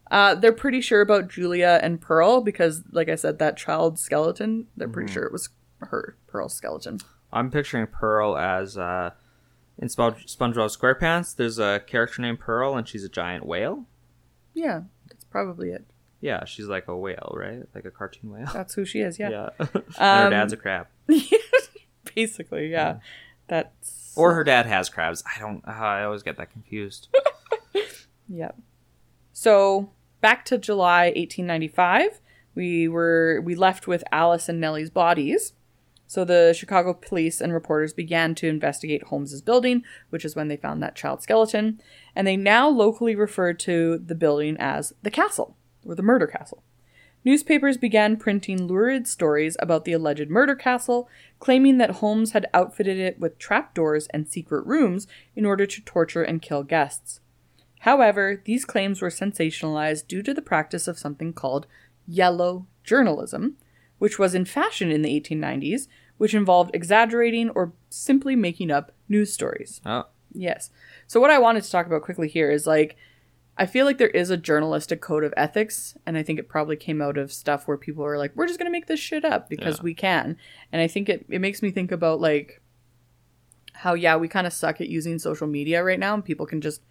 Uh, 0.10 0.34
they're 0.34 0.52
pretty 0.52 0.82
sure 0.82 1.02
about 1.02 1.28
Julia 1.28 1.80
and 1.84 2.02
Pearl 2.02 2.42
because, 2.42 2.82
like 2.92 3.08
I 3.08 3.14
said, 3.14 3.38
that 3.38 3.56
child 3.56 4.00
skeleton, 4.00 4.66
they're 4.76 4.88
pretty 4.90 5.14
sure 5.14 5.26
it 5.26 5.32
was 5.32 5.50
her, 5.78 6.18
Pearl's 6.26 6.56
skeleton. 6.56 7.02
I'm 7.32 7.52
picturing 7.52 7.86
Pearl 7.86 8.36
as 8.36 8.80
uh, 8.80 9.12
in 9.78 9.90
Spo- 9.90 10.16
SpongeBob 10.26 10.76
SquarePants. 10.76 11.36
There's 11.36 11.60
a 11.60 11.80
character 11.86 12.24
named 12.24 12.40
Pearl, 12.40 12.76
and 12.76 12.88
she's 12.88 13.04
a 13.04 13.10
giant 13.10 13.46
whale. 13.46 13.86
Yeah, 14.56 14.82
that's 15.08 15.26
probably 15.26 15.70
it. 15.70 15.86
Yeah, 16.20 16.46
she's 16.46 16.66
like 16.66 16.88
a 16.88 16.98
whale, 16.98 17.32
right? 17.38 17.62
Like 17.76 17.86
a 17.86 17.92
cartoon 17.92 18.32
whale. 18.32 18.50
That's 18.52 18.74
who 18.74 18.86
she 18.86 19.02
is, 19.02 19.20
yeah. 19.20 19.30
Yeah. 19.30 19.50
and 19.60 19.70
her 20.00 20.26
Um, 20.26 20.32
dad's 20.32 20.54
a 20.54 20.58
crab. 20.58 20.88
Basically, 22.16 22.72
yeah. 22.72 22.98
That's. 23.47 24.13
Or 24.15 24.34
her 24.34 24.43
dad 24.43 24.65
has 24.65 24.89
crabs. 24.89 25.23
I 25.25 25.39
don't. 25.39 25.63
Uh, 25.67 25.71
I 25.71 26.03
always 26.03 26.23
get 26.23 26.38
that 26.38 26.51
confused. 26.51 27.10
Yep. 28.27 28.60
So 29.34 29.91
back 30.21 30.45
to 30.45 30.58
July 30.58 31.08
1895, 31.08 32.21
we 32.53 32.88
were 32.88 33.41
we 33.43 33.55
left 33.55 33.88
with 33.88 34.03
Alice 34.12 34.49
and 34.49 34.60
Nellie's 34.60 34.89
bodies. 34.89 35.53
So 36.08 36.23
the 36.23 36.53
Chicago 36.55 36.93
police 36.93 37.41
and 37.41 37.51
reporters 37.51 37.91
began 37.91 38.36
to 38.36 38.47
investigate 38.47 39.05
Holmes's 39.05 39.41
building, 39.41 39.84
which 40.12 40.23
is 40.23 40.36
when 40.36 40.49
they 40.49 40.58
found 40.58 40.81
that 40.84 40.95
child 40.95 41.23
skeleton, 41.23 41.81
and 42.15 42.27
they 42.27 42.38
now 42.38 42.69
locally 42.69 43.15
referred 43.15 43.60
to 43.62 43.97
the 43.97 44.13
building 44.13 44.55
as 44.60 44.93
the 45.01 45.10
castle 45.10 45.58
or 45.84 45.95
the 45.95 46.03
murder 46.03 46.27
castle. 46.27 46.63
Newspapers 47.26 47.76
began 47.76 48.18
printing 48.18 48.68
lurid 48.68 49.08
stories 49.08 49.58
about 49.60 49.84
the 49.84 49.94
alleged 49.94 50.30
murder 50.30 50.56
castle, 50.56 51.10
claiming 51.40 51.80
that 51.80 51.90
Holmes 51.90 52.32
had 52.32 52.46
outfitted 52.54 53.00
it 53.00 53.20
with 53.20 53.40
trapdoors 53.40 54.06
and 54.12 54.28
secret 54.28 54.66
rooms 54.66 55.08
in 55.36 55.44
order 55.44 55.66
to 55.66 55.82
torture 55.82 56.22
and 56.22 56.42
kill 56.42 56.62
guests. 56.62 57.20
However, 57.80 58.42
these 58.46 58.64
claims 58.64 59.02
were 59.02 59.10
sensationalized 59.10 60.08
due 60.08 60.22
to 60.22 60.34
the 60.36 60.42
practice 60.42 60.88
of 60.88 61.00
something 61.00 61.34
called 61.34 61.66
yellow 62.08 62.68
journalism, 62.84 63.58
which 63.98 64.20
was 64.20 64.36
in 64.36 64.46
fashion 64.46 64.92
in 64.92 65.02
the 65.02 65.20
1890s, 65.20 65.88
which 66.18 66.36
involved 66.36 66.72
exaggerating 66.76 67.50
or 67.50 67.74
simply 67.90 68.36
making 68.36 68.70
up 68.70 68.92
news 69.10 69.34
stories. 69.34 69.82
Oh, 69.86 70.06
Yes. 70.32 70.70
So, 71.08 71.20
what 71.20 71.32
I 71.32 71.40
wanted 71.40 71.64
to 71.64 71.72
talk 71.72 71.86
about 71.86 72.02
quickly 72.02 72.28
here 72.28 72.52
is 72.52 72.68
like, 72.68 72.98
I 73.58 73.65
feel 73.65 73.86
like 73.86 73.98
there 73.98 74.08
is 74.10 74.30
a 74.30 74.38
journalistic 74.38 75.00
code 75.02 75.24
of 75.24 75.34
ethics, 75.38 75.96
and 76.06 76.18
I 76.18 76.24
think 76.24 76.39
it 76.39 76.50
probably 76.50 76.76
came 76.76 77.02
out 77.02 77.18
of 77.18 77.32
stuff 77.32 77.68
where 77.68 77.78
people 77.78 78.04
are 78.06 78.18
like, 78.18 78.34
we're 78.36 78.48
just 78.48 78.60
going 78.60 78.68
to 78.68 78.72
make 78.72 78.88
this 78.88 79.00
shit 79.00 79.24
up 79.24 79.50
because 79.50 79.78
Yeah. 79.78 79.84
we 79.84 79.94
can. 79.94 80.38
And 80.74 80.82
I 80.82 80.88
think 80.88 81.08
it, 81.08 81.26
it 81.30 81.39
makes 81.39 81.62
me 81.62 81.72
think 81.72 81.91
about 81.91 82.20
like 82.20 82.62
how, 83.74 83.94
yeah, 83.94 84.15
we 84.18 84.28
kind 84.28 84.46
of 84.48 84.54
suck 84.54 84.82
at 84.82 84.89
using 84.89 85.20
social 85.20 85.48
media 85.48 85.84
right 85.84 86.00
now, 86.00 86.13
and 86.13 86.24
people 86.26 86.46
can 86.46 86.60
just 86.62 86.82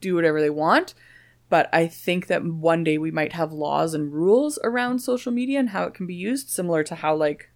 do 0.00 0.14
whatever 0.14 0.40
they 0.40 0.50
want. 0.50 0.94
But 1.48 1.68
I 1.72 1.86
think 1.86 2.26
that 2.28 2.44
one 2.44 2.82
day 2.84 2.96
we 2.98 3.10
might 3.10 3.32
have 3.34 3.52
laws 3.52 3.92
and 3.94 4.12
rules 4.12 4.58
around 4.64 4.98
social 5.00 5.32
media 5.32 5.58
and 5.60 5.70
how 5.70 5.84
it 5.84 5.94
can 5.94 6.06
be 6.06 6.14
used, 6.14 6.48
similar 6.48 6.82
to 6.84 6.94
how, 6.94 7.14
like, 7.14 7.50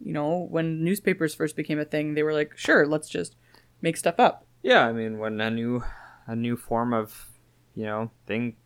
you 0.00 0.12
know, 0.12 0.46
when 0.50 0.82
newspapers 0.84 1.34
first 1.34 1.54
became 1.56 1.78
a 1.78 1.84
thing, 1.84 2.14
they 2.14 2.22
were 2.22 2.32
like, 2.32 2.56
sure, 2.56 2.86
let's 2.86 3.08
just 3.08 3.36
make 3.82 3.96
stuff 3.96 4.18
up. 4.18 4.46
yeah. 4.62 4.86
I 4.86 4.92
mean, 4.92 5.18
when 5.18 5.40
a 5.40 5.50
new, 5.50 5.82
a 6.26 6.34
new 6.36 6.56
form 6.56 6.92
of, 6.94 7.28
you 7.74 7.84
know, 7.84 8.10
thing. 8.26 8.56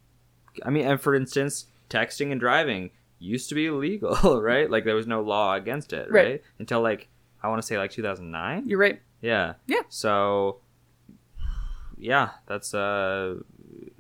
I 0.65 0.71
mean, 0.71 0.87
and 0.87 1.01
for 1.01 1.15
instance, 1.15 1.67
texting 1.91 2.31
and 2.33 2.41
driving 2.41 2.91
used 3.19 3.49
to 3.51 3.55
be 3.55 3.67
illegal, 3.67 4.41
right? 4.43 4.71
Like 4.71 4.85
there 4.85 4.95
was 4.95 5.07
no 5.07 5.21
law 5.21 5.55
against 5.55 5.93
it, 5.93 6.11
Right. 6.11 6.27
right? 6.27 6.43
Until 6.59 6.81
like 6.83 7.09
I 7.43 7.49
want 7.49 7.61
to 7.63 7.67
say 7.67 7.79
like 7.79 7.91
2009. 7.91 8.67
You're 8.69 8.79
right. 8.79 9.01
Yeah. 9.21 9.55
Yeah. 9.67 9.83
So 9.89 10.61
yeah, 11.99 12.31
that's 12.47 12.75
uh 12.75 13.37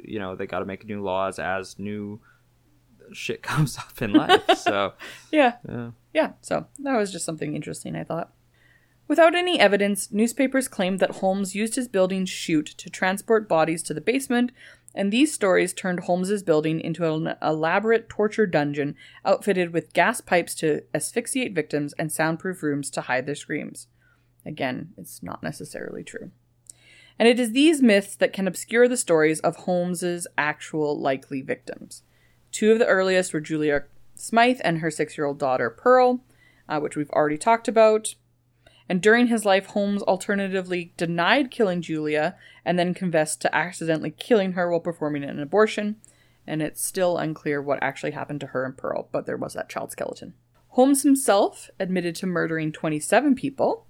you 0.04 0.18
know, 0.18 0.36
they 0.36 0.46
got 0.46 0.60
to 0.60 0.64
make 0.66 0.86
new 0.86 1.02
laws 1.02 1.38
as 1.38 1.78
new 1.78 2.20
shit 3.12 3.42
comes 3.50 3.76
up 3.78 4.00
in 4.02 4.12
life. 4.12 4.42
so, 4.56 4.92
Yeah. 5.32 5.54
yeah. 5.68 5.90
Yeah, 6.14 6.32
so 6.40 6.66
that 6.78 6.96
was 6.96 7.12
just 7.12 7.24
something 7.26 7.54
interesting, 7.54 7.94
I 7.96 8.04
thought. 8.04 8.32
Without 9.08 9.34
any 9.34 9.60
evidence, 9.60 10.10
newspapers 10.10 10.66
claimed 10.66 10.98
that 11.00 11.16
Holmes 11.16 11.54
used 11.54 11.74
his 11.76 11.88
building's 11.88 12.30
chute 12.30 12.66
to 12.78 12.88
transport 12.90 13.48
bodies 13.48 13.82
to 13.84 13.94
the 13.94 14.00
basement, 14.00 14.50
and 14.96 15.12
these 15.12 15.32
stories 15.32 15.72
turned 15.72 16.00
Holmes's 16.00 16.42
building 16.42 16.80
into 16.80 17.12
an 17.12 17.34
elaborate 17.42 18.08
torture 18.08 18.46
dungeon 18.46 18.96
outfitted 19.24 19.72
with 19.72 19.92
gas 19.92 20.20
pipes 20.20 20.54
to 20.56 20.82
asphyxiate 20.94 21.54
victims 21.54 21.94
and 21.98 22.10
soundproof 22.10 22.62
rooms 22.62 22.90
to 22.90 23.02
hide 23.02 23.26
their 23.26 23.34
screams. 23.34 23.88
Again, 24.44 24.94
it's 24.96 25.22
not 25.22 25.42
necessarily 25.42 26.02
true. 26.02 26.30
And 27.18 27.28
it 27.28 27.38
is 27.38 27.52
these 27.52 27.82
myths 27.82 28.14
that 28.16 28.32
can 28.32 28.48
obscure 28.48 28.88
the 28.88 28.96
stories 28.96 29.40
of 29.40 29.56
Holmes's 29.56 30.26
actual 30.38 30.98
likely 30.98 31.42
victims. 31.42 32.02
Two 32.50 32.72
of 32.72 32.78
the 32.78 32.86
earliest 32.86 33.32
were 33.32 33.40
Julia 33.40 33.84
Smythe 34.14 34.60
and 34.64 34.78
her 34.78 34.90
six 34.90 35.18
year 35.18 35.26
old 35.26 35.38
daughter 35.38 35.68
Pearl, 35.68 36.20
uh, 36.68 36.80
which 36.80 36.96
we've 36.96 37.10
already 37.10 37.38
talked 37.38 37.68
about. 37.68 38.14
And 38.88 39.02
during 39.02 39.26
his 39.26 39.44
life, 39.44 39.66
Holmes 39.66 40.02
alternatively 40.02 40.92
denied 40.96 41.50
killing 41.50 41.82
Julia 41.82 42.36
and 42.64 42.78
then 42.78 42.94
confessed 42.94 43.40
to 43.42 43.54
accidentally 43.54 44.12
killing 44.12 44.52
her 44.52 44.70
while 44.70 44.80
performing 44.80 45.24
an 45.24 45.40
abortion. 45.40 45.96
And 46.46 46.62
it's 46.62 46.84
still 46.84 47.18
unclear 47.18 47.60
what 47.60 47.82
actually 47.82 48.12
happened 48.12 48.40
to 48.40 48.48
her 48.48 48.64
and 48.64 48.76
Pearl, 48.76 49.08
but 49.10 49.26
there 49.26 49.36
was 49.36 49.54
that 49.54 49.68
child 49.68 49.90
skeleton. 49.90 50.34
Holmes 50.70 51.02
himself 51.02 51.70
admitted 51.80 52.14
to 52.16 52.26
murdering 52.26 52.70
27 52.70 53.34
people, 53.34 53.86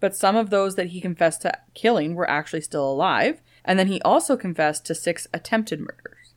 but 0.00 0.16
some 0.16 0.36
of 0.36 0.50
those 0.50 0.76
that 0.76 0.88
he 0.88 1.00
confessed 1.00 1.42
to 1.42 1.52
killing 1.74 2.14
were 2.14 2.30
actually 2.30 2.60
still 2.60 2.88
alive, 2.88 3.42
and 3.64 3.78
then 3.78 3.88
he 3.88 4.00
also 4.02 4.36
confessed 4.36 4.86
to 4.86 4.94
six 4.94 5.26
attempted 5.34 5.80
murders. 5.80 6.34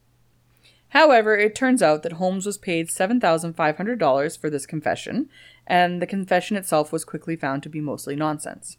However, 0.90 1.38
it 1.38 1.56
turns 1.56 1.82
out 1.82 2.04
that 2.04 2.14
Holmes 2.14 2.46
was 2.46 2.58
paid 2.58 2.90
$7,500 2.90 4.38
for 4.38 4.50
this 4.50 4.66
confession, 4.66 5.30
and 5.72 6.02
the 6.02 6.06
confession 6.06 6.58
itself 6.58 6.92
was 6.92 7.06
quickly 7.06 7.38
found 7.38 7.64
to 7.64 7.70
be 7.70 7.80
mostly 7.80 8.14
nonsense. 8.14 8.78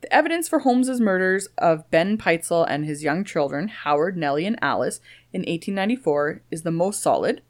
The 0.00 0.12
evidence 0.12 0.48
for 0.48 0.58
Holmes's 0.58 1.00
murders 1.00 1.46
of 1.58 1.88
Ben 1.92 2.18
Pitezel 2.18 2.66
and 2.68 2.84
his 2.84 3.04
young 3.04 3.22
children, 3.22 3.68
Howard, 3.68 4.16
Nellie, 4.16 4.44
and 4.44 4.58
Alice, 4.60 5.00
in 5.32 5.42
1894 5.42 6.42
is 6.50 6.62
the 6.62 6.72
most 6.72 7.00
solid, 7.00 7.42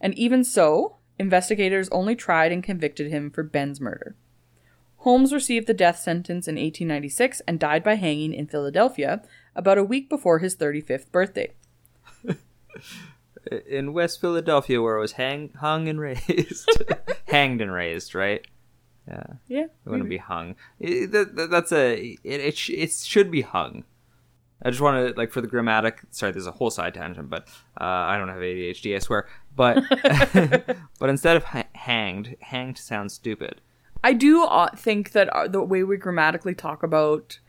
and 0.00 0.16
even 0.16 0.44
so, 0.44 0.98
investigators 1.18 1.88
only 1.88 2.14
tried 2.14 2.52
and 2.52 2.62
convicted 2.62 3.10
him 3.10 3.28
for 3.28 3.42
Ben's 3.42 3.80
murder. 3.80 4.14
Holmes 4.98 5.32
received 5.32 5.66
the 5.66 5.74
death 5.74 5.98
sentence 5.98 6.46
in 6.46 6.54
1896 6.54 7.42
and 7.48 7.58
died 7.58 7.82
by 7.82 7.96
hanging 7.96 8.32
in 8.32 8.46
Philadelphia 8.46 9.20
about 9.56 9.78
a 9.78 9.84
week 9.84 10.08
before 10.08 10.38
his 10.38 10.56
35th 10.56 11.10
birthday. 11.10 11.50
in 13.66 13.92
West 13.92 14.20
Philadelphia, 14.20 14.80
where 14.82 14.96
I 14.98 15.00
was 15.00 15.12
hang, 15.12 15.50
hung 15.60 15.88
and 15.88 15.98
raised, 16.00 16.68
hanged 17.28 17.60
and 17.60 17.72
raised, 17.72 18.14
right? 18.14 18.46
Yeah, 19.08 19.24
Yeah. 19.48 19.64
it 19.64 19.70
wouldn't 19.88 20.08
be 20.08 20.18
hung. 20.18 20.54
It- 20.78 21.10
that- 21.12 21.34
that- 21.36 21.50
that's 21.50 21.72
a 21.72 22.16
it. 22.24 22.40
It, 22.40 22.56
sh- 22.56 22.70
it 22.70 22.92
should 22.92 23.30
be 23.30 23.40
hung. 23.42 23.84
I 24.64 24.70
just 24.70 24.80
want 24.80 25.08
to 25.08 25.18
like 25.18 25.32
for 25.32 25.40
the 25.40 25.48
grammatic. 25.48 26.02
Sorry, 26.10 26.30
there's 26.30 26.46
a 26.46 26.52
whole 26.52 26.70
side 26.70 26.94
tangent, 26.94 27.28
but 27.28 27.48
uh, 27.80 27.84
I 27.84 28.16
don't 28.16 28.28
have 28.28 28.38
ADHD. 28.38 28.94
I 28.94 29.00
swear. 29.00 29.26
But 29.56 29.82
but 31.00 31.08
instead 31.10 31.36
of 31.36 31.42
ha- 31.44 31.64
hanged, 31.74 32.36
hanged 32.40 32.78
sounds 32.78 33.12
stupid. 33.14 33.60
I 34.04 34.12
do 34.12 34.44
uh, 34.44 34.68
think 34.76 35.12
that 35.12 35.28
uh, 35.30 35.48
the 35.48 35.62
way 35.64 35.82
we 35.82 35.96
grammatically 35.96 36.54
talk 36.54 36.82
about 36.84 37.40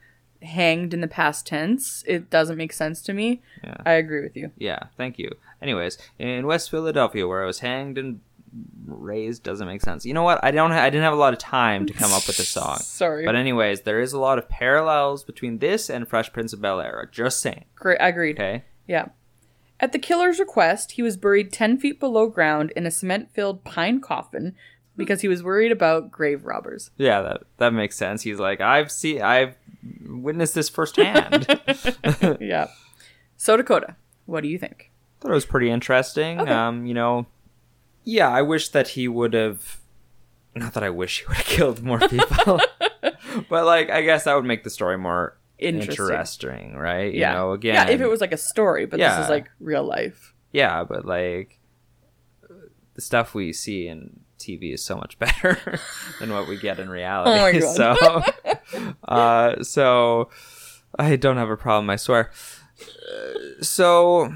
hanged 0.43 0.93
in 0.93 1.01
the 1.01 1.07
past 1.07 1.45
tense, 1.47 2.03
it 2.07 2.29
doesn't 2.29 2.57
make 2.57 2.73
sense 2.73 3.01
to 3.03 3.13
me. 3.13 3.41
Yeah. 3.63 3.77
I 3.85 3.91
agree 3.93 4.21
with 4.21 4.35
you. 4.35 4.51
Yeah, 4.57 4.79
thank 4.97 5.17
you. 5.17 5.31
Anyways, 5.61 5.97
in 6.19 6.45
West 6.45 6.69
Philadelphia, 6.69 7.27
where 7.27 7.43
I 7.43 7.45
was 7.45 7.59
hanged 7.59 7.97
and 7.97 8.19
raised, 8.85 9.43
doesn't 9.43 9.67
make 9.67 9.81
sense. 9.81 10.05
You 10.05 10.13
know 10.13 10.23
what? 10.23 10.43
I 10.43 10.51
don't. 10.51 10.71
Ha- 10.71 10.79
I 10.83 10.89
didn't 10.89 11.03
have 11.03 11.13
a 11.13 11.17
lot 11.17 11.33
of 11.33 11.39
time 11.39 11.85
to 11.87 11.93
come 11.93 12.11
up 12.11 12.27
with 12.27 12.37
the 12.37 12.43
song. 12.43 12.77
Sorry. 12.77 13.25
But 13.25 13.35
anyways, 13.35 13.81
there 13.81 13.99
is 13.99 14.13
a 14.13 14.19
lot 14.19 14.37
of 14.37 14.49
parallels 14.49 15.23
between 15.23 15.59
this 15.59 15.89
and 15.89 16.07
Fresh 16.07 16.33
Prince 16.33 16.53
of 16.53 16.61
Bel 16.61 16.79
Air. 16.79 17.09
Just 17.11 17.41
saying. 17.41 17.65
Great, 17.75 17.97
agreed. 17.99 18.35
Okay. 18.37 18.63
Yeah. 18.87 19.07
At 19.79 19.91
the 19.91 19.99
killer's 19.99 20.39
request, 20.39 20.93
he 20.93 21.01
was 21.01 21.17
buried 21.17 21.51
10 21.51 21.77
feet 21.77 21.99
below 21.99 22.27
ground 22.27 22.71
in 22.75 22.85
a 22.85 22.91
cement 22.91 23.29
filled 23.33 23.63
pine 23.65 23.99
coffin 23.99 24.55
because 24.95 25.21
he 25.21 25.27
was 25.27 25.41
worried 25.43 25.71
about 25.71 26.11
grave 26.11 26.45
robbers. 26.45 26.91
Yeah, 26.97 27.21
that 27.21 27.43
that 27.57 27.73
makes 27.73 27.95
sense. 27.95 28.21
He's 28.23 28.39
like, 28.39 28.61
I've 28.61 28.91
seen, 28.91 29.21
I've 29.21 29.55
witnessed 30.07 30.55
this 30.55 30.69
firsthand. 30.69 31.47
Yeah. 32.39 32.67
So, 33.37 33.57
Dakota, 33.57 33.95
what 34.25 34.41
do 34.41 34.47
you 34.47 34.57
think? 34.57 34.91
Thought 35.19 35.31
it 35.31 35.33
was 35.35 35.45
pretty 35.45 35.69
interesting. 35.69 36.39
Okay. 36.39 36.51
Um, 36.51 36.85
you 36.85 36.93
know, 36.93 37.25
yeah, 38.03 38.29
I 38.29 38.41
wish 38.41 38.69
that 38.69 38.89
he 38.89 39.07
would 39.07 39.33
have. 39.33 39.79
Not 40.55 40.73
that 40.75 40.83
I 40.83 40.89
wish 40.89 41.21
he 41.21 41.25
would 41.27 41.37
have 41.37 41.45
killed 41.57 41.83
more 41.83 41.99
people, 41.99 42.59
but 43.49 43.65
like, 43.65 43.89
I 43.89 44.01
guess 44.03 44.25
that 44.25 44.35
would 44.35 44.45
make 44.45 44.63
the 44.63 44.69
story 44.69 44.97
more 44.97 45.35
Interesting. 45.57 46.05
interesting, 46.05 46.75
right? 46.75 47.13
Yeah. 47.13 47.31
You 47.31 47.37
know, 47.37 47.51
again, 47.53 47.73
yeah, 47.75 47.89
if 47.89 48.01
it 48.01 48.07
was 48.07 48.21
like 48.21 48.33
a 48.33 48.37
story, 48.37 48.85
but 48.85 48.99
this 48.99 49.17
is 49.19 49.29
like 49.29 49.49
real 49.59 49.83
life. 49.83 50.33
Yeah, 50.51 50.83
but 50.83 51.05
like 51.05 51.57
the 52.93 53.01
stuff 53.01 53.33
we 53.33 53.51
see 53.53 53.87
in 53.87 54.19
TV 54.43 54.73
is 54.73 54.83
so 54.83 54.95
much 54.95 55.17
better 55.25 55.79
than 56.19 56.31
what 56.31 56.47
we 56.47 56.57
get 56.57 56.79
in 56.79 56.89
reality. 56.89 57.31
Oh 57.33 57.41
my 57.41 57.59
God. 57.59 57.75
so, 58.67 58.93
uh, 59.07 59.63
so 59.63 60.29
I 60.97 61.15
don't 61.15 61.37
have 61.37 61.49
a 61.49 61.57
problem. 61.57 61.89
I 61.89 61.95
swear. 61.95 62.31
Uh, 62.81 63.61
so, 63.63 64.33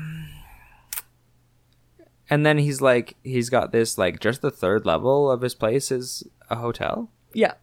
and 2.30 2.46
then 2.46 2.58
he's 2.58 2.82
like, 2.82 3.16
he's 3.24 3.50
got 3.50 3.72
this 3.72 3.98
like 3.98 4.20
just 4.20 4.42
the 4.42 4.52
third 4.52 4.86
level 4.86 5.32
of 5.32 5.42
his 5.42 5.56
place 5.56 5.92
is 5.92 6.24
a 6.50 6.56
hotel. 6.56 7.10
Yeah. 7.34 7.54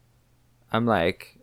I'm 0.72 0.86
like, 0.86 1.38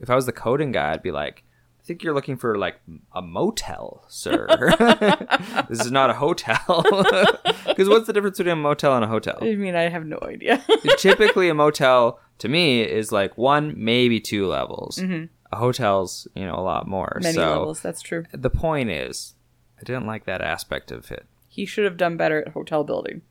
if 0.00 0.08
I 0.10 0.14
was 0.14 0.26
the 0.26 0.32
coding 0.32 0.72
guy, 0.72 0.92
I'd 0.92 1.02
be 1.02 1.10
like, 1.10 1.44
think 1.88 2.02
you're 2.02 2.14
looking 2.14 2.36
for 2.36 2.58
like 2.58 2.76
a 3.14 3.22
motel, 3.22 4.04
sir. 4.08 4.46
this 5.68 5.80
is 5.80 5.90
not 5.90 6.10
a 6.10 6.14
hotel. 6.14 6.84
Because 7.68 7.88
what's 7.88 8.08
the 8.08 8.12
difference 8.12 8.38
between 8.38 8.54
a 8.54 8.56
motel 8.56 8.96
and 8.96 9.04
a 9.04 9.06
hotel? 9.06 9.38
I 9.40 9.54
mean, 9.54 9.76
I 9.76 9.82
have 9.82 10.04
no 10.04 10.18
idea. 10.20 10.64
Typically, 10.98 11.48
a 11.48 11.54
motel 11.54 12.18
to 12.38 12.48
me 12.48 12.82
is 12.82 13.12
like 13.12 13.38
one, 13.38 13.72
maybe 13.76 14.18
two 14.18 14.48
levels. 14.48 14.98
A 14.98 15.56
hotel's, 15.56 16.26
you 16.34 16.44
know, 16.44 16.56
a 16.56 16.60
lot 16.60 16.88
more. 16.88 17.06
Mm-hmm. 17.06 17.22
Many 17.22 17.34
so 17.36 17.50
levels, 17.50 17.80
that's 17.80 18.02
true. 18.02 18.24
the 18.32 18.50
point 18.50 18.90
is, 18.90 19.34
I 19.78 19.84
didn't 19.84 20.06
like 20.06 20.24
that 20.24 20.40
aspect 20.40 20.90
of 20.90 21.12
it. 21.12 21.26
He 21.46 21.66
should 21.66 21.84
have 21.84 21.96
done 21.96 22.16
better 22.16 22.40
at 22.40 22.48
hotel 22.48 22.82
building. 22.82 23.22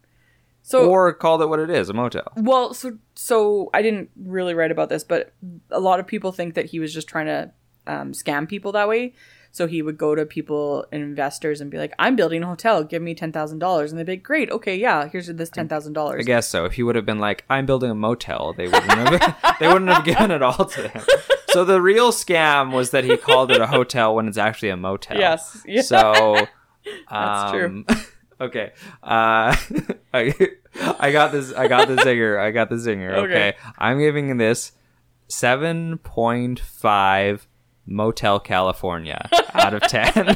So, 0.62 0.90
or 0.90 1.12
called 1.12 1.42
it 1.42 1.50
what 1.50 1.60
it 1.60 1.70
is, 1.70 1.90
a 1.90 1.94
motel. 1.94 2.32
well, 2.38 2.74
so 2.74 2.98
so 3.16 3.70
I 3.74 3.82
didn't 3.82 4.12
really 4.16 4.54
write 4.54 4.72
about 4.72 4.88
this, 4.88 5.04
but 5.04 5.34
a 5.72 5.82
lot 5.82 6.00
of 6.00 6.08
people 6.08 6.32
think 6.32 6.54
that 6.54 6.68
he 6.68 6.80
was 6.80 6.94
just 6.94 7.10
trying 7.10 7.26
to 7.26 7.52
um, 7.88 8.12
scam 8.12 8.48
people 8.48 8.72
that 8.74 8.88
way. 8.88 9.14
So 9.52 9.66
he 9.66 9.82
would 9.82 9.98
go 9.98 10.14
to 10.14 10.24
people, 10.26 10.86
investors, 10.92 11.62
and 11.62 11.72
be 11.72 11.78
like, 11.78 11.94
"I'm 11.98 12.16
building 12.16 12.44
a 12.44 12.48
hotel. 12.48 12.84
Give 12.84 13.02
me 13.02 13.16
ten 13.16 13.32
thousand 13.32 13.58
dollars," 13.60 13.92
and 13.92 13.98
they'd 13.98 14.06
be 14.06 14.12
like, 14.14 14.24
"Great, 14.24 14.52
okay, 14.52 14.76
yeah, 14.76 15.08
here's 15.08 15.28
this 15.28 15.50
ten 15.50 15.68
thousand 15.68 15.94
dollars." 15.94 16.20
I 16.20 16.24
guess 16.24 16.48
so. 16.48 16.66
If 16.66 16.74
he 16.74 16.84
would 16.84 16.96
have 16.96 17.06
been 17.08 17.20
like, 17.20 17.44
"I'm 17.50 17.66
building 17.66 17.90
a 17.90 17.96
motel," 17.96 18.54
they 18.54 18.68
wouldn't 18.68 18.92
have. 18.92 19.58
they 19.60 19.68
wouldn't 19.68 19.90
have 19.90 20.06
given 20.06 20.30
it 20.32 20.44
all 20.44 20.66
to 20.66 20.88
him. 20.90 21.02
So 21.50 21.66
the 21.66 21.82
real 21.82 22.12
scam 22.12 22.72
was 22.72 22.92
that 22.92 23.04
he 23.04 23.18
called 23.18 23.52
it 23.52 23.60
a 23.60 23.68
hotel 23.68 24.14
when 24.14 24.28
it's 24.28 24.38
actually 24.38 24.70
a 24.70 24.78
motel. 24.78 25.18
Yes. 25.18 25.64
Yeah. 25.66 25.82
So 25.82 26.48
That's 27.10 27.52
true. 27.52 27.66
um, 27.66 27.86
Okay. 28.40 28.72
Uh, 29.02 29.56
I 30.14 30.36
I 31.00 31.12
got 31.12 31.32
this. 31.32 31.52
I 31.54 31.68
got 31.68 31.88
the 31.88 31.96
zinger. 31.96 32.40
I 32.40 32.52
got 32.52 32.70
the 32.70 32.76
zinger. 32.76 33.14
Okay. 33.14 33.24
Okay. 33.24 33.58
I'm 33.80 33.98
giving 33.98 34.38
this 34.38 34.74
seven 35.28 35.98
point 35.98 36.60
five 36.60 37.48
Motel 37.88 38.40
California 38.40 39.28
out 39.54 39.74
of 39.74 39.82
ten. 39.84 40.36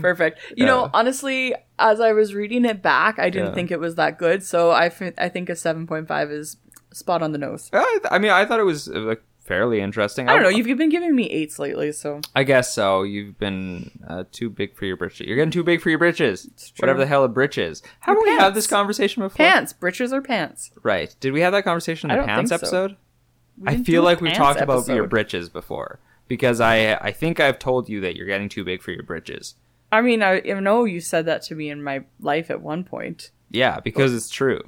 Perfect. 0.00 0.38
You 0.56 0.66
know, 0.66 0.90
honestly, 0.94 1.54
as 1.78 2.00
I 2.00 2.12
was 2.12 2.34
reading 2.34 2.64
it 2.64 2.82
back, 2.82 3.18
I 3.18 3.30
didn't 3.30 3.48
Yeah. 3.48 3.54
think 3.54 3.70
it 3.70 3.80
was 3.80 3.94
that 3.96 4.18
good. 4.18 4.42
So 4.42 4.70
I, 4.70 4.86
I 5.18 5.28
think 5.28 5.48
a 5.48 5.52
7.5 5.52 6.30
is 6.32 6.56
spot 6.92 7.22
on 7.22 7.32
the 7.32 7.38
nose. 7.38 7.68
I, 7.72 7.98
th- 8.02 8.10
I 8.12 8.18
mean, 8.18 8.30
I 8.30 8.44
thought 8.44 8.60
it 8.60 8.64
was 8.64 8.88
uh, 8.88 9.00
like 9.00 9.22
fairly 9.40 9.80
interesting. 9.80 10.28
I 10.28 10.34
don't 10.34 10.42
know. 10.42 10.48
You've 10.48 10.78
been 10.78 10.88
giving 10.90 11.14
me 11.14 11.24
eights 11.30 11.58
lately, 11.58 11.92
so 11.92 12.20
I 12.34 12.44
guess 12.44 12.72
so. 12.74 13.02
You've 13.02 13.38
been 13.38 13.90
uh, 14.06 14.24
too 14.32 14.50
big 14.50 14.76
for 14.76 14.84
your 14.84 14.96
britches. 14.96 15.26
You're 15.26 15.36
getting 15.36 15.50
too 15.50 15.64
big 15.64 15.80
for 15.80 15.90
your 15.90 15.98
britches. 15.98 16.48
Whatever 16.78 16.98
the 17.00 17.06
hell 17.06 17.24
a 17.24 17.28
britch 17.28 17.58
is. 17.58 17.82
Have 18.00 18.14
Your 18.16 18.24
we 18.24 18.30
have 18.38 18.54
this 18.54 18.66
conversation 18.66 19.22
before? 19.22 19.36
pants, 19.36 19.72
Britches 19.72 20.12
or 20.12 20.22
pants. 20.22 20.70
Right. 20.82 21.14
Did 21.20 21.32
we 21.32 21.40
have 21.40 21.52
that 21.52 21.64
conversation 21.64 22.10
in 22.10 22.18
the 22.18 22.24
pants 22.24 22.52
episode? 22.52 22.92
so. 22.92 22.96
Episode? 23.66 23.80
I 23.80 23.84
feel 23.84 24.02
like 24.02 24.20
we've 24.20 24.32
talked 24.32 24.60
about 24.60 24.86
your 24.88 25.06
britches 25.06 25.48
before 25.48 26.00
because 26.28 26.60
I 26.60 26.94
I 26.94 27.12
think 27.12 27.40
I've 27.40 27.58
told 27.58 27.88
you 27.88 28.00
that 28.00 28.16
you're 28.16 28.26
getting 28.26 28.48
too 28.48 28.64
big 28.64 28.82
for 28.82 28.92
your 28.92 29.02
britches. 29.02 29.54
I 29.90 30.02
mean, 30.02 30.22
I, 30.22 30.40
I 30.40 30.60
know 30.60 30.84
you 30.84 31.00
said 31.00 31.26
that 31.26 31.42
to 31.42 31.54
me 31.54 31.70
in 31.70 31.82
my 31.82 32.04
life 32.20 32.50
at 32.50 32.60
one 32.60 32.84
point. 32.84 33.30
Yeah, 33.50 33.80
because 33.80 34.14
it's 34.14 34.28
true. 34.28 34.60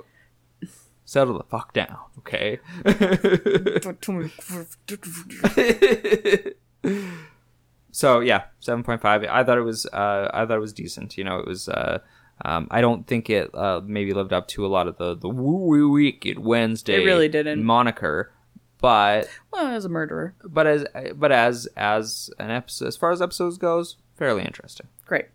Settle 1.05 1.37
the 1.37 1.45
fuck 1.45 1.75
down, 1.75 1.99
okay? 2.19 2.61
so 7.91 8.21
yeah, 8.21 8.45
seven 8.61 8.85
point 8.85 9.03
five. 9.03 9.25
I 9.25 9.45
thought 9.45 9.59
it 9.59 9.63
was. 9.63 9.87
Uh, 9.87 10.31
I 10.33 10.47
thought 10.47 10.57
it 10.57 10.61
was 10.61 10.73
decent. 10.73 11.19
You 11.19 11.25
know, 11.25 11.39
it 11.39 11.47
was. 11.47 11.69
Uh, 11.69 11.99
um, 12.45 12.69
I 12.71 12.81
don't 12.81 13.07
think 13.07 13.29
it 13.29 13.55
uh, 13.55 13.83
maybe 13.85 14.15
lived 14.15 14.33
up 14.33 14.49
to 14.49 14.65
a 14.65 14.69
lot 14.69 14.89
of 14.89 14.97
the 14.99 15.17
the 15.17 15.29
woo 15.29 15.67
woo 15.67 15.91
wicked 15.91 16.39
Wednesday. 16.39 17.03
It 17.03 17.05
really 17.05 17.29
didn't. 17.29 17.65
moniker, 17.65 18.33
but 18.81 19.29
well, 19.53 19.67
as 19.67 19.85
a 19.85 19.89
murderer. 19.89 20.35
but 20.45 20.67
as 20.67 20.87
but 21.15 21.33
as 21.33 21.67
as 21.77 22.31
an 22.39 22.51
episode, 22.51 22.87
as 22.87 22.97
far 22.97 23.11
as 23.13 23.21
episodes 23.21 23.59
goes, 23.59 23.97
fairly 24.17 24.43
interesting. 24.43 24.89
Great. 25.07 25.27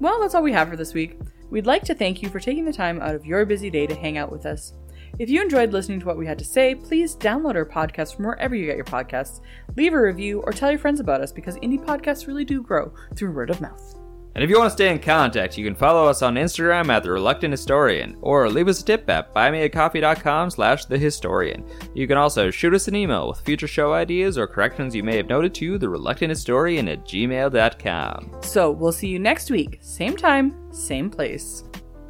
Well, 0.00 0.20
that's 0.20 0.34
all 0.34 0.42
we 0.42 0.52
have 0.52 0.68
for 0.68 0.76
this 0.76 0.94
week. 0.94 1.18
We'd 1.50 1.66
like 1.66 1.82
to 1.84 1.94
thank 1.94 2.22
you 2.22 2.28
for 2.28 2.40
taking 2.40 2.64
the 2.64 2.72
time 2.72 3.00
out 3.00 3.14
of 3.14 3.26
your 3.26 3.44
busy 3.46 3.70
day 3.70 3.86
to 3.86 3.94
hang 3.94 4.18
out 4.18 4.30
with 4.30 4.46
us. 4.46 4.74
If 5.18 5.28
you 5.30 5.42
enjoyed 5.42 5.72
listening 5.72 5.98
to 6.00 6.06
what 6.06 6.18
we 6.18 6.26
had 6.26 6.38
to 6.38 6.44
say, 6.44 6.74
please 6.74 7.16
download 7.16 7.56
our 7.56 7.64
podcast 7.64 8.14
from 8.14 8.26
wherever 8.26 8.54
you 8.54 8.66
get 8.66 8.76
your 8.76 8.84
podcasts, 8.84 9.40
leave 9.76 9.92
a 9.94 10.00
review, 10.00 10.40
or 10.42 10.52
tell 10.52 10.70
your 10.70 10.78
friends 10.78 11.00
about 11.00 11.20
us 11.20 11.32
because 11.32 11.56
indie 11.56 11.82
podcasts 11.82 12.26
really 12.26 12.44
do 12.44 12.62
grow 12.62 12.92
through 13.16 13.32
word 13.32 13.50
of 13.50 13.60
mouth. 13.60 13.98
And 14.34 14.44
if 14.44 14.50
you 14.50 14.58
want 14.58 14.68
to 14.68 14.74
stay 14.74 14.90
in 14.90 15.00
contact, 15.00 15.58
you 15.58 15.64
can 15.64 15.74
follow 15.74 16.06
us 16.06 16.22
on 16.22 16.36
Instagram 16.36 16.90
at 16.90 17.02
The 17.02 17.10
Reluctant 17.10 17.52
Historian, 17.52 18.16
or 18.20 18.48
leave 18.48 18.68
us 18.68 18.80
a 18.80 18.84
tip 18.84 19.08
at 19.10 19.34
buymeacoffee.com 19.34 20.50
slash 20.50 20.84
The 20.84 20.96
Historian. 20.98 21.64
You 21.94 22.06
can 22.06 22.18
also 22.18 22.50
shoot 22.50 22.72
us 22.72 22.86
an 22.86 22.94
email 22.94 23.26
with 23.28 23.40
future 23.40 23.66
show 23.66 23.92
ideas 23.94 24.38
or 24.38 24.46
corrections 24.46 24.94
you 24.94 25.02
may 25.02 25.16
have 25.16 25.28
noted 25.28 25.54
to 25.56 25.76
The 25.78 25.88
Reluctant 25.88 26.30
Historian 26.30 26.88
at 26.88 27.04
gmail.com. 27.04 28.42
So 28.42 28.70
we'll 28.70 28.92
see 28.92 29.08
you 29.08 29.18
next 29.18 29.50
week. 29.50 29.78
Same 29.80 30.16
time, 30.16 30.72
same 30.72 31.10
place. 31.10 31.64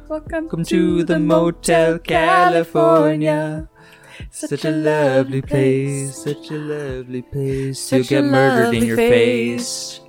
Welcome, 0.07 0.45
Welcome 0.45 0.65
to 0.65 1.03
the 1.03 1.19
Motel 1.19 1.99
California. 1.99 3.69
Such 4.31 4.65
a 4.65 4.71
lovely 4.71 5.41
place, 5.41 6.15
such 6.15 6.51
a 6.51 6.57
lovely 6.57 7.21
place. 7.21 7.91
You'll 7.91 8.03
get 8.03 8.23
murdered 8.23 8.75
in 8.75 8.85
your 8.85 8.97
face. 8.97 9.99
face. 9.99 10.08